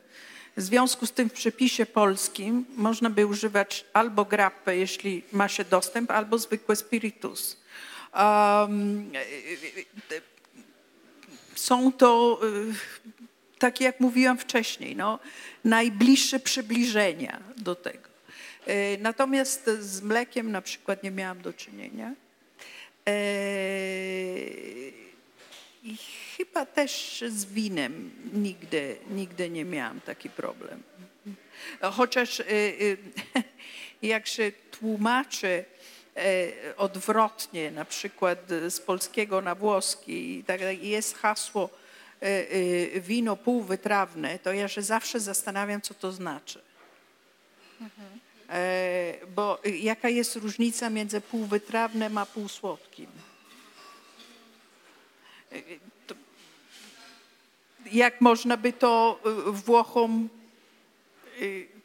W 0.58 0.62
związku 0.62 1.06
z 1.06 1.12
tym 1.12 1.30
w 1.30 1.34
przepisie 1.34 1.86
polskim 1.86 2.66
można 2.76 3.10
by 3.10 3.26
używać 3.26 3.86
albo 3.94 4.26
grappę, 4.26 4.78
jeśli 4.78 5.24
ma 5.32 5.48
się 5.48 5.64
dostęp, 5.64 6.12
albo 6.12 6.38
zwykłe 6.38 6.76
spiritus. 6.76 7.58
Um, 8.14 9.12
są 11.56 11.92
to, 11.92 12.40
y, 12.44 12.74
tak 13.60 13.82
jak 13.82 14.00
mówiłam 14.00 14.38
wcześniej, 14.38 14.96
no, 14.96 15.20
najbliższe 15.64 16.40
przybliżenia 16.40 17.40
do 17.58 17.76
tego. 17.76 18.10
Y, 18.68 18.98
Natomiast 19.02 19.70
z 19.80 20.02
mlekiem 20.02 20.52
na 20.52 20.62
przykład 20.62 21.04
nie 21.04 21.12
miałam 21.12 21.42
do 21.42 21.54
czynienia. 21.54 22.14
Y, 23.08 24.94
I 25.84 25.98
chyba 26.38 26.66
też 26.66 27.24
z 27.28 27.46
winem 27.46 28.12
nigdy, 28.34 28.98
nigdy 29.10 29.50
nie 29.50 29.66
miałam 29.66 30.02
taki 30.02 30.30
problem. 30.30 30.84
Chociaż 31.82 32.40
y, 32.40 32.44
y, 32.52 32.98
jak 34.08 34.28
się 34.28 34.52
tłumaczy 34.72 35.66
e, 36.16 36.52
odwrotnie, 36.78 37.72
na 37.72 37.86
przykład 37.86 38.40
z 38.70 38.80
polskiego 38.80 39.42
na 39.42 39.56
włoski, 39.56 40.38
i 40.40 40.44
tak 40.44 40.62
jest 40.82 41.18
hasło 41.18 41.70
wino 42.96 43.36
półwytrawne, 43.36 44.40
to 44.40 44.54
ja 44.54 44.68
się 44.68 44.82
zawsze 44.82 45.20
zastanawiam, 45.20 45.82
co 45.82 45.94
to 45.94 46.12
znaczy. 46.12 46.62
E, 47.82 48.27
Bo 49.36 49.60
jaka 49.80 50.10
jest 50.10 50.36
różnica 50.36 50.90
między 50.90 51.22
półwytrawnym 51.22 52.18
a 52.18 52.26
półsłodkim? 52.26 53.08
E, 55.52 55.56
Jak 57.92 58.22
można 58.22 58.58
by 58.58 58.74
to 58.74 59.20
e, 59.26 59.52
Włochom 59.52 60.30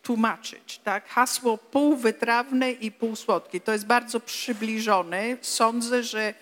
tłumaczyć, 0.02 0.80
tak? 0.84 1.08
Hasło 1.08 1.58
półwytrawne 1.58 2.72
i 2.72 2.92
półsłodkie. 2.92 3.60
To 3.60 3.72
jest 3.72 3.86
bardzo 3.86 4.20
przybliżone. 4.20 5.36
Sądzę, 5.40 6.02
że 6.02 6.34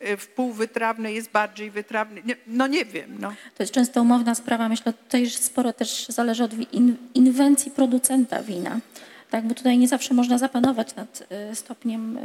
w 0.00 0.26
półwytrawne 0.26 1.12
jest 1.12 1.30
bardziej 1.30 1.70
wytrawny. 1.70 2.22
No 2.46 2.66
nie 2.66 2.84
wiem, 2.84 3.16
no. 3.20 3.28
To 3.28 3.62
jest 3.62 3.72
często 3.72 4.02
umowna 4.02 4.34
sprawa. 4.34 4.68
Myślę, 4.68 4.92
że 4.92 4.98
tutaj 5.04 5.30
sporo 5.30 5.72
też 5.72 6.06
zależy 6.08 6.44
od 6.44 6.50
inwencji 7.14 7.70
producenta 7.70 8.42
wina. 8.42 8.80
Tak, 9.30 9.46
bo 9.46 9.54
tutaj 9.54 9.78
nie 9.78 9.88
zawsze 9.88 10.14
można 10.14 10.38
zapanować 10.38 10.94
nad 10.94 11.28
y, 11.52 11.56
stopniem 11.56 12.16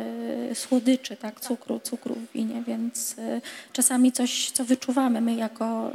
y, 0.52 0.56
słodyczy, 0.56 1.16
tak, 1.16 1.40
cukru, 1.40 1.80
cukru 1.80 2.16
w 2.16 2.32
winie, 2.34 2.64
więc 2.68 3.16
y, 3.18 3.42
czasami 3.74 4.12
coś, 4.12 4.52
co 4.52 4.66
wyczuwamy 4.66 5.22
my 5.22 5.36
jako 5.36 5.92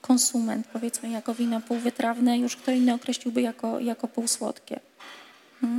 konsument, 0.00 0.66
powiedzmy 0.72 1.10
jako 1.10 1.34
wino 1.34 1.60
półwytrawne, 1.60 2.38
już 2.38 2.56
kto 2.56 2.70
inny 2.70 2.94
określiłby 2.94 3.42
jako, 3.42 3.80
jako 3.80 4.08
półsłodkie. 4.08 4.80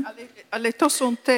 Ale, 0.06 0.18
ale 0.52 0.74
to 0.74 0.90
są 0.90 1.18
te, 1.18 1.38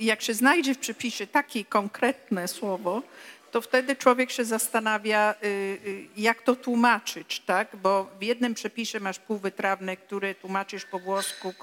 jak 0.00 0.22
się 0.22 0.34
znajdzie 0.34 0.74
w 0.74 0.78
przepisie 0.78 1.26
takie 1.26 1.64
konkretne 1.64 2.48
słowo, 2.48 3.02
to 3.50 3.60
wtedy 3.60 3.96
człowiek 3.96 4.30
się 4.30 4.44
zastanawia, 4.44 5.34
y, 5.44 5.46
y, 5.46 6.06
jak 6.16 6.42
to 6.42 6.56
tłumaczyć, 6.56 7.40
tak? 7.40 7.76
Bo 7.76 8.10
w 8.20 8.22
jednym 8.22 8.54
przepisie 8.54 9.00
masz 9.00 9.18
półwytrawne, 9.18 9.96
które 9.96 10.34
tłumaczysz 10.34 10.84
po 10.84 10.98
włosku 10.98 11.54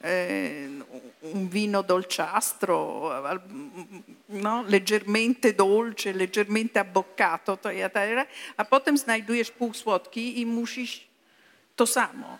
eh, 0.00 0.68
un 1.22 1.48
vino 1.48 1.82
dolciastro, 1.82 3.10
no, 4.28 4.62
leggermente 4.62 5.52
dolce, 5.52 6.12
leggermente 6.12 6.80
abboccato, 6.80 7.56
to 7.56 7.72
ja, 7.72 7.88
ta- 7.88 8.26
a 8.56 8.64
potem 8.64 8.98
znajdujesz 8.98 9.50
półsłodki 9.50 10.40
i 10.40 10.46
musisz 10.46 11.04
to 11.76 11.86
samo, 11.86 12.38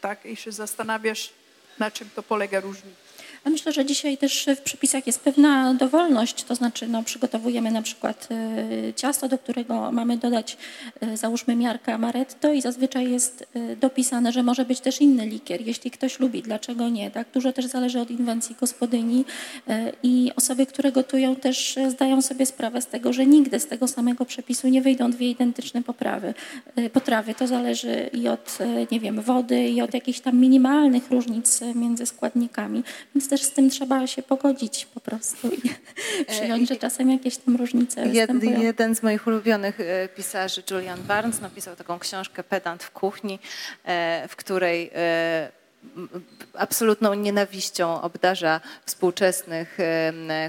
tak? 0.00 0.26
I 0.26 0.36
się 0.36 0.52
zastanawiasz, 0.52 1.32
na 1.78 1.90
czym 1.90 2.10
to 2.14 2.22
polega 2.22 2.60
różnica. 2.60 3.07
A 3.44 3.50
myślę, 3.50 3.72
że 3.72 3.84
dzisiaj 3.84 4.18
też 4.18 4.46
w 4.56 4.60
przepisach 4.60 5.06
jest 5.06 5.20
pewna 5.20 5.74
dowolność, 5.74 6.44
to 6.44 6.54
znaczy 6.54 6.88
no, 6.88 7.02
przygotowujemy 7.02 7.70
na 7.70 7.82
przykład 7.82 8.28
y, 8.88 8.92
ciasto, 8.96 9.28
do 9.28 9.38
którego 9.38 9.92
mamy 9.92 10.16
dodać 10.16 10.56
y, 11.02 11.16
załóżmy 11.16 11.56
miarkę 11.56 11.94
amaretto 11.94 12.52
i 12.52 12.60
zazwyczaj 12.60 13.10
jest 13.10 13.46
y, 13.56 13.76
dopisane, 13.76 14.32
że 14.32 14.42
może 14.42 14.64
być 14.64 14.80
też 14.80 15.00
inny 15.00 15.26
likier, 15.26 15.60
jeśli 15.60 15.90
ktoś 15.90 16.20
lubi, 16.20 16.42
dlaczego 16.42 16.88
nie, 16.88 17.10
tak? 17.10 17.28
Dużo 17.34 17.52
też 17.52 17.66
zależy 17.66 18.00
od 18.00 18.10
inwencji 18.10 18.56
gospodyni 18.60 19.24
i 20.02 20.32
osoby, 20.36 20.66
które 20.66 20.92
gotują 20.92 21.36
też 21.36 21.78
zdają 21.88 22.22
sobie 22.22 22.46
sprawę 22.46 22.82
z 22.82 22.86
tego, 22.86 23.12
że 23.12 23.26
nigdy 23.26 23.60
z 23.60 23.66
tego 23.66 23.88
samego 23.88 24.24
przepisu 24.24 24.68
nie 24.68 24.82
wyjdą 24.82 25.10
dwie 25.10 25.30
identyczne 25.30 25.82
poprawy, 25.82 26.34
potrawy. 26.92 27.34
To 27.34 27.46
zależy 27.46 28.10
i 28.12 28.28
od, 28.28 28.58
nie 28.90 29.00
wiem, 29.00 29.20
wody 29.20 29.68
i 29.68 29.80
od 29.82 29.94
jakichś 29.94 30.20
tam 30.20 30.36
minimalnych 30.40 31.10
różnic 31.10 31.60
między 31.74 32.06
składnikami, 32.06 32.82
więc 33.14 33.27
też 33.28 33.42
z 33.42 33.50
tym 33.50 33.70
trzeba 33.70 34.06
się 34.06 34.22
pogodzić 34.22 34.86
po 34.94 35.00
prostu 35.00 35.48
i 35.48 35.60
przyjąć, 36.24 36.68
że 36.68 36.76
czasem 36.76 37.10
jakieś 37.10 37.36
tam 37.36 37.56
różnice 37.56 38.00
Jed, 38.00 38.32
występują. 38.32 38.60
jeden 38.60 38.94
z 38.94 39.02
moich 39.02 39.26
ulubionych 39.26 39.80
e, 39.80 40.08
pisarzy, 40.08 40.62
Julian 40.70 41.02
Barnes, 41.02 41.40
napisał 41.40 41.76
taką 41.76 41.98
książkę 41.98 42.42
Pedant 42.42 42.82
w 42.82 42.90
kuchni, 42.90 43.38
e, 43.84 44.28
w 44.28 44.36
której 44.36 44.90
e, 44.94 45.52
absolutną 46.54 47.14
nienawiścią 47.14 48.02
obdarza 48.02 48.60
współczesnych 48.86 49.78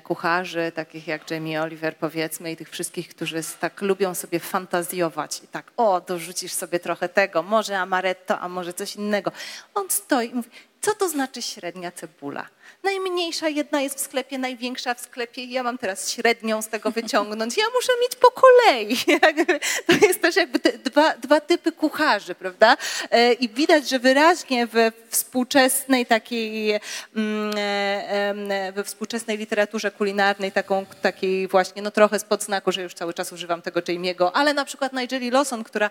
kucharzy, 0.04 0.72
takich 0.76 1.08
jak 1.08 1.32
Jamie 1.32 1.62
Oliver 1.62 1.98
powiedzmy 1.98 2.52
i 2.52 2.58
tych 2.58 2.70
wszystkich, 2.70 3.10
którzy 3.10 3.42
tak 3.60 3.82
lubią 3.82 4.16
sobie 4.16 4.40
fantazjować 4.40 5.42
i 5.44 5.48
tak, 5.48 5.72
o, 5.78 6.02
dorzucisz 6.02 6.54
sobie 6.54 6.80
trochę 6.80 7.10
tego, 7.10 7.44
może 7.44 7.80
amaretto, 7.80 8.40
a 8.40 8.50
może 8.50 8.74
coś 8.74 8.96
innego. 8.96 9.32
On 9.76 9.90
stoi 9.90 10.30
i 10.30 10.34
mówi, 10.34 10.50
co 10.82 10.94
to 10.96 11.10
znaczy 11.10 11.42
średnia 11.42 11.92
cebula? 11.92 12.46
Najmniejsza 12.84 13.50
jedna 13.50 13.82
jest 13.82 13.98
w 13.98 14.02
sklepie, 14.02 14.38
największa 14.38 14.94
w 14.94 15.02
sklepie 15.02 15.44
i 15.44 15.52
ja 15.52 15.64
mam 15.64 15.78
teraz 15.78 16.12
średnią 16.12 16.62
z 16.62 16.68
tego 16.68 16.92
wyciągnąć. 16.92 17.58
Ja 17.58 17.66
muszę 17.76 17.92
mieć 18.02 18.16
po 18.16 18.32
kolei. 18.32 18.98
To 19.88 20.06
jest 20.08 20.22
też 20.22 20.36
jakby 20.36 20.60
dwa, 20.60 21.18
dwa 21.18 21.42
typy 21.42 21.72
kucharzy, 21.72 22.36
prawda? 22.36 22.78
E, 23.12 23.34
I 23.34 23.50
widać, 23.50 23.90
że 23.90 24.00
wyraźnie 24.00 24.68
we 24.68 24.92
współczesnej 25.10 26.06
takiej, 26.06 26.80
mm, 27.16 27.54
e, 27.58 28.72
we 28.72 28.84
współczesnej 28.84 29.38
literaturze 29.38 29.92
kulinarnej, 29.92 30.52
taką, 30.52 30.86
takiej 31.02 31.48
właśnie, 31.48 31.82
no 31.82 31.92
trochę 31.92 32.20
spod 32.20 32.44
znaku, 32.44 32.72
że 32.72 32.82
już 32.82 32.94
cały 32.94 33.14
czas 33.14 33.34
używam 33.34 33.62
tego 33.62 33.80
Jamie'ego, 33.80 34.32
ale 34.34 34.54
na 34.54 34.66
przykład 34.66 34.94
Nigeli 34.94 35.32
Lawson, 35.32 35.64
która, 35.64 35.90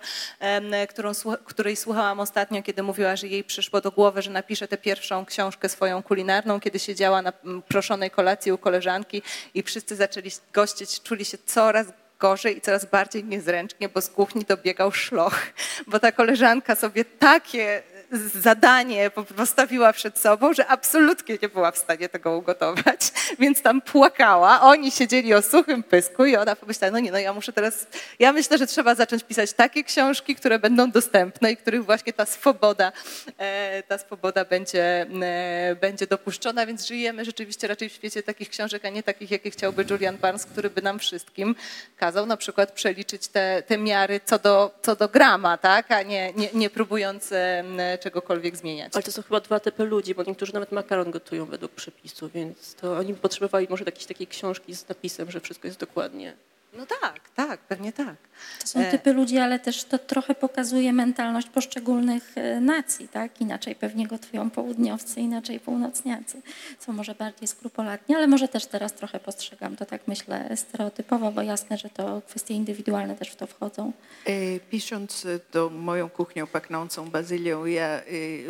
którą, 0.89 1.11
której 1.45 1.75
słuchałam 1.75 2.19
ostatnio, 2.19 2.63
kiedy 2.63 2.83
mówiła, 2.83 3.15
że 3.15 3.27
jej 3.27 3.43
przyszło 3.43 3.81
do 3.81 3.91
głowy, 3.91 4.21
że 4.21 4.31
napisze 4.31 4.67
tę 4.67 4.77
pierwszą 4.77 5.25
książkę 5.25 5.69
swoją 5.69 6.03
kulinarną, 6.03 6.59
kiedy 6.69 6.79
siedziała 6.79 7.21
na 7.21 7.33
proszonej 7.67 8.11
kolacji 8.11 8.51
u 8.51 8.57
koleżanki 8.57 9.21
i 9.53 9.63
wszyscy 9.63 9.95
zaczęli 9.95 10.29
gościć, 10.53 11.01
czuli 11.01 11.25
się 11.25 11.37
coraz 11.45 11.87
gorzej 12.19 12.57
i 12.57 12.61
coraz 12.61 12.85
bardziej 12.85 13.23
niezręcznie, 13.23 13.89
bo 13.89 14.01
z 14.01 14.09
kuchni 14.09 14.45
dobiegał 14.45 14.91
szloch, 14.91 15.39
bo 15.87 15.99
ta 15.99 16.11
koleżanka 16.11 16.75
sobie 16.75 17.05
takie 17.05 17.83
zadanie 18.11 19.09
po- 19.09 19.23
postawiła 19.23 19.93
przed 19.93 20.19
sobą, 20.19 20.53
że 20.53 20.67
absolutnie 20.67 21.37
nie 21.41 21.49
była 21.49 21.71
w 21.71 21.77
stanie 21.77 22.09
tego 22.09 22.37
ugotować, 22.37 22.99
więc 23.39 23.61
tam 23.61 23.81
płakała. 23.81 24.61
Oni 24.61 24.91
siedzieli 24.91 25.33
o 25.33 25.41
suchym 25.41 25.83
pysku 25.83 26.25
i 26.25 26.35
ona 26.35 26.55
pomyślała, 26.55 26.91
no 26.91 26.99
nie, 26.99 27.11
no 27.11 27.19
ja 27.19 27.33
muszę 27.33 27.53
teraz, 27.53 27.87
ja 28.19 28.33
myślę, 28.33 28.57
że 28.57 28.67
trzeba 28.67 28.95
zacząć 28.95 29.23
pisać 29.23 29.53
takie 29.53 29.83
książki, 29.83 30.35
które 30.35 30.59
będą 30.59 30.91
dostępne 30.91 31.51
i 31.51 31.57
których 31.57 31.85
właśnie 31.85 32.13
ta 32.13 32.25
swoboda, 32.25 32.91
e, 33.37 33.83
ta 33.83 33.97
swoboda 33.97 34.45
będzie, 34.45 35.07
e, 35.21 35.75
będzie 35.75 36.07
dopuszczona, 36.07 36.65
więc 36.65 36.87
żyjemy 36.87 37.25
rzeczywiście 37.25 37.67
raczej 37.67 37.89
w 37.89 37.93
świecie 37.93 38.23
takich 38.23 38.49
książek, 38.49 38.85
a 38.85 38.89
nie 38.89 39.03
takich, 39.03 39.31
jakie 39.31 39.51
chciałby 39.51 39.85
Julian 39.89 40.17
Barnes, 40.17 40.45
który 40.45 40.69
by 40.69 40.81
nam 40.81 40.99
wszystkim 40.99 41.55
kazał 41.97 42.25
na 42.25 42.37
przykład 42.37 42.71
przeliczyć 42.71 43.27
te, 43.27 43.63
te 43.67 43.77
miary 43.77 44.21
co 44.25 44.39
do, 44.39 44.71
co 44.81 44.95
do 44.95 45.07
grama, 45.07 45.57
tak? 45.57 45.91
a 45.91 46.01
nie, 46.01 46.33
nie, 46.33 46.49
nie 46.53 46.69
próbując 46.69 47.31
em, 47.31 47.77
czegokolwiek 47.99 48.57
zmieniać. 48.57 48.91
Ale 48.95 49.03
to 49.03 49.11
są 49.11 49.21
chyba 49.21 49.39
dwa 49.39 49.59
typy 49.59 49.85
ludzi, 49.85 50.15
bo 50.15 50.23
niektórzy 50.23 50.53
nawet 50.53 50.71
makaron 50.71 51.11
gotują 51.11 51.45
według 51.45 51.71
przepisu, 51.71 52.29
więc 52.29 52.75
to 52.75 52.97
oni 52.97 53.13
potrzebowali 53.13 53.67
może 53.69 53.83
jakiejś 53.83 54.05
takiej 54.05 54.27
książki 54.27 54.75
z 54.75 54.89
napisem, 54.89 55.31
że 55.31 55.39
wszystko 55.39 55.67
jest 55.67 55.79
dokładnie. 55.79 56.33
No 56.73 56.85
tak, 57.01 57.29
tak, 57.35 57.59
pewnie 57.59 57.93
tak. 57.93 58.15
To 58.61 58.67
są 58.67 58.79
E. 58.79 58.91
typy 58.91 59.13
ludzi, 59.13 59.37
ale 59.37 59.59
też 59.59 59.83
to 59.83 59.97
trochę 59.97 60.35
pokazuje 60.35 60.93
mentalność 60.93 61.49
poszczególnych 61.49 62.31
e, 62.37 62.61
nacji, 62.61 63.07
tak? 63.07 63.41
Inaczej 63.41 63.75
pewnie 63.75 64.07
gotują 64.07 64.49
południowcy, 64.49 65.19
inaczej 65.21 65.59
północniacy. 65.59 66.41
Są 66.79 66.93
może 66.93 67.15
bardziej 67.15 67.47
skrupulatni, 67.47 68.15
ale 68.15 68.27
może 68.27 68.47
też 68.47 68.65
teraz 68.65 68.93
trochę 68.93 69.19
postrzegam 69.19 69.75
to 69.75 69.85
tak 69.85 70.01
myślę 70.07 70.57
stereotypowo, 70.57 71.31
bo 71.31 71.41
jasne, 71.41 71.77
że 71.77 71.89
to 71.89 72.21
kwestie 72.29 72.53
indywidualne 72.53 73.15
też 73.15 73.29
w 73.29 73.35
to 73.35 73.47
wchodzą. 73.47 73.93
E, 74.25 74.59
Pisząc 74.59 75.27
to 75.51 75.69
moją 75.69 76.09
kuchnią 76.09 76.47
pachnącą 76.47 77.09
bazylią, 77.09 77.65
ja 77.65 78.01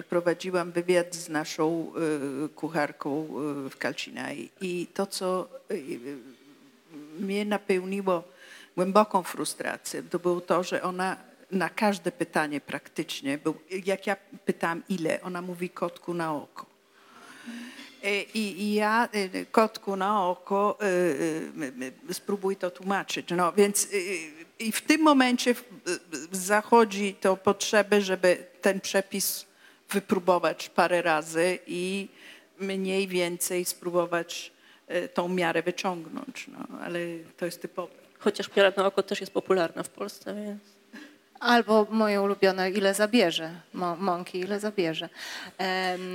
prowadziłam 0.10 0.72
wywiad 0.72 1.16
z 1.16 1.30
naszą 1.30 1.92
kucharką 2.56 3.28
w 3.70 3.78
Kalcinaj 3.78 4.50
i 4.62 4.88
to, 4.94 5.06
co 5.06 5.50
mnie 7.20 7.46
napełniło 7.46 8.24
głęboką 8.76 9.24
frustrację, 9.24 10.04
to 10.04 10.20
było 10.20 10.42
to, 10.42 10.64
że 10.64 10.84
ona 10.84 11.18
na 11.52 11.70
każde 11.70 12.12
pytanie 12.12 12.62
praktycznie, 12.62 13.40
jak 13.86 14.08
ja 14.08 14.16
pytałam 14.46 14.84
ile, 14.90 15.22
ona 15.22 15.42
mówi 15.42 15.70
kotku 15.70 16.14
na 16.14 16.36
oko. 16.36 16.66
E, 18.04 18.22
I, 18.22 18.74
ja 18.74 19.10
e, 19.12 19.46
kotku 19.46 19.96
na 19.96 20.28
oko 20.28 20.78
e, 22.10 22.14
spróbuj 22.14 22.56
to 22.56 22.72
tłumaczyć. 22.72 23.30
No 23.32 23.54
więc 23.54 23.88
i 24.60 24.72
w 24.72 24.82
tym 24.82 25.02
momencie 25.02 25.56
zachodzi 26.32 27.14
to 27.14 27.38
potrzebę, 27.38 28.02
żeby 28.02 28.38
ten 28.62 28.82
przepis 28.82 29.46
wypróbować 29.90 30.70
parę 30.70 31.02
razy 31.02 31.60
i 31.68 32.08
mniej 32.60 33.08
więcej 33.08 33.66
spróbować 33.66 34.52
tą 35.14 35.28
miarę 35.28 35.64
wyciągnąć. 35.64 36.48
No, 36.48 36.80
ale 36.82 37.00
to 37.38 37.46
jest 37.46 37.62
typowe. 37.62 37.94
Chociaż 38.20 38.56
miara 38.56 38.72
na 38.78 38.86
oko 38.86 39.04
też 39.04 39.20
jest 39.20 39.34
popularna 39.34 39.84
w 39.84 39.90
Polsce, 39.90 40.36
więc... 40.36 40.79
Albo 41.40 41.88
moje 41.92 42.22
ulubione, 42.22 42.72
ile 42.72 42.94
zabierze, 42.94 43.52
mąki, 44.00 44.40
ile 44.40 44.60
zabierze. 44.60 45.10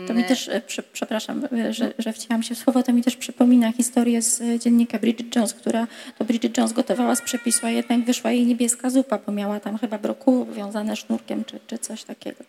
To 0.09 0.15
mi 0.15 0.25
też, 0.25 0.49
e, 0.49 0.61
prze, 0.61 0.83
przepraszam, 0.83 1.49
e, 1.53 1.73
że, 1.73 1.93
że 1.99 2.13
wcięłam 2.13 2.43
się 2.43 2.55
w 2.55 2.59
słowo, 2.59 2.83
to 2.83 2.93
mi 2.93 3.03
też 3.03 3.17
przypomina 3.17 3.73
historię 3.73 4.23
z 4.23 4.41
e, 4.41 4.59
dziennika 4.59 4.99
Bridget 4.99 5.37
Jones, 5.37 5.55
która 5.55 5.87
to 6.19 6.25
Bridget 6.25 6.59
Jones 6.59 6.73
gotowała 6.73 7.17
z 7.17 7.23
przepisu, 7.23 7.67
a 7.67 7.71
jednak 7.71 8.05
wyszła 8.05 8.31
jej 8.31 8.47
niebieska 8.47 8.91
zupa, 8.91 9.19
bo 9.19 9.33
miała 9.33 9.61
tam 9.61 9.79
chyba 9.79 9.99
brokuł 9.99 10.47
wiązane 10.53 10.97
sznurkiem 10.97 11.45
czy, 11.45 11.61
czy 11.67 11.79
coś 11.79 12.05
takiego. 12.05 12.45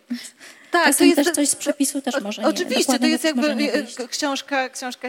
Tak, 0.71 0.85
Czasem 0.85 1.11
też 1.15 1.31
coś 1.31 1.49
z 1.49 1.55
przepisu 1.55 2.01
też 2.01 2.15
o- 2.15 2.19
może 2.21 2.41
nie- 2.41 2.47
Oczywiście, 2.47 2.99
to 2.99 3.05
jest 3.05 3.23
jakby 3.23 3.55
książka, 4.09 4.69
książka, 4.69 5.07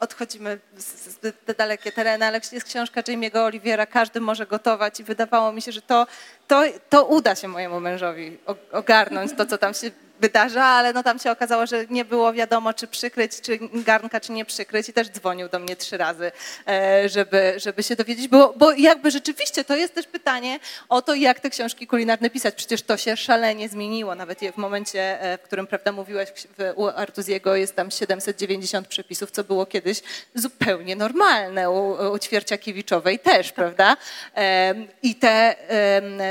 odchodzimy 0.00 0.58
z- 0.76 0.84
z- 0.84 1.56
dalekie 1.58 1.92
tereny, 1.92 2.24
ale 2.24 2.40
jest 2.52 2.64
książka 2.66 3.00
Jamie'ego 3.02 3.38
Oliviera, 3.44 3.86
każdy 3.86 4.20
może 4.20 4.46
gotować 4.46 5.00
i 5.00 5.04
wydawało 5.04 5.52
mi 5.52 5.62
się, 5.62 5.72
że 5.72 5.82
to, 5.82 6.06
to, 6.48 6.62
to 6.88 7.04
uda 7.04 7.34
się 7.34 7.48
mojemu 7.48 7.80
mężowi 7.80 8.38
ogarnąć 8.72 9.32
to, 9.36 9.46
co 9.46 9.58
tam 9.58 9.74
się 9.74 9.90
wydarza, 10.20 10.64
ale 10.64 10.92
no 10.92 11.02
tam 11.02 11.18
się 11.18 11.30
okazało, 11.30 11.66
że 11.66 11.86
nie 11.90 12.04
było 12.04 12.32
wiadomo, 12.32 12.74
czy 12.74 12.86
przykryć, 12.86 13.40
czy 13.40 13.58
garnka, 13.72 14.20
czy 14.20 14.32
nie 14.32 14.44
przykryć 14.44 14.88
i 14.88 14.92
też 14.92 15.08
dzwonił 15.08 15.48
do 15.48 15.58
mnie 15.58 15.76
trzy 15.76 15.96
razy, 15.96 16.32
e, 16.68 17.08
żeby, 17.08 17.54
żeby 17.56 17.82
się 17.82 17.96
dowiedzieć, 17.96 18.28
bo, 18.28 18.54
bo 18.56 18.72
jakby 18.72 19.10
rzeczywiście 19.10 19.64
to 19.64 19.76
jest 19.76 19.94
też 19.94 20.06
pytanie 20.06 20.60
o 20.88 21.02
to, 21.02 21.14
jak 21.14 21.40
te 21.40 21.50
książki 21.50 21.86
kulinarne 21.86 22.30
pisać. 22.30 22.54
Przecież 22.54 22.82
to 22.82 22.96
się 22.96 23.16
szalenie 23.16 23.68
zmieniło, 23.68 24.14
nawet 24.14 24.40
w 24.40 24.56
momencie, 24.56 25.22
e, 25.22 25.38
w 25.38 25.42
którym, 25.42 25.66
prawda, 25.66 25.92
mówiłaś, 25.92 26.28
u 26.76 26.86
Artuziego 26.86 27.56
jest 27.56 27.76
tam 27.76 27.90
790 27.90 28.88
przepisów, 28.88 29.30
co 29.30 29.44
było 29.44 29.66
kiedyś 29.66 30.02
zupełnie 30.34 30.96
normalne, 30.96 31.70
u, 31.70 32.12
u 32.12 32.18
Ćwierciakiewiczowej 32.18 33.18
też, 33.18 33.52
prawda? 33.52 33.96
Em, 34.34 34.88
I 35.02 35.14
te 35.14 35.56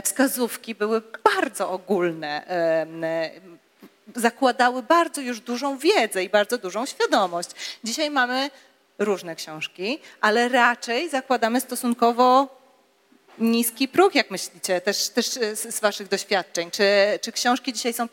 wskazówki 0.03 0.75
były 0.75 1.01
bardzo 1.35 1.71
ogólne, 1.71 2.43
zakładały 4.15 4.83
bardzo 4.83 5.21
już 5.21 5.39
dużą 5.39 5.77
wiedzę 5.77 6.23
i 6.23 6.29
bardzo 6.29 6.57
dużą 6.57 6.85
świadomość. 6.85 7.49
Dzisiaj 7.83 8.11
mamy 8.11 8.49
różne 8.99 9.35
książki, 9.35 9.99
ale 10.21 10.49
raczej 10.49 11.09
zakładamy 11.09 11.61
stosunkowo 11.61 12.56
niski 13.39 13.87
próg, 13.87 14.15
jak 14.15 14.31
myślicie, 14.31 14.81
też, 14.81 15.09
też 15.09 15.25
z, 15.29 15.75
z 15.75 15.79
waszych 15.79 16.07
doświadczeń? 16.07 16.71
Czy, 16.71 16.83
czy 17.21 17.31
książki 17.31 17.73
dzisiaj 17.73 17.93
są, 17.93 18.07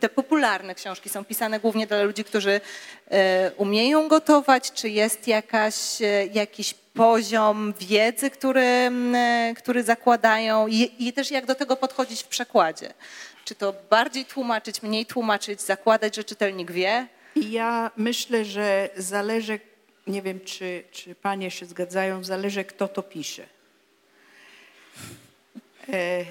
te 0.00 0.08
popularne 0.08 0.74
książki 0.74 1.08
są 1.08 1.24
pisane 1.24 1.60
głównie 1.60 1.86
dla 1.86 2.02
ludzi, 2.02 2.24
którzy 2.24 2.60
e, 3.10 3.52
umieją 3.56 4.08
gotować? 4.08 4.72
Czy 4.72 4.88
jest 4.88 5.28
jakaś, 5.28 6.02
e, 6.02 6.26
jakiś 6.26 6.74
poziom 6.94 7.74
wiedzy, 7.80 8.30
który, 8.30 8.90
e, 9.14 9.54
który 9.56 9.82
zakładają 9.82 10.66
I, 10.66 10.90
i 10.98 11.12
też 11.12 11.30
jak 11.30 11.46
do 11.46 11.54
tego 11.54 11.76
podchodzić 11.76 12.22
w 12.22 12.28
przekładzie? 12.28 12.94
Czy 13.44 13.54
to 13.54 13.74
bardziej 13.90 14.24
tłumaczyć, 14.24 14.82
mniej 14.82 15.06
tłumaczyć, 15.06 15.62
zakładać, 15.62 16.16
że 16.16 16.24
czytelnik 16.24 16.72
wie? 16.72 17.06
Ja 17.36 17.90
myślę, 17.96 18.44
że 18.44 18.88
zależy, 18.96 19.60
nie 20.06 20.22
wiem 20.22 20.40
czy, 20.40 20.84
czy 20.90 21.14
panie 21.14 21.50
się 21.50 21.66
zgadzają, 21.66 22.24
zależy 22.24 22.64
kto 22.64 22.88
to 22.88 23.02
pisze. 23.02 23.46
E, 25.92 26.24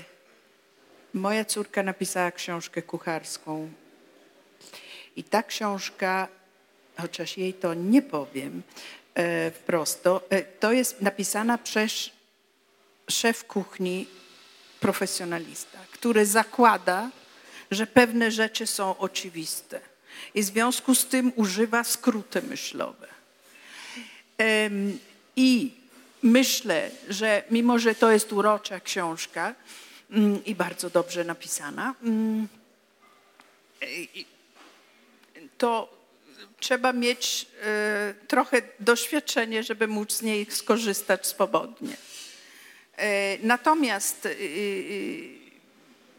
moja 1.13 1.45
córka 1.45 1.83
napisała 1.83 2.31
książkę 2.31 2.81
kucharską 2.81 3.71
i 5.15 5.23
ta 5.23 5.43
książka, 5.43 6.27
chociaż 7.01 7.37
jej 7.37 7.53
to 7.53 7.73
nie 7.73 8.01
powiem 8.01 8.63
e, 9.15 9.51
wprost, 9.51 10.03
to, 10.03 10.21
e, 10.29 10.41
to 10.41 10.71
jest 10.71 11.01
napisana 11.01 11.57
przez 11.57 12.09
szef 13.09 13.43
kuchni 13.43 14.07
profesjonalista, 14.79 15.79
który 15.91 16.25
zakłada, 16.25 17.11
że 17.71 17.87
pewne 17.87 18.31
rzeczy 18.31 18.67
są 18.67 18.97
oczywiste 18.97 19.79
i 20.33 20.41
w 20.41 20.45
związku 20.45 20.95
z 20.95 21.05
tym 21.05 21.31
używa 21.35 21.83
skróty 21.83 22.41
myślowe. 22.41 23.07
I 25.35 25.78
myślę, 26.23 26.91
że 27.09 27.43
mimo, 27.51 27.79
że 27.79 27.95
to 27.95 28.11
jest 28.11 28.33
urocza 28.33 28.79
książka 28.79 29.55
mm, 30.11 30.45
i 30.45 30.55
bardzo 30.55 30.89
dobrze 30.89 31.23
napisana, 31.23 31.95
mm, 32.03 32.47
to 35.57 35.99
trzeba 36.59 36.93
mieć 36.93 37.47
e, 37.63 38.13
trochę 38.27 38.61
doświadczenie, 38.79 39.63
żeby 39.63 39.87
móc 39.87 40.13
z 40.13 40.21
niej 40.21 40.47
skorzystać 40.49 41.27
swobodnie. 41.27 41.97
E, 42.97 43.37
Natomiast 43.37 44.25
y, 44.25 45.39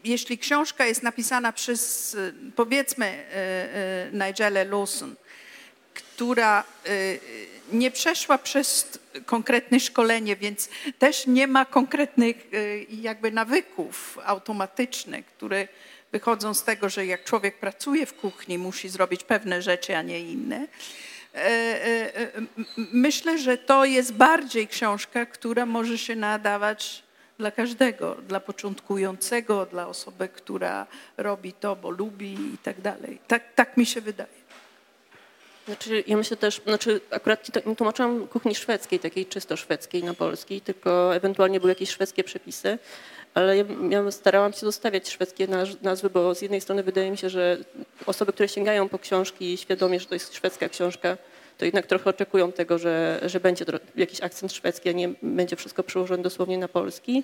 jeśli 0.03 0.37
książka 0.37 0.85
jest 0.85 1.03
napisana 1.03 1.53
przez, 1.53 2.17
powiedzmy, 2.55 3.25
Nigelę 4.13 4.65
Lawson, 4.65 5.15
która 6.03 6.63
y, 6.87 7.19
nie 7.71 7.91
przeszła 7.91 8.37
przez 8.37 8.99
konkretne 9.25 9.79
szkolenie, 9.79 10.35
więc 10.35 10.69
też 10.99 11.27
nie 11.27 11.47
ma 11.47 11.65
konkretnych 11.65 12.35
y, 12.53 12.85
jakby 12.89 13.31
nawyków 13.31 14.19
automatycznych, 14.25 15.25
które 15.25 15.67
wychodzą 16.11 16.53
z 16.53 16.63
tego, 16.63 16.89
że 16.89 17.05
jak 17.05 17.23
człowiek 17.23 17.57
pracuje 17.59 18.05
w 18.05 18.13
kuchni, 18.13 18.57
musi 18.57 18.89
zrobić 18.89 19.23
pewne 19.23 19.61
rzeczy, 19.61 19.95
a 19.95 20.01
nie 20.01 20.19
inne. 20.19 20.67
M- 22.35 22.47
Myślę, 22.77 23.37
że 23.37 23.57
to 23.57 23.85
jest 23.85 24.13
bardziej 24.13 24.67
książka, 24.67 25.25
która 25.25 25.65
może 25.65 25.97
się 25.97 26.15
nadawać 26.15 27.03
dla 27.37 27.51
każdego, 27.51 28.15
dla 28.15 28.39
początkującego, 28.39 29.65
dla 29.65 29.87
osoby, 29.87 30.29
która 30.29 30.87
robi 31.17 31.53
to, 31.53 31.75
bo 31.75 31.89
lubi 31.89 32.33
i 32.53 32.57
tak 32.63 32.81
dalej. 32.81 33.19
Tak, 33.27 33.43
tak 33.55 33.77
mi 33.77 33.85
się 33.85 34.01
wydaje. 34.01 34.40
Znaczy, 35.71 36.03
ja 36.07 36.17
myślę 36.17 36.37
też, 36.37 36.61
znaczy 36.67 37.01
akurat 37.11 37.65
nie- 37.65 37.75
tłumaczyłam 37.75 38.27
kuchni 38.27 38.55
szwedzkiej, 38.55 38.99
takiej 38.99 39.25
czysto 39.25 39.57
szwedzkiej 39.57 40.03
na 40.03 40.13
polski, 40.13 40.61
tylko 40.61 41.15
ewentualnie 41.15 41.59
były 41.59 41.71
jakieś 41.71 41.89
szwedzkie 41.89 42.23
przepisy, 42.23 42.77
ale 43.33 43.57
ja, 43.57 43.63
ja 43.89 44.11
starałam 44.11 44.53
się 44.53 44.59
zostawiać 44.59 45.09
szwedzkie 45.09 45.47
naz- 45.47 45.81
nazwy, 45.81 46.09
bo 46.09 46.35
z 46.35 46.41
jednej 46.41 46.61
strony 46.61 46.83
wydaje 46.83 47.11
mi 47.11 47.17
się, 47.17 47.29
że 47.29 47.57
osoby, 48.05 48.33
które 48.33 48.49
sięgają 48.49 48.89
po 48.89 48.99
książki 48.99 49.57
świadomie, 49.57 49.99
że 49.99 50.05
to 50.05 50.15
jest 50.15 50.35
szwedzka 50.35 50.69
książka, 50.69 51.17
to 51.57 51.65
jednak 51.65 51.85
trochę 51.87 52.09
oczekują 52.09 52.51
tego, 52.51 52.77
że, 52.77 53.19
że 53.25 53.39
będzie 53.39 53.65
jakiś 53.95 54.21
akcent 54.21 54.53
szwedzki, 54.53 54.89
a 54.89 54.91
nie 54.91 55.09
będzie 55.21 55.55
wszystko 55.55 55.83
przełożone 55.83 56.23
dosłownie 56.23 56.57
na 56.57 56.67
polski. 56.67 57.23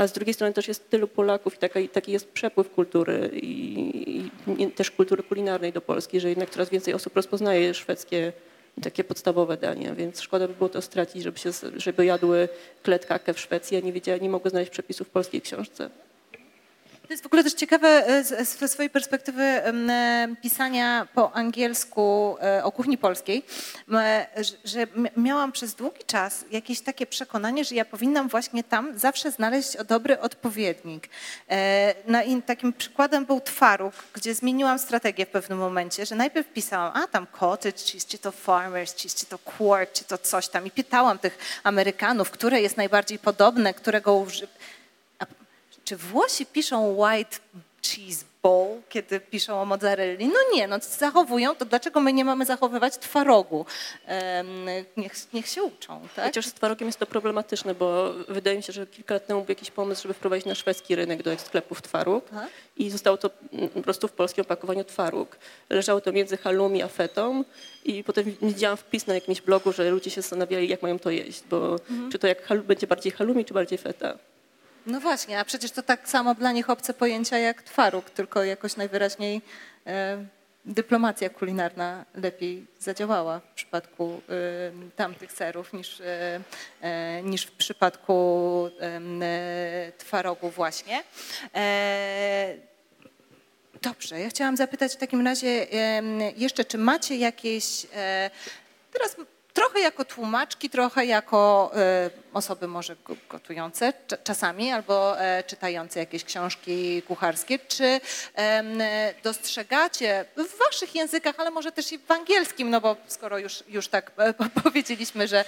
A 0.00 0.06
z 0.06 0.12
drugiej 0.12 0.34
strony 0.34 0.52
też 0.52 0.68
jest 0.68 0.90
tylu 0.90 1.08
Polaków 1.08 1.54
i 1.54 1.58
taki, 1.58 1.88
taki 1.88 2.12
jest 2.12 2.28
przepływ 2.28 2.70
kultury 2.70 3.30
i, 3.32 4.30
i 4.58 4.66
też 4.66 4.90
kultury 4.90 5.22
kulinarnej 5.22 5.72
do 5.72 5.80
Polski, 5.80 6.20
że 6.20 6.28
jednak 6.28 6.50
coraz 6.50 6.70
więcej 6.70 6.94
osób 6.94 7.16
rozpoznaje 7.16 7.74
szwedzkie 7.74 8.32
takie 8.82 9.04
podstawowe 9.04 9.56
dania, 9.56 9.94
więc 9.94 10.20
szkoda 10.20 10.48
by 10.48 10.54
było 10.54 10.68
to 10.68 10.82
stracić, 10.82 11.22
żeby, 11.22 11.38
się, 11.38 11.50
żeby 11.76 12.04
jadły 12.04 12.48
kletkake 12.82 13.34
w 13.34 13.40
Szwecji, 13.40 13.76
a 13.76 13.80
nie, 13.80 13.92
wiedziały, 13.92 14.20
nie 14.20 14.28
mogły 14.28 14.50
znaleźć 14.50 14.70
przepisów 14.70 15.08
w 15.08 15.10
polskiej 15.10 15.40
książce. 15.40 15.90
To 17.10 17.14
jest 17.14 17.22
w 17.22 17.26
ogóle 17.26 17.44
też 17.44 17.54
ciekawe 17.54 17.88
e, 17.88 18.24
z- 18.24 18.58
ze 18.58 18.68
swojej 18.68 18.90
perspektywy 18.90 19.42
e, 19.42 20.28
pisania 20.42 21.08
po 21.14 21.32
angielsku 21.32 22.36
e, 22.42 22.64
o 22.64 22.72
kuchni 22.72 22.98
polskiej, 22.98 23.42
e, 23.92 24.26
że- 24.64 24.86
miałam 25.16 25.52
przez 25.52 25.74
długi 25.74 26.04
czas 26.06 26.44
jakieś 26.50 26.80
takie 26.80 27.06
przekonanie, 27.06 27.64
że 27.64 27.74
ja 27.74 27.84
powinnam 27.84 28.28
właśnie 28.28 28.64
tam 28.64 28.98
zawsze 28.98 29.30
znaleźć 29.32 29.76
dobry 29.88 30.20
odpowiednik. 30.20 31.08
E, 31.48 31.94
No 32.06 32.18
takim 32.46 32.72
przykładem 32.72 33.26
był 33.26 33.40
twaróg, 33.40 33.94
gdzie 34.12 34.34
zmieniłam 34.34 34.78
strategię 34.78 35.26
w 35.26 35.30
pewnym 35.30 35.58
momencie, 35.58 36.06
że 36.06 36.14
najpierw 36.14 36.52
pisałam, 36.52 36.92
a 37.02 37.06
tam 37.06 37.26
cottage 37.26 37.78
czy 38.08 38.18
to 38.18 38.32
farmers 38.32 38.94
czy 38.94 39.26
to 39.26 39.38
quart, 39.38 39.92
czy 39.92 40.04
to 40.04 40.18
coś 40.18 40.48
tam 40.48 40.66
i 40.66 40.70
pytałam 40.70 41.18
tych 41.18 41.38
Amerykanów, 41.64 42.30
które 42.30 42.60
jest 42.60 42.76
najbardziej 42.76 43.18
podobne, 43.18 43.74
którego 43.74 44.14
uży... 44.16 44.48
Czy 45.90 45.96
Włosi 45.96 46.46
piszą 46.46 46.96
white 46.96 47.36
cheese 47.82 48.24
bowl, 48.42 48.80
kiedy 48.88 49.20
piszą 49.20 49.62
o 49.62 49.64
mozzarelli? 49.64 50.28
No 50.28 50.38
nie, 50.54 50.68
no 50.68 50.78
zachowują, 50.98 51.54
to 51.54 51.64
dlaczego 51.64 52.00
my 52.00 52.12
nie 52.12 52.24
mamy 52.24 52.46
zachowywać 52.46 52.98
twarogu? 52.98 53.66
Niech, 54.96 55.12
niech 55.32 55.48
się 55.48 55.62
uczą, 55.62 56.08
tak? 56.16 56.24
Chociaż 56.24 56.46
z 56.46 56.52
twarogiem 56.52 56.88
jest 56.88 56.98
to 56.98 57.06
problematyczne, 57.06 57.74
bo 57.74 58.12
wydaje 58.28 58.56
mi 58.56 58.62
się, 58.62 58.72
że 58.72 58.86
kilka 58.86 59.14
lat 59.14 59.26
temu 59.26 59.40
był 59.40 59.50
jakiś 59.50 59.70
pomysł, 59.70 60.02
żeby 60.02 60.14
wprowadzić 60.14 60.46
na 60.46 60.54
szwedzki 60.54 60.94
rynek 60.94 61.22
do 61.22 61.38
sklepów 61.38 61.82
twaróg 61.82 62.24
Aha. 62.32 62.46
i 62.76 62.90
zostało 62.90 63.16
to 63.16 63.30
mm, 63.52 63.68
po 63.68 63.82
prostu 63.82 64.08
w 64.08 64.12
polskim 64.12 64.42
opakowaniu 64.42 64.84
twaróg. 64.84 65.36
Leżało 65.70 66.00
to 66.00 66.12
między 66.12 66.36
halloumi 66.36 66.82
a 66.82 66.88
fetą 66.88 67.44
i 67.84 68.04
potem 68.04 68.24
widziałam 68.42 68.76
wpis 68.76 69.06
na 69.06 69.14
jakimś 69.14 69.40
blogu, 69.40 69.72
że 69.72 69.90
ludzie 69.90 70.10
się 70.10 70.22
zastanawiali, 70.22 70.68
jak 70.68 70.82
mają 70.82 70.98
to 70.98 71.10
jeść, 71.10 71.42
bo 71.50 71.76
czy 72.12 72.18
to 72.18 72.26
jak 72.26 72.62
będzie 72.62 72.86
bardziej 72.86 73.12
halloumi, 73.12 73.44
czy 73.44 73.54
bardziej 73.54 73.78
feta. 73.78 74.18
No 74.86 75.00
właśnie, 75.00 75.40
a 75.40 75.44
przecież 75.44 75.70
to 75.70 75.82
tak 75.82 76.08
samo 76.08 76.34
dla 76.34 76.52
nich 76.52 76.70
obce 76.70 76.94
pojęcia 76.94 77.38
jak 77.38 77.62
twaróg, 77.62 78.10
tylko 78.10 78.44
jakoś 78.44 78.76
najwyraźniej 78.76 79.42
e, 79.86 80.24
dyplomacja 80.64 81.30
kulinarna 81.30 82.04
lepiej 82.14 82.66
zadziałała 82.78 83.40
w 83.40 83.54
przypadku 83.54 84.22
e, 84.28 84.92
tamtych 84.96 85.32
serów 85.32 85.72
niż, 85.72 86.02
e, 86.80 87.22
niż 87.22 87.46
w 87.46 87.52
przypadku 87.52 88.70
twarogu 89.98 90.50
właśnie. 90.50 91.02
Dobrze, 93.82 94.20
ja 94.20 94.28
chciałam 94.28 94.56
zapytać 94.56 94.92
w 94.92 94.96
takim 94.96 95.26
razie 95.26 95.66
jeszcze, 96.36 96.64
czy 96.64 96.78
macie 96.78 97.16
jakieś, 97.16 97.86
teraz 98.92 99.16
trochę 99.52 99.80
jako 99.80 100.04
tłumaczki, 100.04 100.70
trochę 100.70 101.06
jako 101.06 101.70
e, 101.76 102.10
osoby 102.32 102.68
może 102.68 102.96
go- 103.04 103.16
gotujące 103.28 103.92
cza- 104.08 104.16
czasami 104.24 104.72
albo 104.72 105.20
e, 105.20 105.42
czytające 105.46 106.00
jakieś 106.00 106.24
książki 106.24 107.02
kucharskie, 107.02 107.58
czy 107.58 108.00
dostrzegacie 109.22 110.24
w 110.36 110.58
waszych 110.58 110.94
językach, 110.94 111.34
ale 111.38 111.50
może 111.50 111.72
też 111.72 111.92
i 111.92 111.98
w 111.98 112.10
angielskim, 112.10 112.70
no 112.70 112.80
bo 112.80 112.96
skoro 113.06 113.38
już, 113.38 113.64
już 113.68 113.88
tak 113.88 114.10
e, 114.16 114.34
po- 114.34 114.44
powiedzieliśmy, 114.62 115.28
że, 115.28 115.44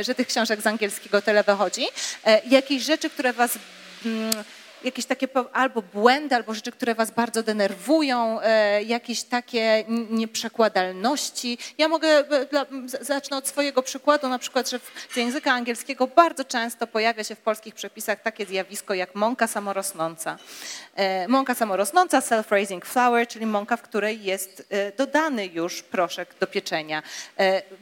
że 0.00 0.14
tych 0.14 0.26
książek 0.28 0.60
z 0.60 0.66
angielskiego 0.66 1.22
tyle 1.22 1.42
wychodzi, 1.42 1.86
jakieś 2.50 2.82
rzeczy, 2.82 3.10
które 3.10 3.32
was 3.32 3.58
mm, 4.06 4.44
jakieś 4.84 5.06
takie 5.06 5.28
albo 5.52 5.82
błędy, 5.82 6.34
albo 6.34 6.54
rzeczy, 6.54 6.72
które 6.72 6.94
was 6.94 7.10
bardzo 7.10 7.42
denerwują, 7.42 8.40
e, 8.40 8.82
jakieś 8.82 9.22
takie 9.22 9.84
nieprzekładalności. 10.10 11.58
Ja 11.78 11.88
mogę, 11.88 12.08
e, 12.08 12.46
zacznę 13.00 13.36
od 13.36 13.48
swojego 13.48 13.82
przykładu, 13.82 14.28
na 14.28 14.38
przykład, 14.38 14.70
że 14.70 14.80
z 15.12 15.16
języka 15.16 15.52
angielskiego 15.52 16.06
bardzo 16.06 16.44
często 16.44 16.86
pojawia 16.86 17.24
się 17.24 17.34
w 17.34 17.40
polskich 17.40 17.74
przepisach 17.74 18.22
takie 18.22 18.46
zjawisko 18.46 18.94
jak 18.94 19.14
mąka 19.14 19.46
samorosnąca. 19.46 20.38
E, 20.94 21.28
mąka 21.28 21.54
samorosnąca, 21.54 22.20
self-raising 22.20 22.84
flour, 22.84 23.26
czyli 23.26 23.46
mąka, 23.46 23.76
w 23.76 23.82
której 23.82 24.24
jest 24.24 24.68
dodany 24.98 25.46
już 25.46 25.82
proszek 25.82 26.34
do 26.40 26.46
pieczenia. 26.46 27.02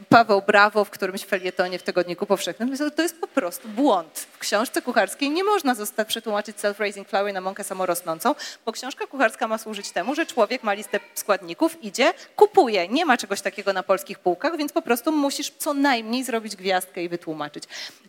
Paweł 0.08 0.42
Brawo 0.46 0.84
w 0.84 0.90
którymś 0.90 1.24
felietonie 1.24 1.78
w 1.78 1.82
Tygodniku 1.82 2.26
Powszechnym 2.26 2.72
to 2.96 3.02
jest 3.02 3.20
po 3.20 3.26
prostu 3.26 3.68
błąd. 3.68 4.26
W 4.32 4.38
książce 4.38 4.82
kucharskiej 4.82 5.30
nie 5.30 5.44
można 5.44 5.74
zostać 5.74 6.08
przetłumaczyć 6.08 6.56
self-raising 6.56 6.91
flour 7.08 7.32
na 7.32 7.40
mąkę 7.40 7.64
samorosnącą, 7.64 8.34
bo 8.66 8.72
książka 8.72 9.06
kucharska 9.06 9.48
ma 9.48 9.58
służyć 9.58 9.90
temu, 9.90 10.14
że 10.14 10.26
człowiek 10.26 10.62
ma 10.62 10.72
listę 10.72 11.00
składników, 11.14 11.84
idzie, 11.84 12.14
kupuje. 12.36 12.88
Nie 12.88 13.04
ma 13.04 13.16
czegoś 13.16 13.40
takiego 13.40 13.72
na 13.72 13.82
polskich 13.82 14.18
półkach, 14.18 14.56
więc 14.56 14.72
po 14.72 14.82
prostu 14.82 15.12
musisz 15.12 15.50
co 15.58 15.74
najmniej 15.74 16.24
zrobić 16.24 16.56
gwiazdkę 16.56 17.04
i 17.04 17.08
wytłumaczyć. 17.08 17.64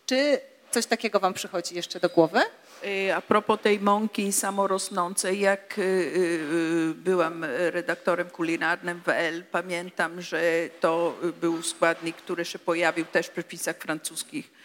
Czy 0.06 0.40
coś 0.70 0.86
takiego 0.86 1.20
wam 1.20 1.34
przychodzi 1.34 1.74
jeszcze 1.74 2.00
do 2.00 2.08
głowy? 2.08 2.40
Y, 2.84 3.14
A 3.14 3.20
propos 3.20 3.60
tej 3.60 3.80
mąki 3.80 4.32
samorosnącej, 4.32 5.40
jak 5.40 5.78
y, 5.78 5.82
y, 5.82 6.94
byłam 6.94 7.44
redaktorem 7.58 8.30
kulinarnym 8.30 9.00
w 9.06 9.08
L, 9.08 9.44
pamiętam, 9.50 10.20
że 10.20 10.42
to 10.80 11.14
był 11.40 11.62
składnik, 11.62 12.16
który 12.16 12.44
się 12.44 12.58
pojawił 12.58 13.04
też 13.04 13.26
w 13.26 13.30
przepisach 13.30 13.76
francuskich 13.76 14.63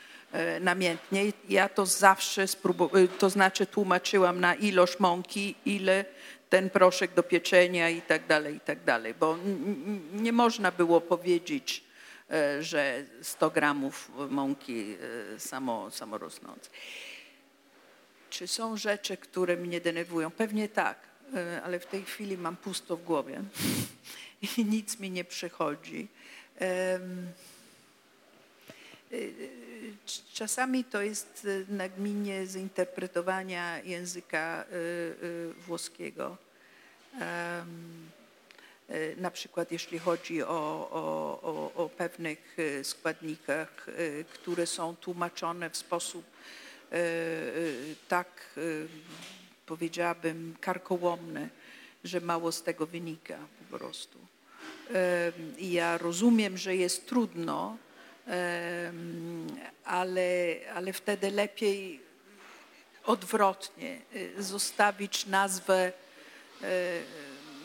namiętnie. 0.61 1.23
Ja 1.49 1.69
to 1.69 1.85
zawsze 1.85 2.47
spróbowałam, 2.47 3.07
to 3.07 3.29
znaczy 3.29 3.65
tłumaczyłam 3.65 4.39
na 4.39 4.55
ilość 4.55 4.99
mąki, 4.99 5.55
ile 5.65 6.05
ten 6.49 6.69
proszek 6.69 7.13
do 7.13 7.23
pieczenia 7.23 7.89
i 7.89 8.01
tak 8.01 8.27
dalej, 8.27 8.55
i 8.55 8.59
tak 8.59 8.83
dalej, 8.83 9.13
bo 9.19 9.37
nie 10.13 10.33
można 10.33 10.71
było 10.71 11.01
powiedzieć, 11.01 11.83
y, 12.59 12.63
że 12.63 13.03
100 13.21 13.49
gramów 13.49 14.11
mąki 14.29 14.97
samo, 15.37 15.91
samorosnącej. 15.91 16.71
Czy 18.29 18.47
są 18.47 18.77
rzeczy, 18.77 19.17
które 19.17 19.57
mnie 19.57 19.81
denerwują? 19.81 20.31
Pewnie 20.31 20.69
tak, 20.69 20.99
e, 21.35 21.61
ale 21.63 21.79
w 21.79 21.85
tej 21.85 22.03
chwili 22.03 22.37
mam 22.37 22.55
pusto 22.55 22.97
w 22.97 23.03
głowie 23.03 23.41
i 24.57 24.65
nic 24.65 24.99
mi 24.99 25.11
nie 25.11 25.23
przychodzi. 25.23 26.07
E, 26.61 26.65
e, 26.65 26.99
c- 26.99 27.58
Czasami 30.33 30.83
to 30.83 31.01
jest 31.01 31.47
nagminnie 31.69 32.45
zinterpretowania 32.45 33.79
języka 33.79 34.39
e, 34.39 34.63
e, 34.63 35.53
włoskiego. 35.53 36.37
E, 37.21 37.65
Na 39.17 39.31
przykład 39.31 39.71
jeśli 39.71 39.99
chodzi 39.99 40.43
o, 40.43 40.89
o, 40.91 41.39
o, 41.41 41.83
o 41.83 41.89
pewnych 41.89 42.57
składnikach, 42.83 43.87
które 44.33 44.67
są 44.67 44.95
tłumaczone 44.95 45.69
w 45.69 45.77
sposób 45.77 46.25
tak, 48.07 48.59
powiedziałabym, 49.65 50.55
karkołomny, 50.61 51.49
że 52.03 52.21
mało 52.21 52.51
z 52.51 52.63
tego 52.63 52.85
wynika 52.85 53.37
po 53.71 53.77
prostu. 53.77 54.17
Ja 55.59 55.97
rozumiem, 55.97 56.57
że 56.57 56.75
jest 56.75 57.07
trudno, 57.07 57.77
ale, 59.85 60.55
ale 60.75 60.93
wtedy 60.93 61.31
lepiej 61.31 61.99
odwrotnie, 63.05 64.01
y, 64.15 64.43
zostawić 64.43 65.25
nazwę 65.25 65.91
y, 66.61 66.65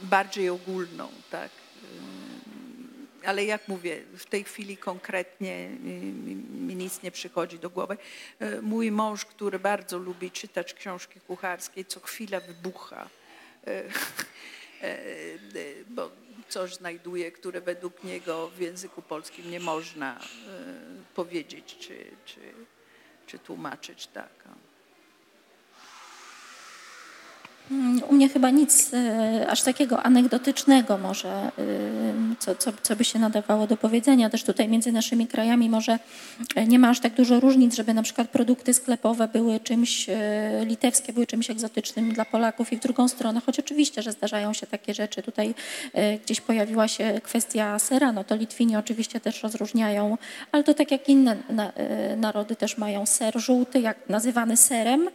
bardziej 0.02 0.50
ogólną, 0.50 1.08
tak. 1.30 1.50
Y, 3.22 3.28
Ale 3.28 3.44
jak 3.44 3.68
mówię, 3.68 4.02
w 4.16 4.24
tej 4.24 4.44
chwili 4.44 4.76
konkretnie 4.76 5.68
mi 6.66 6.76
nic 6.76 7.02
nie 7.02 7.10
przychodzi 7.10 7.58
do 7.58 7.70
głowy. 7.70 7.96
Mój 8.62 8.90
mąż, 8.90 9.24
który 9.24 9.58
bardzo 9.58 9.98
lubi 9.98 10.30
czytać 10.30 10.74
książki 10.74 11.20
kucharskie, 11.20 11.84
co 11.84 12.00
chwila 12.00 12.40
wybucha, 12.40 13.08
bo 15.96 16.10
coś 16.54 16.74
znajduje, 16.74 17.32
które 17.32 17.60
według 17.60 18.04
niego 18.04 18.48
w 18.48 18.60
języku 18.60 19.02
polskim 19.02 19.50
nie 19.50 19.60
można 19.60 20.18
y, 20.18 20.22
powiedzieć 21.14 21.76
czy, 21.80 21.96
czy, 22.24 22.40
czy 23.26 23.38
tłumaczyć 23.38 24.06
tak. 24.06 24.44
Mm, 27.70 28.02
U 28.08 28.12
mnie 28.12 28.28
chyba 28.28 28.50
nic 28.50 28.94
e, 28.94 29.46
aż 29.48 29.62
takiego 29.62 30.02
anegdotycznego 30.02 30.98
może, 30.98 31.28
e, 31.28 31.50
co, 32.38 32.54
co, 32.54 32.72
co 32.82 32.96
by 32.96 33.04
się 33.04 33.18
nadawało 33.18 33.66
do 33.66 33.76
powiedzenia. 33.76 34.30
Też 34.30 34.44
tutaj 34.44 34.68
między 34.68 34.92
naszymi 34.92 35.26
krajami 35.26 35.70
może 35.70 35.98
e, 36.54 36.66
nie 36.66 36.78
ma 36.78 36.88
aż 36.88 37.00
tak 37.00 37.14
dużo 37.14 37.40
różnic, 37.40 37.74
żeby 37.74 37.94
na 37.94 38.02
przykład 38.02 38.28
produkty 38.28 38.74
sklepowe 38.74 39.28
były 39.28 39.60
czymś, 39.60 40.06
litewskie 40.66 41.12
były 41.12 41.26
czymś 41.26 41.50
egzotycznym 41.50 42.12
dla 42.12 42.24
Polaków 42.24 42.72
i 42.72 42.76
w 42.76 42.80
drugą 42.80 43.08
stronę, 43.08 43.40
choć 43.46 43.58
oczywiście, 43.58 44.02
że 44.02 44.12
zdarzają 44.12 44.52
się 44.52 44.66
takie 44.66 44.94
rzeczy. 44.94 45.22
Tutaj 45.22 45.54
gdzieś 46.24 46.40
pojawiła 46.40 46.88
się 46.88 47.20
kwestia 47.22 47.78
sera, 47.78 48.12
no 48.12 48.24
to 48.24 48.36
Litwini 48.36 48.76
oczywiście 48.76 49.20
też 49.20 49.42
rozróżniają, 49.42 50.18
ale 50.52 50.64
to 50.64 50.74
tak 50.74 50.90
jak 50.90 51.08
inne 51.08 51.36
na, 51.50 51.72
narody 52.16 52.56
też 52.56 52.78
mają 52.78 53.06
ser 53.06 53.40
żółty, 53.40 53.80
jak 53.80 54.08
nazywany 54.08 54.56
serem 54.56 55.10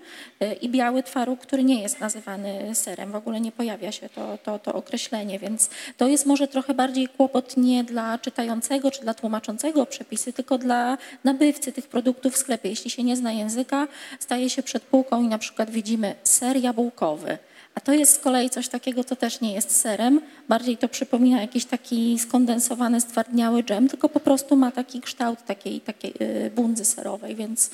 i 0.62 0.70
biały 0.70 1.04
twaróg, 1.04 1.40
który 1.40 1.64
nie 1.64 1.82
jest 1.82 2.00
nazywany 2.00 2.39
serem. 2.74 3.12
W 3.12 3.16
ogóle 3.16 3.42
nie 3.42 3.52
pojawia 3.52 3.92
się 3.92 4.10
to, 4.10 4.38
to, 4.44 4.60
to 4.60 4.74
określenie, 4.74 5.40
więc 5.40 5.70
to 5.98 6.08
jest 6.08 6.26
może 6.26 6.48
trochę 6.48 6.74
bardziej 6.74 7.08
kłopot 7.08 7.58
nie 7.58 7.84
dla 7.84 8.18
czytającego 8.18 8.92
czy 8.92 9.02
dla 9.02 9.14
tłumaczącego 9.14 9.86
przepisy, 9.86 10.34
tylko 10.34 10.58
dla 10.58 10.98
nabywcy 11.24 11.72
tych 11.72 11.88
produktów 11.88 12.34
w 12.34 12.38
sklepie. 12.38 12.70
Jeśli 12.70 12.92
się 12.92 13.04
nie 13.04 13.16
zna 13.16 13.32
języka, 13.32 13.88
staje 14.20 14.50
się 14.50 14.64
przed 14.64 14.84
półką 14.84 15.24
i 15.24 15.28
na 15.28 15.38
przykład 15.38 15.70
widzimy 15.70 16.16
ser 16.24 16.58
jabłkowy 16.58 17.38
A 17.76 17.80
to 17.80 17.94
jest 17.94 18.14
z 18.14 18.20
kolei 18.20 18.50
coś 18.50 18.68
takiego, 18.68 19.04
co 19.04 19.16
też 19.16 19.42
nie 19.42 19.54
jest 19.54 19.76
serem. 19.76 20.22
Bardziej 20.50 20.78
to 20.78 20.90
przypomina 20.90 21.42
jakiś 21.42 21.66
taki 21.66 22.20
skondensowany, 22.20 23.02
stwardniały 23.02 23.64
dżem, 23.64 23.88
tylko 23.88 24.10
po 24.10 24.20
prostu 24.20 24.56
ma 24.56 24.72
taki 24.72 25.02
kształt 25.02 25.46
takiej, 25.46 25.82
takiej 25.82 26.14
y, 26.22 26.52
bundzy 26.56 26.86
serowej, 26.86 27.36
więc 27.36 27.70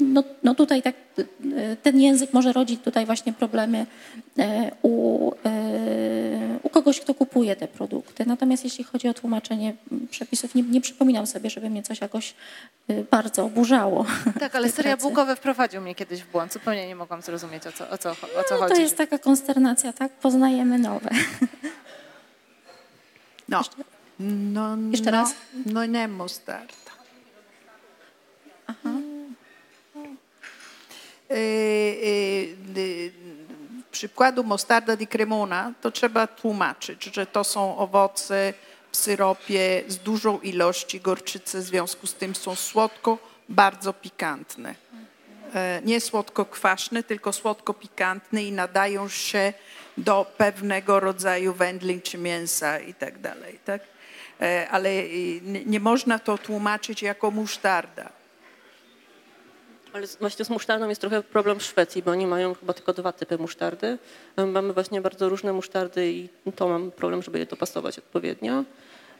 no, 0.00 0.24
no 0.42 0.54
tutaj 0.54 0.82
tak, 0.82 0.94
y, 1.18 1.76
ten 1.82 2.00
język 2.00 2.32
może 2.32 2.52
rodzić 2.52 2.80
tutaj 2.80 3.06
właśnie 3.06 3.32
problemy 3.32 3.86
e, 4.38 4.70
u, 4.82 5.30
e, 5.32 6.58
u 6.62 6.68
kogoś, 6.68 7.00
kto 7.00 7.14
kupuje 7.14 7.56
te 7.56 7.68
produkty. 7.68 8.26
Natomiast 8.26 8.64
jeśli 8.64 8.84
chodzi 8.84 9.08
o 9.08 9.14
tłumaczenie 9.14 9.74
przepisów, 10.10 10.54
nie, 10.54 10.62
nie 10.62 10.80
przypominam 10.80 11.26
sobie, 11.26 11.50
żeby 11.50 11.70
mnie 11.70 11.82
coś 11.82 12.00
jakoś 12.00 12.34
bardzo 13.10 13.44
oburzało. 13.44 14.06
Tak, 14.40 14.54
ale 14.54 14.68
seria 14.68 14.96
bułkowe 14.96 15.36
wprowadził 15.36 15.80
mnie 15.80 15.94
kiedyś 15.94 16.22
w 16.22 16.30
błąd. 16.30 16.52
Zupełnie 16.52 16.86
nie 16.86 16.96
mogłam 16.96 17.22
zrozumieć, 17.22 17.66
o 17.66 17.72
co, 17.72 17.90
o 17.90 17.98
co, 17.98 18.10
o 18.10 18.44
co 18.48 18.54
no, 18.54 18.60
chodzi. 18.60 18.74
To 18.74 18.80
jest 18.80 18.96
taka 18.96 19.18
konsternacja, 19.18 19.92
tak? 19.92 20.12
Poznajemy 20.12 20.78
nowe. 20.78 21.10
No. 23.48 23.62
No, 24.20 24.76
Jeszcze 24.90 25.10
no, 25.10 25.16
raz? 25.16 25.34
No 25.66 25.86
nie 25.86 26.08
mostarda. 26.08 26.72
Aha. 28.66 28.90
Y, 31.30 31.34
y, 31.34 32.78
y, 32.78 33.12
przykładu 33.90 34.44
mostarda 34.44 34.96
di 34.96 35.06
cremona 35.06 35.72
to 35.80 35.90
trzeba 35.90 36.26
tłumaczyć, 36.26 37.04
że 37.04 37.26
to 37.26 37.44
są 37.44 37.78
owoce 37.78 38.54
w 38.92 38.96
syropie 38.96 39.84
z 39.88 39.96
dużą 39.96 40.40
ilością 40.40 40.98
gorczycy, 41.02 41.58
w 41.58 41.62
związku 41.62 42.06
z 42.06 42.14
tym 42.14 42.34
są 42.34 42.54
słodko, 42.54 43.18
bardzo 43.48 43.92
pikantne. 43.92 44.74
E, 45.54 45.80
Nie 45.84 46.00
słodko-kwaśne, 46.00 47.02
tylko 47.02 47.32
słodko-pikantne 47.32 48.44
i 48.44 48.52
nadają 48.52 49.08
się 49.08 49.52
do 49.96 50.26
pewnego 50.36 51.00
rodzaju 51.00 51.52
wędlin 51.54 52.02
czy 52.02 52.18
mięsa 52.18 52.78
i 52.78 52.94
tak 52.94 53.18
dalej. 53.18 53.58
Tak? 53.64 53.82
E, 54.40 54.68
Ale 54.70 54.90
nie 55.66 55.80
można 55.80 56.18
to 56.18 56.38
tłumaczyć 56.38 57.02
jako 57.02 57.30
musztarda. 57.30 58.15
Ale 59.96 60.06
właśnie 60.20 60.44
z 60.44 60.50
musztardą 60.50 60.88
jest 60.88 61.00
trochę 61.00 61.22
problem 61.22 61.58
w 61.58 61.62
Szwecji, 61.62 62.02
bo 62.02 62.10
oni 62.10 62.26
mają 62.26 62.54
chyba 62.54 62.72
tylko 62.72 62.92
dwa 62.92 63.12
typy 63.12 63.38
musztardy. 63.38 63.98
My 64.36 64.46
Mamy 64.46 64.72
właśnie 64.72 65.00
bardzo 65.00 65.28
różne 65.28 65.52
musztardy 65.52 66.12
i 66.12 66.28
to 66.56 66.68
mam 66.68 66.90
problem, 66.90 67.22
żeby 67.22 67.38
je 67.38 67.46
dopasować 67.46 67.98
odpowiednio. 67.98 68.64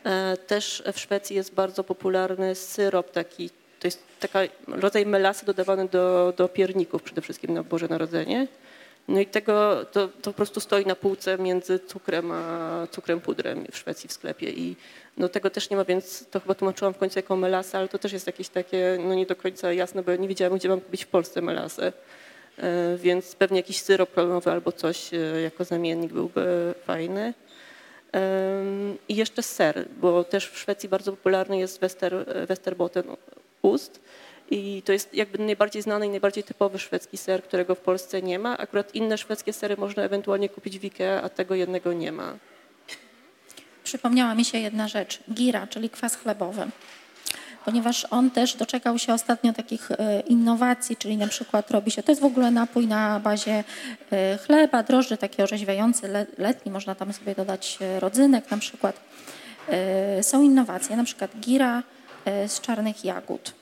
E, 0.05 0.37
Też 0.37 0.83
w 0.93 1.01
Szwecji 1.01 1.37
jest 1.37 1.55
bardzo 1.55 1.85
popularny 1.85 2.55
syrop 2.55 3.11
taki, 3.11 3.51
to 3.81 3.87
jest 3.87 4.03
taka 4.20 4.39
rodzaj 4.68 5.07
melasy 5.07 5.47
dodawany 5.47 5.89
do, 5.89 6.33
do 6.37 6.49
pierników 6.49 7.03
przede 7.03 7.20
wszystkim 7.20 7.55
na 7.55 7.62
Boże 7.62 7.89
Narodzenie. 7.89 8.47
No 9.09 9.20
i 9.20 9.26
tego 9.26 9.84
to, 9.92 10.09
to 10.09 10.30
po 10.30 10.32
prostu 10.32 10.61
stoi 10.61 10.86
na 10.86 10.94
półce 10.94 11.38
między 11.38 11.78
cukrem 11.78 12.32
a 12.32 12.86
cukrem 12.90 13.20
pudrem 13.20 13.66
w 13.72 13.76
Szwecji 13.76 14.09
w 14.09 14.12
sklepie 14.12 14.50
i 14.50 14.76
no 15.16 15.28
tego 15.28 15.50
też 15.50 15.70
nie 15.70 15.76
ma, 15.76 15.84
więc 15.84 16.26
to 16.30 16.40
chyba 16.40 16.54
tłumaczyłam 16.54 16.94
w 16.94 16.98
końcu 16.98 17.18
jako 17.18 17.36
melasa, 17.36 17.78
ale 17.78 17.88
to 17.88 17.98
też 17.98 18.12
jest 18.12 18.26
jakieś 18.26 18.48
takie 18.48 18.98
no 19.00 19.14
nie 19.14 19.26
do 19.26 19.36
końca 19.36 19.72
jasne, 19.72 20.02
bo 20.02 20.16
nie 20.16 20.28
wiedziałam, 20.28 20.59
gdzie 20.59 20.68
mam 20.68 20.80
kupić 20.80 21.04
w 21.04 21.09
Polsce 21.09 21.42
melasę. 21.42 21.92
E, 22.59 22.96
Więc 22.96 23.34
pewnie 23.34 23.57
jakiś 23.57 23.80
syrop 23.80 24.12
klonowy 24.12 24.50
albo 24.50 24.72
coś 24.72 25.14
e, 25.14 25.16
jako 25.40 25.64
zamiennik 25.64 26.12
byłby 26.12 26.74
fajny. 26.86 27.34
Em, 28.12 28.98
I 29.09 29.16
jeszcze 29.16 29.42
ser, 29.42 29.84
bo 30.00 30.24
też 30.24 30.48
w 30.48 30.59
Szwecji 30.59 30.88
bardzo 30.88 31.12
popularny 31.12 31.59
jest 31.59 31.80
Wester, 31.80 32.26
Westerbotten 32.48 33.04
ust. 33.62 34.00
I 34.51 34.82
to 34.82 34.92
jest 34.92 35.14
jakby 35.14 35.38
najbardziej 35.38 35.82
znany 35.82 36.07
i 36.07 36.09
najbardziej 36.09 36.44
typowy 36.44 36.78
szwedzki 36.78 37.16
ser, 37.16 37.42
którego 37.42 37.74
w 37.74 37.80
Polsce 37.80 38.22
nie 38.22 38.38
ma. 38.38 38.59
Akurat 38.59 38.94
inne 38.94 39.18
szwedzkie 39.18 39.53
sery 39.53 39.76
można 39.76 40.03
ewentualnie 40.03 40.49
kupić 40.49 40.78
w 40.78 40.84
Ikea, 40.84 41.22
a 41.22 41.28
tego 41.28 41.55
jednego 41.55 41.92
nie 41.92 42.12
ma. 42.12 42.36
Przypomniała 43.84 44.34
mi 44.34 44.44
się 44.44 44.59
jedna 44.59 44.88
rzecz. 44.88 45.20
Gira, 45.32 45.66
czyli 45.66 45.90
kwas 45.90 46.16
chlebowy. 46.16 46.66
Ponieważ 47.64 48.07
on 48.11 48.30
też 48.30 48.55
doczekał 48.55 48.99
się 48.99 49.14
ostatnio 49.14 49.53
takich 49.53 49.90
e, 49.90 50.20
innowacji, 50.20 50.97
czyli 50.97 51.16
na 51.16 51.26
przykład 51.26 51.70
robi 51.70 51.90
się, 51.90 52.03
to 52.03 52.12
jest 52.12 52.22
w 52.22 52.24
ogóle 52.24 52.51
napój 52.51 52.86
na 52.86 53.20
bazie 53.20 53.64
e, 54.12 54.38
chleba, 54.38 54.82
drożdży, 54.82 55.16
taki 55.16 55.42
orzeźwiający, 55.42 56.09
le- 56.09 56.26
letni, 56.38 56.72
można 56.72 56.94
tam 56.94 57.12
sobie 57.12 57.34
dodać 57.34 57.78
e, 57.80 58.01
rodzynek 58.01 58.51
na 58.51 58.59
przykład. 58.59 59.01
Są 60.22 60.42
innowacje, 60.42 60.97
na 60.97 61.05
przykład 61.05 61.30
gira 61.40 61.82
z 62.47 62.61
czarnych 62.61 63.05
jagód. 63.05 63.55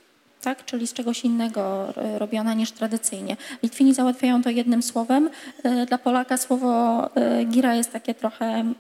Tak, 0.45 0.65
czyli 0.65 0.87
z 0.87 0.93
czegoś 0.93 1.25
innego 1.25 1.93
e, 1.97 2.19
robiona 2.19 2.55
niż 2.55 2.73
tradycyjnie. 2.73 3.37
Litwini 3.63 3.95
załatwiają 3.95 4.43
to 4.43 4.51
jednym 4.51 4.83
słowem. 4.83 5.31
E, 5.63 5.87
Dla 5.87 5.99
Polaka 5.99 6.37
słowo 6.37 6.71
e, 7.17 7.45
gira 7.45 7.75
jest 7.75 7.93
takie 7.93 8.15
trochę 8.15 8.45
mm, 8.45 8.75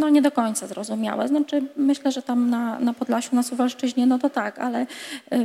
no, 0.00 0.08
nie 0.08 0.22
do 0.22 0.30
końca 0.30 0.66
zrozumiałe. 0.66 1.28
Znaczy, 1.28 1.62
myślę, 1.76 2.12
że 2.12 2.22
tam 2.22 2.50
na, 2.50 2.80
na 2.80 2.94
Podlasiu, 2.94 3.36
na 3.36 3.42
Suwalszczyźnie, 3.42 4.06
no 4.06 4.18
to 4.18 4.30
tak, 4.30 4.58
ale 4.58 4.86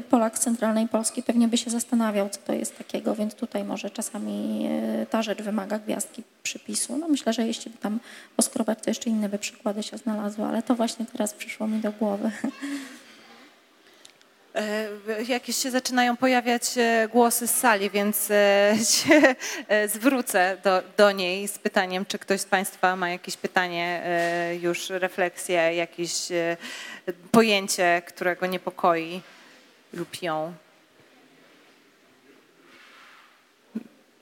Polak 0.10 0.38
z 0.38 0.42
centralnej 0.42 0.88
Polski 0.88 1.24
pewnie 1.24 1.48
by 1.48 1.58
się 1.58 1.72
zastanawiał, 1.72 2.30
co 2.30 2.40
to 2.46 2.54
jest 2.54 2.78
takiego, 2.78 3.16
więc 3.16 3.36
tutaj 3.36 3.64
może 3.64 3.90
czasami 3.90 4.70
ta 5.10 5.22
rzecz 5.22 5.42
wymaga 5.42 5.80
gwiazdki 5.80 6.24
przypisu. 6.44 6.98
No 6.98 7.08
myślę, 7.08 7.34
że 7.34 7.48
jeśli 7.48 7.72
by 7.72 7.78
tam 7.78 8.00
poskrobać, 8.36 8.80
to 8.84 8.90
jeszcze 8.90 9.10
inne 9.10 9.30
by 9.30 9.38
przykłady 9.38 9.84
się 9.84 9.98
znalazły, 9.98 10.46
ale 10.46 10.64
to 10.64 10.76
właśnie 10.76 11.06
teraz 11.06 11.34
przyszło 11.34 11.68
mi 11.68 11.80
do 11.80 11.92
głowy. 11.92 12.32
E, 14.56 14.88
Jakieś 15.28 15.56
się 15.56 15.72
zaczynają 15.72 16.18
pojawiać 16.18 16.64
e, 16.78 17.08
głosy 17.12 17.48
z 17.48 17.52
sali, 17.52 17.90
więc 17.90 18.32
e, 18.32 18.74
się 18.96 19.36
zwrócę 19.88 20.58
do, 20.64 20.84
do 20.98 21.12
niej 21.12 21.48
z 21.48 21.60
pytaniem, 21.60 22.06
czy 22.06 22.20
ktoś 22.20 22.42
z 22.42 22.46
Państwa 22.46 22.96
ma 22.96 23.10
jakieś 23.10 23.38
pytanie, 23.38 24.04
już 24.62 24.90
refleksję, 24.90 25.56
jakieś 25.56 26.14
pojęcie, 27.32 28.02
którego 28.08 28.46
niepokoi 28.46 29.22
lub 29.94 30.22
ją. 30.22 30.54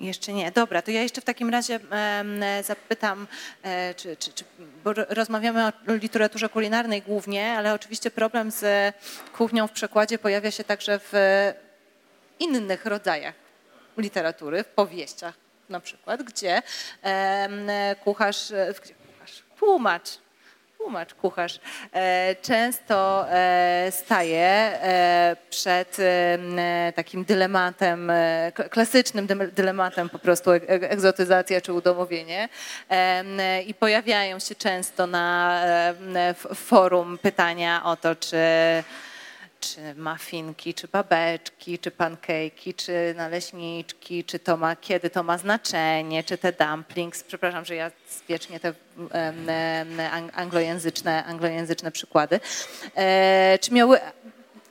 Jeszcze 0.01 0.33
nie. 0.33 0.51
Dobra, 0.51 0.81
to 0.81 0.91
ja 0.91 1.01
jeszcze 1.01 1.21
w 1.21 1.23
takim 1.25 1.49
razie 1.49 1.79
zapytam, 2.63 3.27
e, 3.63 3.93
czy, 3.93 4.17
czy, 4.17 4.33
czy, 4.33 4.43
bo 4.83 4.93
ro- 4.93 5.05
rozmawiamy 5.09 5.67
o 5.67 5.71
literaturze 5.87 6.49
kulinarnej 6.49 7.01
głównie, 7.01 7.51
ale 7.51 7.73
oczywiście 7.73 8.11
problem 8.11 8.51
z 8.51 8.95
kuchnią 9.33 9.67
w 9.67 9.71
przekładzie 9.71 10.17
pojawia 10.17 10.51
się 10.51 10.63
także 10.63 10.99
w 10.99 11.13
innych 12.39 12.85
rodzajach 12.85 13.35
literatury, 13.97 14.63
w 14.63 14.67
powieściach 14.67 15.33
na 15.69 15.79
przykład, 15.79 16.23
gdzie 16.23 16.61
kucharz, 18.03 18.53
kucharz, 19.17 19.43
tłumacz, 19.59 20.09
tłumacz, 20.81 21.13
kucharz 21.13 21.59
e, 21.93 22.35
często 22.41 23.25
e, 23.29 23.87
staje 23.91 24.47
e, 24.47 25.35
przed 25.49 25.97
takim 26.95 27.23
dylematem, 27.23 28.11
klasycznym 28.69 29.27
dylematem 29.53 30.09
po 30.09 30.19
prostu 30.19 30.51
egzotyzacja 30.69 31.61
czy 31.61 31.73
udomowienie. 31.73 32.49
I 33.65 33.73
pojawiają 33.73 34.39
się 34.39 34.55
często 34.55 35.07
na 35.07 35.61
forum 36.55 37.17
pytania 37.17 37.83
o 37.83 37.95
to, 37.95 38.15
czy 38.15 38.37
czy 39.61 39.95
muffinki, 39.95 40.73
czy 40.73 40.87
babeczki, 40.87 41.79
czy 41.79 41.91
pankejki, 41.91 42.73
czy 42.73 43.13
naleśniczki, 43.17 44.23
czy 44.23 44.39
to 44.39 44.57
ma, 44.57 44.75
kiedy 44.75 45.09
to 45.09 45.23
ma 45.23 45.37
znaczenie, 45.37 46.23
czy 46.23 46.37
te 46.37 46.51
dumplings. 46.51 47.23
Przepraszam, 47.23 47.65
że 47.65 47.75
ja 47.75 47.91
wiecznie 48.29 48.59
te 48.59 48.73
anglojęzyczne, 50.33 51.25
anglojęzyczne 51.25 51.91
przykłady. 51.91 52.39
E, 52.95 53.59
czy 53.61 53.73
miały 53.73 53.99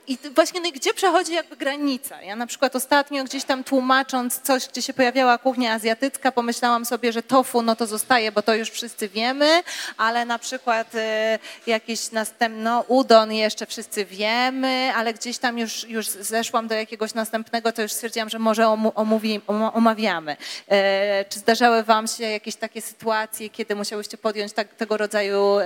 i 0.07 0.17
właśnie 0.35 0.61
no, 0.61 0.71
gdzie 0.71 0.93
przechodzi 0.93 1.33
jakby 1.33 1.55
granica? 1.55 2.21
Ja 2.21 2.35
na 2.35 2.47
przykład 2.47 2.75
ostatnio 2.75 3.23
gdzieś 3.23 3.43
tam 3.43 3.63
tłumacząc 3.63 4.41
coś, 4.41 4.67
gdzie 4.67 4.81
się 4.81 4.93
pojawiała 4.93 5.37
kuchnia 5.37 5.73
azjatycka, 5.73 6.31
pomyślałam 6.31 6.85
sobie, 6.85 7.13
że 7.13 7.23
tofu 7.23 7.61
no 7.61 7.75
to 7.75 7.87
zostaje, 7.87 8.31
bo 8.31 8.41
to 8.41 8.55
już 8.55 8.69
wszyscy 8.69 9.09
wiemy, 9.09 9.63
ale 9.97 10.25
na 10.25 10.39
przykład 10.39 10.95
e, 10.95 11.39
jakiś 11.67 12.11
następny, 12.11 12.63
no 12.63 12.85
udon 12.87 13.33
jeszcze 13.33 13.65
wszyscy 13.65 14.05
wiemy, 14.05 14.91
ale 14.95 15.13
gdzieś 15.13 15.37
tam 15.37 15.59
już, 15.59 15.83
już 15.83 16.09
zeszłam 16.09 16.67
do 16.67 16.75
jakiegoś 16.75 17.13
następnego, 17.13 17.71
to 17.71 17.81
już 17.81 17.91
stwierdziłam, 17.91 18.29
że 18.29 18.39
może 18.39 18.67
omówi, 18.95 19.41
om- 19.47 19.71
omawiamy. 19.73 20.37
E, 20.67 21.25
czy 21.25 21.39
zdarzały 21.39 21.83
wam 21.83 22.07
się 22.07 22.23
jakieś 22.23 22.55
takie 22.55 22.81
sytuacje, 22.81 23.49
kiedy 23.49 23.75
musiałyście 23.75 24.17
podjąć 24.17 24.53
tak, 24.53 24.73
tego 24.73 24.97
rodzaju 24.97 25.57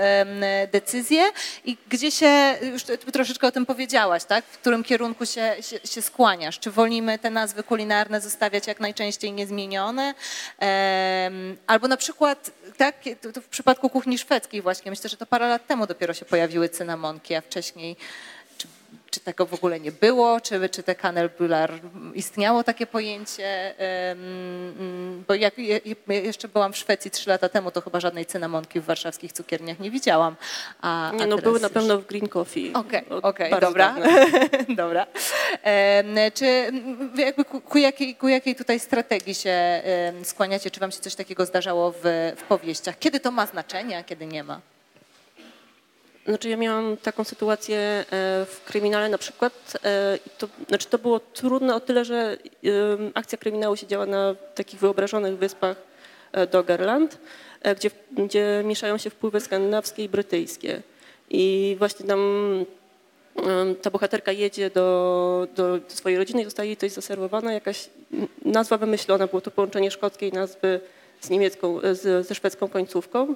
decyzje 0.72 1.24
i 1.66 1.78
gdzie 1.90 2.12
się, 2.12 2.56
już 2.62 2.84
troszeczkę 3.14 3.48
o 3.48 3.52
tym 3.52 3.66
powiedziałaś, 3.66 4.24
tak? 4.26 4.45
w 4.45 4.57
którym 4.57 4.84
kierunku 4.84 5.26
się, 5.26 5.55
się, 5.61 5.80
się 5.88 6.01
skłaniasz? 6.01 6.59
Czy 6.59 6.71
wolimy 6.71 7.19
te 7.19 7.30
nazwy 7.30 7.63
kulinarne 7.63 8.21
zostawiać 8.21 8.67
jak 8.67 8.80
najczęściej 8.80 9.32
niezmienione? 9.32 10.13
Albo 11.67 11.88
na 11.88 11.97
przykład, 11.97 12.51
tak, 12.78 12.95
w 13.41 13.47
przypadku 13.47 13.89
kuchni 13.89 14.17
szwedzkiej 14.17 14.61
właśnie, 14.61 14.91
myślę, 14.91 15.09
że 15.09 15.17
to 15.17 15.26
parę 15.26 15.49
lat 15.49 15.67
temu 15.67 15.88
dopiero 15.88 16.13
się 16.13 16.26
pojawiły 16.26 16.69
cynamonki, 16.69 17.36
a 17.36 17.41
wcześniej 17.41 17.97
czy, 19.16 19.20
tego 19.20 19.45
w 19.45 19.53
ogóle 19.53 19.80
nie 19.80 19.91
było, 19.91 20.41
czy, 20.41 20.70
czy 20.70 20.84
te 20.84 20.95
kanelbular 20.95 21.74
istniało 22.13 22.63
takie 22.63 22.88
pojęcie, 22.88 23.76
bo 25.28 25.34
jak 25.34 25.53
jeszcze 26.07 26.47
byłam 26.47 26.74
w 26.74 26.78
Szwecji 26.78 27.11
trzy 27.11 27.30
lata 27.30 27.49
temu, 27.49 27.72
to 27.72 27.82
chyba 27.82 27.99
żadnej 27.99 28.26
cynamonki 28.26 28.80
w 28.80 28.86
warszawskich 28.86 29.34
cukierniach 29.34 29.80
nie 29.80 29.91
widziałam. 29.91 30.36
A, 30.82 31.11
nie, 31.20 31.28
no 31.28 31.38
były 31.38 31.59
na 31.59 31.70
pewno 31.70 31.97
w 31.97 32.05
Green 32.05 32.28
Coffee. 32.28 32.74
Okej, 32.74 33.05
okay, 33.05 33.22
okej, 33.22 33.47
okay, 33.47 33.61
dobra. 33.61 33.95
dobra. 34.84 35.07
Czy 36.34 36.72
jakby 37.16 37.45
ku, 37.45 37.61
ku, 37.61 37.78
jakiej, 37.78 38.16
ku 38.16 38.28
jakiej 38.28 38.55
tutaj 38.55 38.80
strategii 38.80 39.36
się 39.36 39.82
skłaniacie? 40.24 40.72
Czy 40.72 40.80
wam 40.80 40.91
się 40.91 40.99
coś 40.99 41.16
takiego 41.16 41.45
zdarzało 41.45 41.91
w, 41.91 42.34
w 42.38 42.43
powieściach? 42.43 42.99
Kiedy 42.99 43.20
to 43.20 43.32
ma 43.32 43.45
znaczenie, 43.45 43.97
a 43.97 44.03
kiedy 44.03 44.26
nie 44.26 44.43
ma? 44.43 44.61
Znaczy 46.28 46.49
ja 46.49 46.57
miałam 46.57 46.97
taką 46.97 47.23
sytuację 47.23 47.78
e, 47.78 48.05
w 48.45 48.61
kryminale 48.65 49.09
na 49.09 49.17
przykład. 49.17 49.78
E, 49.84 50.19
to, 50.38 50.47
znaczy 50.67 50.88
to 50.89 50.97
było 50.97 51.19
trudne 51.19 51.76
o 51.76 51.80
tyle, 51.80 52.05
że 52.05 52.38
akcja 53.13 53.38
kryminału 53.38 53.76
się 53.76 53.88
działa 53.88 54.05
na 54.05 54.36
takich 54.55 54.80
wyobrażonych 54.80 55.38
wyspach 55.38 55.78
e, 56.32 56.47
Doggerland, 56.47 57.17
gdzie, 57.76 57.91
gdzie 58.11 58.63
mieszają 58.65 58.97
się 58.97 59.09
wpływy 59.09 59.39
skandynawskie 59.39 60.03
i 60.03 60.09
brytyjskie. 60.09 60.82
I 61.30 61.76
właśnie 61.80 62.05
tam 62.05 62.19
ta 63.82 63.89
bohaterka 63.91 64.32
jedzie 64.32 64.69
do, 64.69 65.47
do, 65.55 65.80
swojej 65.88 66.17
rodziny 66.17 66.41
i 66.41 66.45
zostaje 66.45 66.69
jej 66.69 66.78
coś 66.78 66.91
zaserwowana, 66.91 67.53
jakaś 67.53 67.89
nazwa 68.45 68.78
wymyślona, 68.78 69.28
było 69.28 69.41
to 69.41 69.51
połączenie 69.51 69.91
szkockiej 69.91 70.32
nazwy 70.32 70.80
z 71.21 71.30
niemiecką, 71.30 71.80
z, 71.91 72.28
ze 72.28 72.36
szwedzką 72.36 72.67
końcówką. 72.67 73.36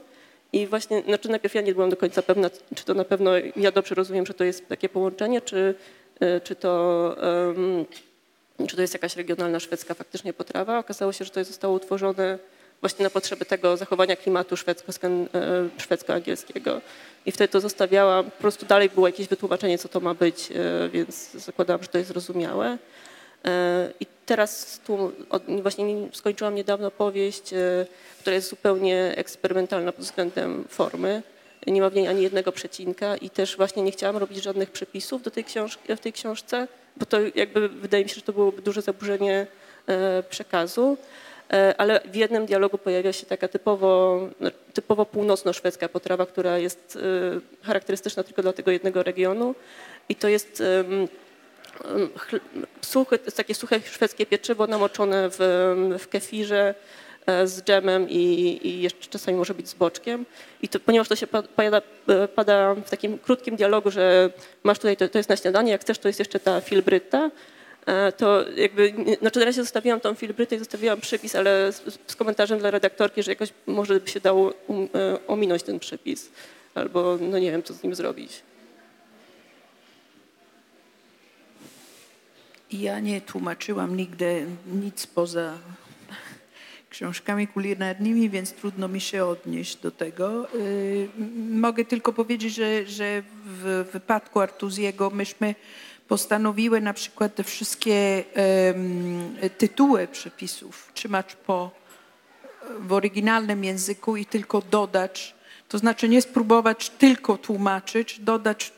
I 0.54 0.68
właśnie, 0.68 1.02
znaczy 1.02 1.30
najpierw 1.30 1.56
ja 1.56 1.62
nie 1.62 1.74
byłam 1.74 1.90
do 1.90 1.98
końca 1.98 2.22
pewna, 2.22 2.50
czy 2.76 2.86
to 2.86 2.94
na 2.94 3.06
pewno 3.06 3.32
ja 3.56 3.72
dobrze 3.72 3.96
rozumiem, 3.96 4.26
że 4.26 4.34
to 4.34 4.44
jest 4.44 4.68
takie 4.68 4.90
połączenie, 4.90 5.42
czy, 5.42 5.76
e, 6.20 6.42
czy, 6.42 6.56
to, 6.56 7.16
um, 7.48 7.86
czy 8.68 8.76
to 8.76 8.82
jest 8.82 8.94
jakaś 8.94 9.16
regionalna 9.16 9.60
szwedzka 9.60 9.94
faktycznie 9.94 10.34
potrawa. 10.34 10.80
Okazało 10.80 11.12
się, 11.12 11.26
że 11.26 11.32
to 11.32 11.44
zostało 11.44 11.74
utworzone 11.74 12.40
właśnie 12.82 13.04
na 13.04 13.10
potrzeby 13.10 13.46
tego 13.46 13.78
zachowania 13.78 14.16
klimatu 14.16 14.56
e, 14.56 15.70
szwedzko-angielskiego. 15.78 16.82
I 17.26 17.32
wtedy 17.32 17.48
to 17.48 17.60
zostawiałam, 17.60 18.26
po 18.26 18.42
prostu 18.42 18.66
dalej 18.66 18.90
było 18.90 19.08
jakieś 19.08 19.28
wytłumaczenie, 19.28 19.78
co 19.78 19.90
to 19.90 20.00
ma 20.00 20.14
być, 20.14 20.50
e, 20.52 20.90
więc 20.90 21.32
zakładałam, 21.32 21.84
że 21.84 21.90
to 21.90 21.98
jest 21.98 22.08
zrozumiałe. 22.08 22.78
I 24.00 24.06
teraz 24.26 24.80
tu 24.86 25.12
właśnie 25.62 25.86
skończyłam 26.14 26.56
niedawno 26.56 26.92
powieść, 26.92 27.54
e, 27.54 27.86
która 28.20 28.36
jest 28.36 28.50
zupełnie 28.50 29.14
eksperymentalna 29.16 29.92
pod 29.92 30.06
względem 30.06 30.66
formy. 30.70 31.24
Nie 31.68 31.82
ma 31.82 31.90
w 31.90 31.96
niej 31.96 32.08
ani 32.08 32.22
jednego 32.22 32.52
przecinka 32.52 33.18
i 33.18 33.30
też 33.30 33.58
właśnie 33.58 33.84
nie 33.84 33.92
chciałam 33.92 34.18
robić 34.18 34.44
żadnych 34.44 34.72
przepisów 34.72 35.22
do 35.22 35.32
tej 35.32 35.44
książki, 35.44 35.96
w 35.96 36.00
tej 36.00 36.14
książce, 36.14 36.68
bo 36.98 37.06
to 37.06 37.18
jakby 37.36 37.70
wydaje 37.70 38.04
mi 38.04 38.10
się, 38.10 38.16
że 38.16 38.22
to 38.22 38.34
byłoby 38.34 38.62
duże 38.62 38.82
zaburzenie 38.82 39.48
e, 39.88 40.24
przekazu. 40.24 40.98
E, 41.54 41.76
ale 41.78 42.02
w 42.06 42.16
jednym 42.16 42.46
dialogu 42.46 42.78
pojawia 42.78 43.14
się 43.14 43.26
taka 43.26 43.48
typowo, 43.48 44.20
typowo 44.74 45.06
północno-szwedzka 45.06 45.90
potrawa, 45.90 46.26
która 46.26 46.58
jest 46.58 46.98
charakterystyczna 47.64 48.24
tylko 48.24 48.42
dla 48.42 48.54
tego 48.54 48.72
jednego 48.72 49.04
regionu 49.04 49.56
i 50.10 50.16
to 50.16 50.28
jest 50.28 50.64
suchy, 52.82 53.18
to 53.18 53.26
jest 53.26 53.38
takie 53.38 53.56
suche 53.56 53.82
szwedzkie 53.82 54.26
pieczywo 54.26 54.68
namoczone 54.68 55.30
w, 55.30 55.38
w 56.00 56.08
kefirze 56.08 56.76
e, 57.26 57.48
z 57.48 57.64
dżemem 57.64 58.10
i, 58.10 58.60
i, 58.64 58.82
jeszcze 58.82 59.08
czasami 59.10 59.38
może 59.38 59.54
być 59.54 59.70
z 59.70 59.74
boczkiem. 59.74 60.26
I 60.62 60.68
to, 60.68 60.80
ponieważ 60.80 61.08
to 61.08 61.16
się 61.16 61.28
pada, 61.28 61.82
pada, 62.36 62.76
w 62.76 62.90
takim 62.90 63.18
krótkim 63.18 63.56
dialogu, 63.56 63.92
że 63.92 64.30
masz 64.64 64.78
tutaj, 64.78 64.98
to, 64.98 65.10
to 65.10 65.18
jest 65.20 65.30
na 65.30 65.36
śniadanie, 65.36 65.72
jak 65.72 65.82
chcesz, 65.82 66.00
to 66.00 66.10
jest 66.10 66.20
jeszcze 66.20 66.40
ta 66.40 66.62
filbryta, 66.62 67.32
e, 67.86 68.12
to 68.12 68.50
jakby, 68.56 68.94
znaczy 69.20 69.40
na 69.40 69.46
razie 69.46 69.62
zostawiłam 69.62 70.00
tą 70.00 70.16
filbrytę 70.16 70.56
i 70.56 70.60
zostawiłam 70.60 71.02
przypis, 71.02 71.36
ale 71.36 71.72
z, 71.72 72.00
z, 72.08 72.16
komentarzem 72.16 72.60
dla 72.60 72.72
redaktorki, 72.72 73.24
że 73.24 73.32
jakoś 73.32 73.50
może 73.68 74.00
by 74.00 74.10
się 74.10 74.20
dało 74.20 74.54
um, 74.68 74.90
e, 74.96 75.28
ominąć 75.28 75.64
ten 75.64 75.80
przypis, 75.80 76.30
albo 76.76 77.18
no 77.22 77.40
nie 77.40 77.52
wiem, 77.52 77.64
co 77.64 77.74
z 77.74 77.84
nim 77.84 77.96
zrobić. 77.96 78.49
Ja 82.72 83.00
nie 83.00 83.22
tłumaczyłam 83.22 83.98
nigdy 83.98 84.46
nic 84.66 85.08
poza 85.08 85.58
książkami 86.90 87.48
kulinarnymi, 87.48 88.30
więc 88.30 88.54
trudno 88.54 88.88
mi 88.88 89.02
się 89.02 89.26
odnieść 89.26 89.76
do 89.76 89.92
tego. 89.92 90.54
Y, 90.56 91.10
mogę 91.52 91.86
tylko 91.86 92.14
powiedzieć, 92.14 92.54
że, 92.54 92.86
że 92.86 93.24
w 93.46 93.90
wypadku 93.94 94.40
Artuziego 94.40 95.10
myśmy 95.10 95.56
postanowiły 96.08 96.82
na 96.82 96.94
przykład 96.94 97.36
te 97.36 97.44
wszystkie 97.44 98.24
tytuły 99.58 100.08
przepisów 100.08 100.92
trzymać 100.94 101.36
po, 101.36 101.72
w 102.80 102.94
oryginalnym 102.94 103.64
języku 103.64 104.18
i 104.18 104.26
tylko 104.26 104.62
dodać, 104.62 105.36
to 105.70 105.78
znaczy 105.78 106.10
nie 106.10 106.22
spróbować 106.22 106.90
tylko 106.90 107.38
tłumaczyć, 107.38 108.20
dodać 108.20 108.74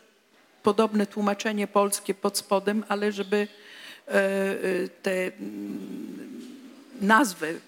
podobne 0.63 1.07
tłumaczenie 1.07 1.67
polskie 1.67 2.13
pod 2.13 2.37
spodem, 2.37 2.83
ale 2.87 3.11
żeby 3.11 3.47
te 5.01 5.31
mm, 5.39 6.11
nazwy, 7.01 7.59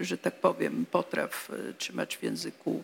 e, 0.00 0.04
że 0.04 0.18
tak 0.18 0.34
powiem, 0.34 0.86
potraw 0.90 1.50
trzymać 1.78 2.16
w 2.16 2.22
języku 2.22 2.82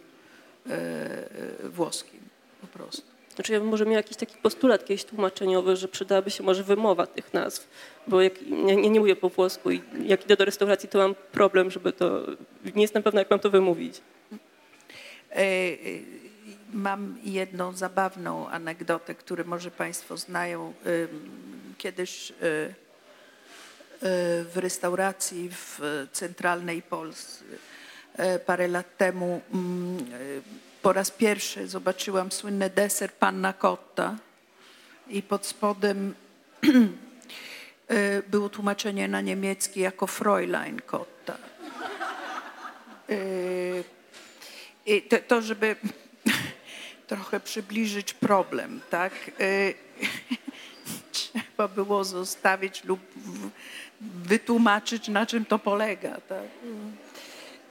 włoskim 1.64 2.20
po 2.61 2.66
prostu. 2.66 3.12
Znaczy 3.34 3.53
ja 3.53 3.61
bym 3.61 3.68
może 3.68 3.86
miał 3.86 3.94
jakiś 3.94 4.16
taki 4.16 4.36
postulat 4.42 4.84
kiedyś 4.84 5.05
tłumaczeniowy, 5.05 5.76
że 5.76 5.88
przydałaby 5.88 6.30
się 6.30 6.42
może 6.42 6.64
wymowa 6.64 7.07
tych 7.07 7.34
nazw, 7.34 7.68
bo 8.07 8.22
jak, 8.22 8.42
nie, 8.46 8.76
nie 8.76 9.00
mówię 9.00 9.16
po 9.16 9.28
włosku 9.28 9.70
i 9.70 9.82
jak 10.05 10.24
idę 10.24 10.36
do 10.36 10.44
restauracji, 10.44 10.88
to 10.88 10.98
mam 10.98 11.14
problem, 11.32 11.70
żeby 11.70 11.92
to, 11.92 12.26
nie 12.74 12.82
jestem 12.82 13.03
pewna, 13.03 13.20
jak 13.20 13.30
mam 13.30 13.40
to 13.40 13.50
wymówić. 13.50 14.00
Mam 16.72 17.18
jedną 17.24 17.72
zabawną 17.72 18.48
anegdotę, 18.48 19.14
którą 19.14 19.44
może 19.44 19.70
Państwo 19.70 20.16
znają. 20.16 20.72
Kiedyś 21.78 22.32
w 24.03 24.53
restauracji 24.55 25.50
w 25.50 25.80
centralnej 26.12 26.82
Polsce 26.82 27.44
e, 28.16 28.38
parę 28.38 28.68
lat 28.68 28.96
temu 28.96 29.40
mm, 29.55 29.98
e, 29.98 30.03
po 30.82 30.92
raz 30.92 31.11
pierwszy 31.11 31.68
zobaczyłam 31.68 32.32
słynny 32.32 32.70
deser 32.70 33.12
Panna 33.12 33.53
Cotta 33.53 34.16
i 35.09 35.22
pod 35.22 35.46
spodem 35.46 36.14
było 38.30 38.48
tłumaczenie 38.48 39.09
na 39.09 39.20
niemiecki 39.20 39.80
jako 39.80 40.07
Fräulein 40.07 40.80
Cotta. 40.86 41.36
I 44.86 45.03
to, 45.03 45.16
to 45.18 45.42
żeby 45.42 45.76
trochę 47.12 47.40
przybliżyć 47.40 48.14
problem, 48.14 48.80
tak? 48.90 49.12
Trzeba 51.12 51.68
było 51.68 52.05
zostawić 52.05 52.84
lub 52.84 53.00
wytłumaczyć, 54.24 55.09
na 55.09 55.26
czym 55.26 55.44
to 55.44 55.59
polega. 55.59 56.16
Tak? 56.28 56.42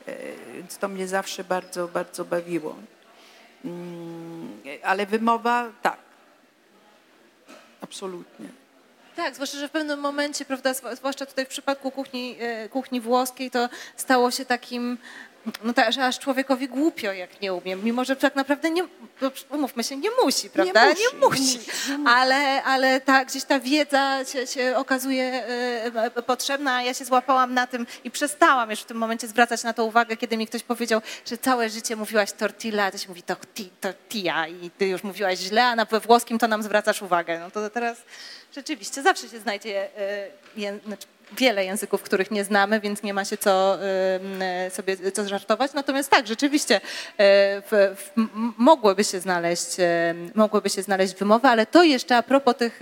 E, 0.08 0.16
więc 0.54 0.78
to 0.78 0.88
mnie 0.88 1.08
zawsze 1.08 1.44
bardzo, 1.44 1.88
bardzo 1.88 2.26
bawiło. 2.26 2.76
Mm, 3.66 4.62
ale 4.84 5.06
wymowa 5.06 5.72
tak. 5.82 5.98
Absolutnie. 7.82 8.48
Tak, 9.16 9.36
zwłaszcza, 9.36 9.58
że 9.58 9.68
w 9.68 9.72
pewnym 9.72 10.00
momencie, 10.00 10.46
prawda, 10.46 10.74
zwłaszcza 10.74 11.26
tutaj 11.26 11.46
w 11.46 11.50
przypadku 11.50 11.92
kuchni, 11.92 12.36
e, 12.40 12.70
kuchni 12.70 13.02
włoskiej, 13.02 13.52
to 13.52 13.70
stało 13.96 14.32
się 14.32 14.46
takim 14.46 14.98
no 15.64 15.74
tak, 15.74 15.94
że 15.94 16.06
aż 16.06 16.20
człowiekowi 16.20 16.68
głupio, 16.68 17.12
jak 17.12 17.42
nie 17.42 17.54
umiem, 17.54 17.84
mimo 17.84 18.06
że 18.06 18.16
tak 18.16 18.36
naprawdę 18.36 18.70
nie, 18.70 18.84
no, 19.22 19.32
umówmy 19.50 19.84
się, 19.84 19.98
nie 19.98 20.10
musi, 20.24 20.50
prawda? 20.50 20.86
Nie 20.86 20.90
musi. 20.90 21.04
Nie 21.14 21.20
musi. 21.28 21.60
Nie 21.90 21.98
musi. 21.98 22.10
Ale, 22.10 22.64
ale 22.64 23.02
ta, 23.02 23.26
gdzieś 23.26 23.44
ta 23.44 23.60
wiedza 23.60 24.26
się, 24.26 24.48
się 24.48 24.74
okazuje 24.78 25.44
y, 26.18 26.22
potrzebna, 26.22 26.76
a 26.76 26.82
ja 26.82 26.94
się 26.94 27.06
złapałam 27.06 27.54
na 27.54 27.68
tym 27.68 27.88
i 28.04 28.12
przestałam 28.12 28.70
już 28.70 28.80
w 28.80 28.86
tym 28.86 28.98
momencie 28.98 29.28
zwracać 29.28 29.64
na 29.64 29.74
to 29.74 29.86
uwagę, 29.86 30.18
kiedy 30.18 30.38
mi 30.38 30.48
ktoś 30.48 30.64
powiedział, 30.64 31.02
że 31.26 31.38
całe 31.38 31.70
życie 31.70 31.96
mówiłaś 31.96 32.32
tortilla, 32.32 32.92
to 32.92 32.98
się 32.98 33.08
mówi 33.10 33.24
tortilla 33.82 34.48
i 34.48 34.70
ty 34.78 34.88
już 34.88 35.04
mówiłaś 35.04 35.40
źle, 35.40 35.66
a 35.66 35.76
na 35.76 35.86
we 35.86 36.00
włoskim 36.00 36.40
to 36.40 36.48
nam 36.48 36.64
zwracasz 36.64 37.02
uwagę. 37.02 37.40
No 37.40 37.52
to 37.52 37.70
teraz 37.70 37.98
rzeczywiście 38.56 39.02
zawsze 39.02 39.30
się 39.30 39.40
znajdzie 39.40 39.90
y, 40.58 40.80
znaczy, 40.86 41.08
wiele 41.38 41.66
języków, 41.66 42.04
których 42.04 42.32
nie 42.32 42.44
znamy, 42.44 42.80
więc 42.80 43.04
nie 43.04 43.14
ma 43.14 43.26
się 43.26 43.38
co 43.38 43.78
sobie 44.70 45.12
co 45.12 45.28
żartować. 45.28 45.74
Natomiast 45.74 46.10
tak, 46.10 46.28
rzeczywiście 46.28 46.76
e, 46.76 46.82
w, 47.62 47.96
w, 47.96 48.12
mogłyby 48.58 49.04
się 49.04 49.20
znaleźć, 49.20 49.68
mogłyby 50.36 50.70
się 50.70 50.82
znaleźć 50.82 51.16
wymowy, 51.16 51.48
ale 51.48 51.66
to 51.66 51.84
jeszcze 51.84 52.18
a 52.18 52.24
propos 52.24 52.56
tych 52.56 52.80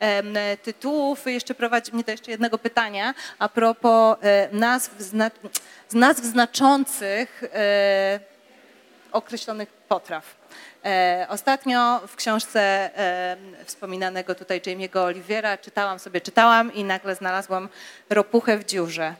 e, 0.00 0.56
tytułów, 0.56 1.26
jeszcze 1.26 1.54
prowadzi 1.54 1.92
mnie 1.92 2.04
do 2.04 2.12
jeszcze 2.12 2.30
jednego 2.30 2.58
pytania 2.58 3.14
a 3.38 3.48
propos 3.48 4.16
e, 4.22 4.48
nazw, 4.52 4.90
nazw 5.92 6.24
znaczących 6.24 7.42
określonych 9.12 9.68
potraw. 9.68 10.45
E, 10.86 11.26
Ostatnio 11.28 12.00
w 12.08 12.16
książce 12.16 12.60
e, 12.60 13.36
wspominanego 13.64 14.34
tutaj 14.34 14.60
Jamie'ego 14.60 14.98
Olivera 14.98 15.58
czytałam 15.58 15.98
sobie, 15.98 16.20
czytałam 16.20 16.74
i 16.74 16.84
nagle 16.84 17.14
znalazłam 17.14 17.68
ropuchę 18.10 18.58
w 18.58 18.64
dziurze. 18.64 19.14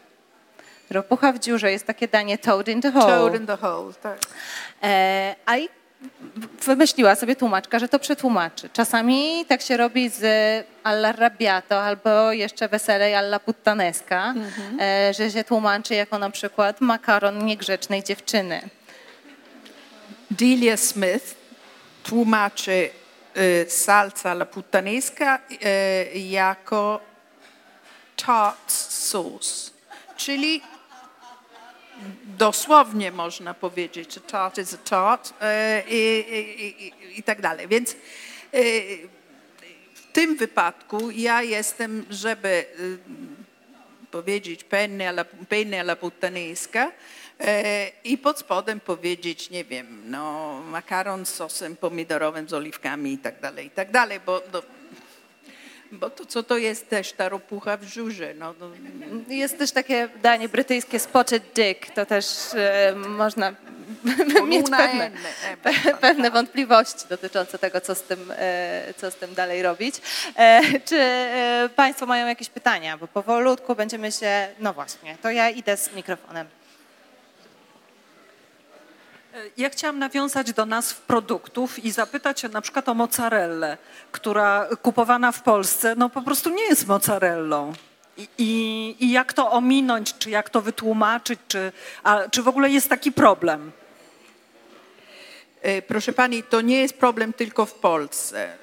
Ropucha 0.91 1.33
w 1.33 1.39
dziurze 1.39 1.73
jest 1.73 1.87
takie 1.87 2.09
danie 2.09 2.39
toad 2.39 2.69
in 2.69 2.83
the 2.83 2.93
hole. 2.93 3.07
Toad 3.07 3.35
in 3.35 3.47
the 3.47 3.57
hole, 3.57 3.93
tak. 4.03 4.19
E, 4.83 5.35
a 5.47 5.57
i 5.57 5.69
wymyśliła 6.63 7.15
sobie 7.15 7.37
tłumaczka, 7.37 7.79
że 7.79 7.89
to 7.89 7.99
przetłumaczy. 7.99 8.69
Czasami 8.73 9.45
tak 9.49 9.63
się 9.63 9.77
robi 9.77 10.09
z 10.09 10.23
alla 10.83 11.09
arrabbiato 11.09 11.83
albo 11.83 12.33
jeszcze 12.33 12.69
weselej 12.69 13.15
alla 13.15 13.41
puttanesca, 13.41 14.35
e, 14.81 15.15
że 15.15 15.31
się 15.31 15.45
tłumaczy 15.45 15.95
jako 15.95 16.19
na 16.19 16.31
przykład 16.31 16.81
makaron 16.81 17.45
niegrzecznej 17.45 18.05
dziewczyny. 18.05 18.61
Delia 20.31 20.77
Smith 20.77 21.46
tłumaczy 22.07 22.91
y, 23.37 23.67
salsa 23.69 24.31
alla 24.31 24.47
puttanesca 24.47 25.39
y, 26.15 26.19
jako 26.19 27.01
tart 28.17 28.73
sauce, 28.73 29.71
czyli 30.17 30.63
dosłownie 32.25 33.13
można 33.13 33.55
powiedzieć, 33.55 34.15
że 34.15 34.21
tart 34.21 34.59
is 34.59 34.75
a 34.75 34.77
tart 34.77 35.31
y, 35.31 35.35
i, 35.89 36.25
i, 36.29 36.87
i, 36.87 37.19
i 37.19 37.23
tak 37.23 37.41
dalej. 37.41 37.69
Więc 37.69 37.97
w 39.95 40.13
tym 40.13 40.37
wypadku 40.37 41.11
ja 41.11 41.43
jestem, 41.43 42.07
żeby 42.11 42.65
powiedzieć 44.11 44.65
penne 44.65 45.09
alla, 45.09 45.25
penne 45.25 45.81
alla 45.81 45.97
puttanesca 45.97 46.93
i 48.05 48.19
pod 48.19 48.39
spodem 48.39 48.81
powiedzieć, 48.81 49.51
nie 49.51 49.65
wiem, 49.65 50.03
no 50.11 50.53
makaron 50.71 51.27
z 51.27 51.35
sosem 51.35 51.77
pomidorowym, 51.77 52.49
z 52.49 52.53
oliwkami 52.53 53.13
i 53.13 53.19
tak 53.19 53.41
dalej, 53.41 53.67
i 53.67 53.71
tak 53.71 53.91
dalej, 53.91 54.21
bo, 54.27 54.43
bo 55.93 56.11
to 56.11 56.27
co 56.27 56.43
to 56.43 56.57
jest 56.59 56.89
też 56.89 57.13
ta 57.13 57.29
ropucha 57.29 57.77
w 57.77 57.83
żurze, 57.85 58.35
no, 58.35 58.55
no 58.61 58.71
Jest 59.29 59.59
też 59.59 59.73
takie 59.73 60.09
danie 60.23 60.49
brytyjskie 60.49 60.99
spotted 60.99 61.43
dick, 61.55 61.91
to 61.95 62.07
też 62.07 62.27
e, 62.55 62.95
można 62.97 63.55
mieć 64.47 64.67
pewne, 64.71 65.11
e, 65.45 65.57
pe- 65.57 65.97
pewne 65.97 66.31
wątpliwości 66.31 67.09
dotyczące 67.09 67.59
tego, 67.59 67.81
co 67.81 67.95
z 67.95 68.03
tym, 68.03 68.33
e, 68.37 68.95
co 68.97 69.11
z 69.11 69.15
tym 69.17 69.35
dalej 69.35 69.63
robić. 69.63 69.95
E, 70.37 70.61
Czy 70.85 70.97
e, 71.01 71.69
Państwo 71.77 72.07
mają 72.07 72.27
jakieś 72.27 72.49
pytania? 72.49 72.99
Bo 72.99 73.09
powolutku 73.09 73.75
będziemy 73.75 74.13
się... 74.13 74.49
No 74.59 74.73
właśnie, 74.73 75.17
to 75.23 75.31
ja 75.31 75.51
idę 75.51 75.77
z 75.77 75.93
mikrofonem. 75.93 76.47
Ja 79.57 79.71
chciałam 79.71 79.99
nawiązać 79.99 80.53
do 80.53 80.67
nazw 80.67 81.01
produktów 81.01 81.85
i 81.85 81.91
zapytać 81.91 82.43
na 82.43 82.61
przykład 82.61 82.89
o 82.89 82.95
mozzarellę, 82.95 83.79
która 84.13 84.69
kupowana 84.83 85.33
w 85.33 85.43
Polsce 85.43 85.95
no 85.97 86.09
po 86.09 86.23
prostu 86.23 86.51
nie 86.51 86.63
jest 86.63 86.87
mozzarellą. 86.87 87.73
I, 88.17 88.29
i, 88.39 88.97
i 89.05 89.11
jak 89.13 89.33
to 89.33 89.51
ominąć, 89.51 90.15
czy 90.19 90.31
jak 90.31 90.51
to 90.51 90.61
wytłumaczyć, 90.61 91.41
czy, 91.49 91.73
a, 92.03 92.29
czy 92.29 92.43
w 92.43 92.49
ogóle 92.49 92.71
jest 92.71 92.89
taki 92.89 93.13
problem? 93.13 93.73
E, 95.63 95.83
Proszę 95.83 96.13
pani, 96.13 96.43
to 96.43 96.61
nie 96.61 96.81
jest 96.81 96.99
problem 96.99 97.33
tylko 97.33 97.67
w 97.67 97.75
Polsce. 97.75 98.57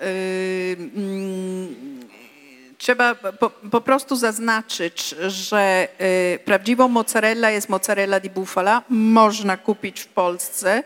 Trzeba 2.84 3.16
po, 3.16 3.50
po 3.50 3.82
prostu 3.82 4.16
zaznaczyć, 4.16 5.16
że 5.28 5.88
e, 5.98 6.40
prawdziwą 6.40 6.88
mozzarella 6.88 7.52
jest 7.52 7.70
mozzarella 7.70 8.20
di 8.20 8.30
bufala. 8.30 8.82
Można 8.90 9.58
kupić 9.58 10.02
w 10.02 10.08
Polsce. 10.08 10.84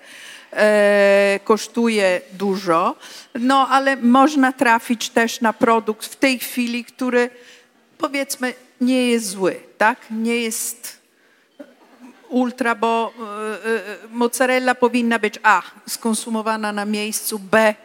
E, 0.54 1.40
Kosztuje 1.44 2.22
dużo, 2.34 2.96
no 3.40 3.68
ale 3.70 3.96
można 3.96 4.54
trafić 4.54 5.10
też 5.10 5.42
na 5.42 5.54
produkt 5.54 6.06
w 6.06 6.16
tej 6.16 6.40
chwili, 6.40 6.86
który 6.86 7.30
powiedzmy 7.98 8.54
nie 8.82 9.08
jest 9.08 9.30
zły, 9.30 9.60
tak? 9.78 9.98
Nie 10.12 10.36
jest 10.36 11.02
ultra, 12.30 12.76
bo 12.76 13.14
y, 13.66 14.06
y, 14.06 14.10
mozzarella 14.10 14.76
powinna 14.76 15.20
być 15.20 15.40
A, 15.44 15.62
skonsumowana 15.88 16.72
na 16.72 16.86
miejscu, 16.86 17.40
B, 17.40 17.76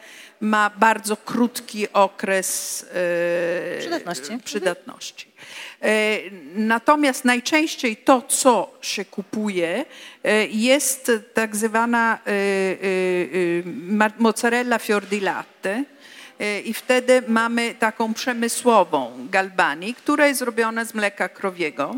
ma 0.42 0.70
bardzo 0.76 1.16
krótki 1.16 1.92
okres 1.92 2.82
y, 3.76 3.78
Przydatności. 3.78 4.38
przydatności. 4.44 5.26
E, 5.82 6.18
Natomiast 6.54 7.24
najczęściej 7.24 7.96
to, 7.96 8.22
co 8.22 8.78
się 8.80 9.04
kupuje, 9.04 9.84
e, 10.24 10.46
jest 10.46 11.10
tak 11.34 11.56
zwana 11.56 12.18
e, 12.26 12.30
e, 12.30 12.34
e, 14.06 14.12
mozzarella 14.18 14.78
fior 14.78 15.06
di 15.06 15.20
latte. 15.20 15.84
E, 16.40 16.60
I 16.60 16.74
wtedy 16.74 17.22
mamy 17.28 17.74
taką 17.78 18.14
przemysłową 18.14 19.26
galbani, 19.30 19.94
która 19.94 20.26
jest 20.26 20.38
zrobiona 20.38 20.84
z 20.84 20.94
mleka 20.94 21.28
krowiego. 21.28 21.96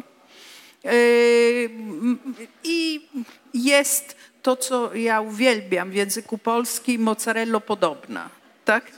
I 2.65 3.09
jest 3.55 4.17
to, 4.45 4.57
co 4.57 4.95
ja 4.95 5.21
uwielbiam 5.21 5.91
w 5.91 5.95
języku 5.95 6.39
polskim, 6.39 7.03
mozzarello 7.03 7.61
podobna. 7.61 8.31
Tak? 8.65 8.93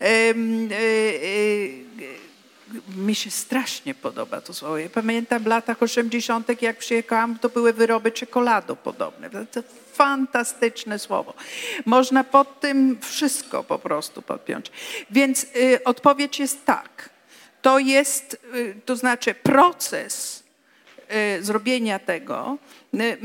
Yy, 0.00 0.08
yy, 2.00 2.18
Mi 2.96 3.14
się 3.14 3.30
strasznie 3.30 3.94
podoba 3.94 4.40
to 4.40 4.54
słowo. 4.54 4.78
Ja 4.78 4.88
pamiętam 4.88 5.42
w 5.42 5.46
latach 5.46 5.82
80., 5.82 6.62
jak 6.62 6.78
przyjechałam, 6.78 7.38
to 7.38 7.48
były 7.48 7.72
wyroby 7.72 8.12
czekolado 8.12 8.76
podobne. 8.76 9.30
To- 9.30 9.62
fantastyczne 9.92 10.98
słowo. 10.98 11.34
Można 11.84 12.24
pod 12.24 12.60
tym 12.60 12.98
wszystko 13.00 13.64
po 13.64 13.78
prostu 13.78 14.22
podpiąć. 14.22 14.70
Więc 15.10 15.46
y, 15.56 15.84
odpowiedź 15.84 16.38
jest 16.38 16.64
tak. 16.64 17.10
To 17.62 17.78
jest, 17.78 18.40
y, 18.54 18.74
to 18.84 18.96
znaczy 18.96 19.34
proces 19.34 20.42
zrobienia 21.40 21.98
tego 21.98 22.58
y, 22.94 23.18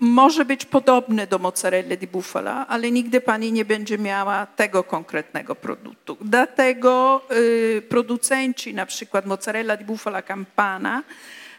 może 0.00 0.44
być 0.44 0.64
podobny 0.64 1.26
do 1.26 1.38
mozzarella 1.38 1.96
di 1.96 2.06
bufala, 2.06 2.66
ale 2.68 2.90
nigdy 2.90 3.20
pani 3.20 3.52
nie 3.52 3.64
będzie 3.64 3.98
miała 3.98 4.46
tego 4.46 4.84
konkretnego 4.84 5.54
produktu. 5.54 6.16
Dlatego 6.20 7.22
y, 7.32 7.82
producenci, 7.88 8.74
na 8.74 8.86
przykład 8.86 9.26
mozzarella 9.26 9.76
di 9.76 9.84
bufala 9.84 10.22
campana, 10.22 11.02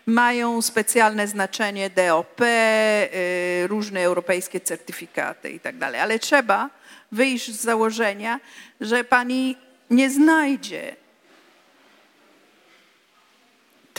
mają 0.05 0.61
specjalne 0.61 1.27
znaczenie 1.27 1.89
DOP, 1.89 2.41
y, 2.41 3.67
różne 3.67 3.99
europejskie 3.99 4.59
certyfikaty 4.59 5.49
i 5.49 5.59
tak. 5.59 5.75
Ale 6.01 6.19
trzeba 6.19 6.69
wyjść 7.11 7.51
z 7.51 7.61
założenia, 7.61 8.39
że 8.81 9.03
pani 9.03 9.55
nie 9.89 10.09
znajdzie 10.09 10.95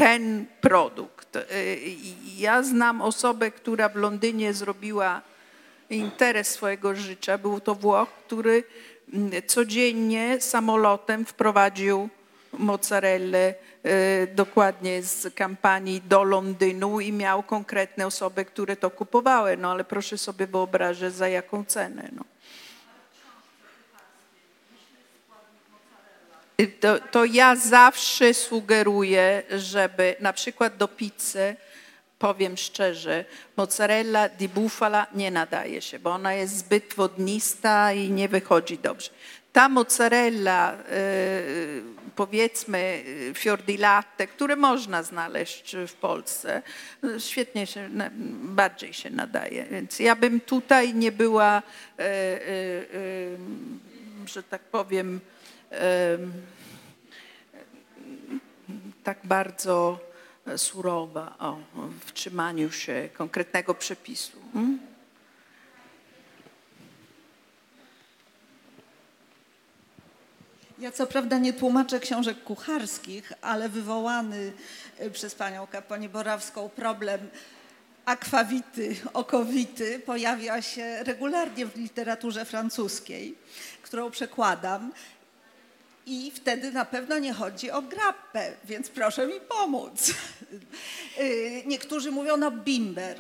ten 0.01 0.47
produkt. 0.61 1.37
Y, 1.37 1.43
Ja 2.37 2.63
znam 2.63 3.03
osobę, 3.03 3.51
która 3.51 3.89
w 3.89 3.97
Londynie 3.97 4.53
zrobiła 4.55 5.23
interes 5.91 6.49
swojego 6.49 6.95
życia. 6.95 7.39
Był 7.39 7.61
to 7.61 7.75
Włoch, 7.75 8.09
który 8.27 8.65
mm, 9.13 9.31
codziennie 9.47 10.41
samolotem 10.41 11.25
wprowadził 11.25 12.09
mozzarellę 12.53 13.55
y, 13.87 14.35
dokładnie 14.35 15.03
z 15.03 15.35
kampanii 15.35 16.03
do 16.09 16.23
Londynu 16.23 17.01
i 17.01 17.13
miał 17.13 17.43
konkretne 17.43 18.07
osoby, 18.07 18.45
które 18.45 18.77
to 18.77 18.91
kupowały. 18.91 19.57
No 19.57 19.71
ale 19.71 19.85
proszę 19.85 20.19
sobie 20.19 20.47
wyobrazić, 20.47 21.13
za 21.13 21.29
jaką 21.29 21.65
cenę. 21.65 22.09
No. 22.13 22.25
To, 26.67 26.99
to 26.99 27.25
ja 27.25 27.57
zawsze 27.57 28.35
sugeruję, 28.35 29.43
żeby 29.51 30.17
na 30.21 30.33
przykład 30.33 30.77
do 30.77 30.89
pizzy, 30.89 31.57
powiem 32.19 32.57
szczerze, 32.57 33.25
mozzarella 33.57 34.29
di 34.29 34.49
bufala 34.49 35.07
nie 35.15 35.31
nadaje 35.31 35.83
się, 35.83 35.99
bo 35.99 36.11
ona 36.11 36.35
jest 36.35 36.57
zbyt 36.57 36.95
wodnista 36.95 37.93
i 37.93 38.11
nie 38.11 38.29
wychodzi 38.29 38.79
dobrze. 38.79 39.11
Ta 39.53 39.69
mozzarella, 39.69 40.75
y, 40.75 41.83
powiedzmy 42.17 43.05
fior 43.35 43.63
di 43.63 43.77
latte, 43.79 44.27
które 44.27 44.57
można 44.57 45.03
znaleźć 45.03 45.77
w 45.87 45.93
Polsce, 45.93 46.63
świetnie 47.19 47.67
się, 47.67 47.89
bardziej 48.43 48.93
się 48.93 49.11
nadaje. 49.11 49.65
Więc 49.71 49.99
ja 49.99 50.17
bym 50.17 50.41
tutaj 50.41 50.95
nie 50.95 51.13
była, 51.13 51.63
y, 51.99 52.03
y, 52.03 53.39
że 54.27 54.43
tak 54.43 54.63
powiem, 54.63 55.09
em, 55.09 55.21
tak 59.05 59.19
bardzo 59.25 59.99
e, 60.47 60.59
surowa 60.59 61.37
o, 61.39 61.59
w 62.07 62.13
trzymaniu 62.13 62.71
się 62.71 63.09
konkretnego 63.15 63.75
przepisu. 63.75 64.39
Mm? 64.55 64.79
Ja 70.79 70.93
co 70.93 71.07
prawda 71.07 71.39
nie 71.39 71.53
tłumaczę 71.53 72.01
książek 72.01 72.45
kucharskich, 72.45 73.33
ale 73.41 73.69
wywołany 73.69 74.53
y, 75.01 75.11
przez 75.11 75.35
panią 75.35 75.67
Kaponię 75.67 76.09
Borawską 76.09 76.69
problem 76.69 77.29
akwawity, 78.05 78.97
okowity 79.13 79.99
pojawia 79.99 80.63
się 80.63 81.05
regularnie 81.05 81.67
w 81.67 81.77
literaturze 81.77 82.45
francuskiej, 82.45 83.35
którą 83.83 84.11
przekładam. 84.11 84.93
I 86.07 86.33
wtedy 86.35 86.73
na 86.73 86.85
pewno 86.85 87.19
nie 87.19 87.33
chodzi 87.33 87.71
o 87.71 87.83
grappę, 87.83 88.53
więc 88.65 88.89
proszę 88.89 89.27
mi 89.27 89.41
pomóc. 89.41 90.13
Y, 91.21 91.63
Niektórzy 91.67 92.11
mówią 92.11 92.37
no 92.37 92.51
bimber, 92.51 93.17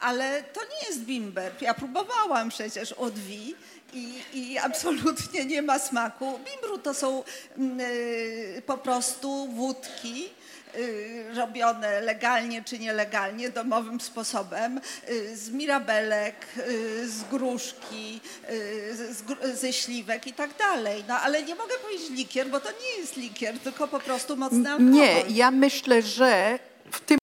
ale 0.00 0.42
to 0.42 0.60
nie 0.60 0.88
jest 0.88 1.00
bimber. 1.00 1.52
Ja 1.60 1.74
próbowałam 1.74 2.48
przecież 2.48 2.92
odwi 2.92 3.54
i, 3.92 4.22
i 4.32 4.58
absolutnie 4.58 5.44
nie 5.44 5.62
ma 5.62 5.78
smaku. 5.78 6.38
Bimbru 6.52 6.78
to 6.78 6.94
są 6.94 7.24
mm, 7.58 7.80
y, 7.80 8.62
po 8.66 8.78
prostu 8.78 9.46
wódki 9.46 10.28
robione 11.34 12.00
legalnie 12.00 12.64
czy 12.64 12.78
nielegalnie, 12.78 13.50
domowym 13.50 14.00
sposobem, 14.00 14.80
y, 15.08 15.36
z 15.36 15.50
mirabelek, 15.50 16.46
y, 16.68 17.08
z 17.08 17.24
gruszki, 17.24 18.20
y, 18.50 19.14
z, 19.14 19.24
ze 19.60 19.72
śliwek 19.72 20.26
i 20.26 20.32
tak 20.32 20.58
dalej. 20.58 21.04
No 21.08 21.14
ale 21.14 21.42
nie 21.42 21.54
mogę 21.54 21.74
powiedzieć 21.82 22.10
likier, 22.10 22.48
bo 22.48 22.60
to 22.60 22.68
nie 22.70 23.00
jest 23.00 23.16
likier, 23.16 23.58
tylko 23.58 23.88
po 23.88 24.00
prostu 24.00 24.36
mocny 24.36 24.70
alkohol. 24.70 24.92
Nie, 24.92 25.22
ja 25.28 25.50
myślę, 25.50 26.02
że 26.02 26.58
w 26.90 27.00
tym 27.00 27.04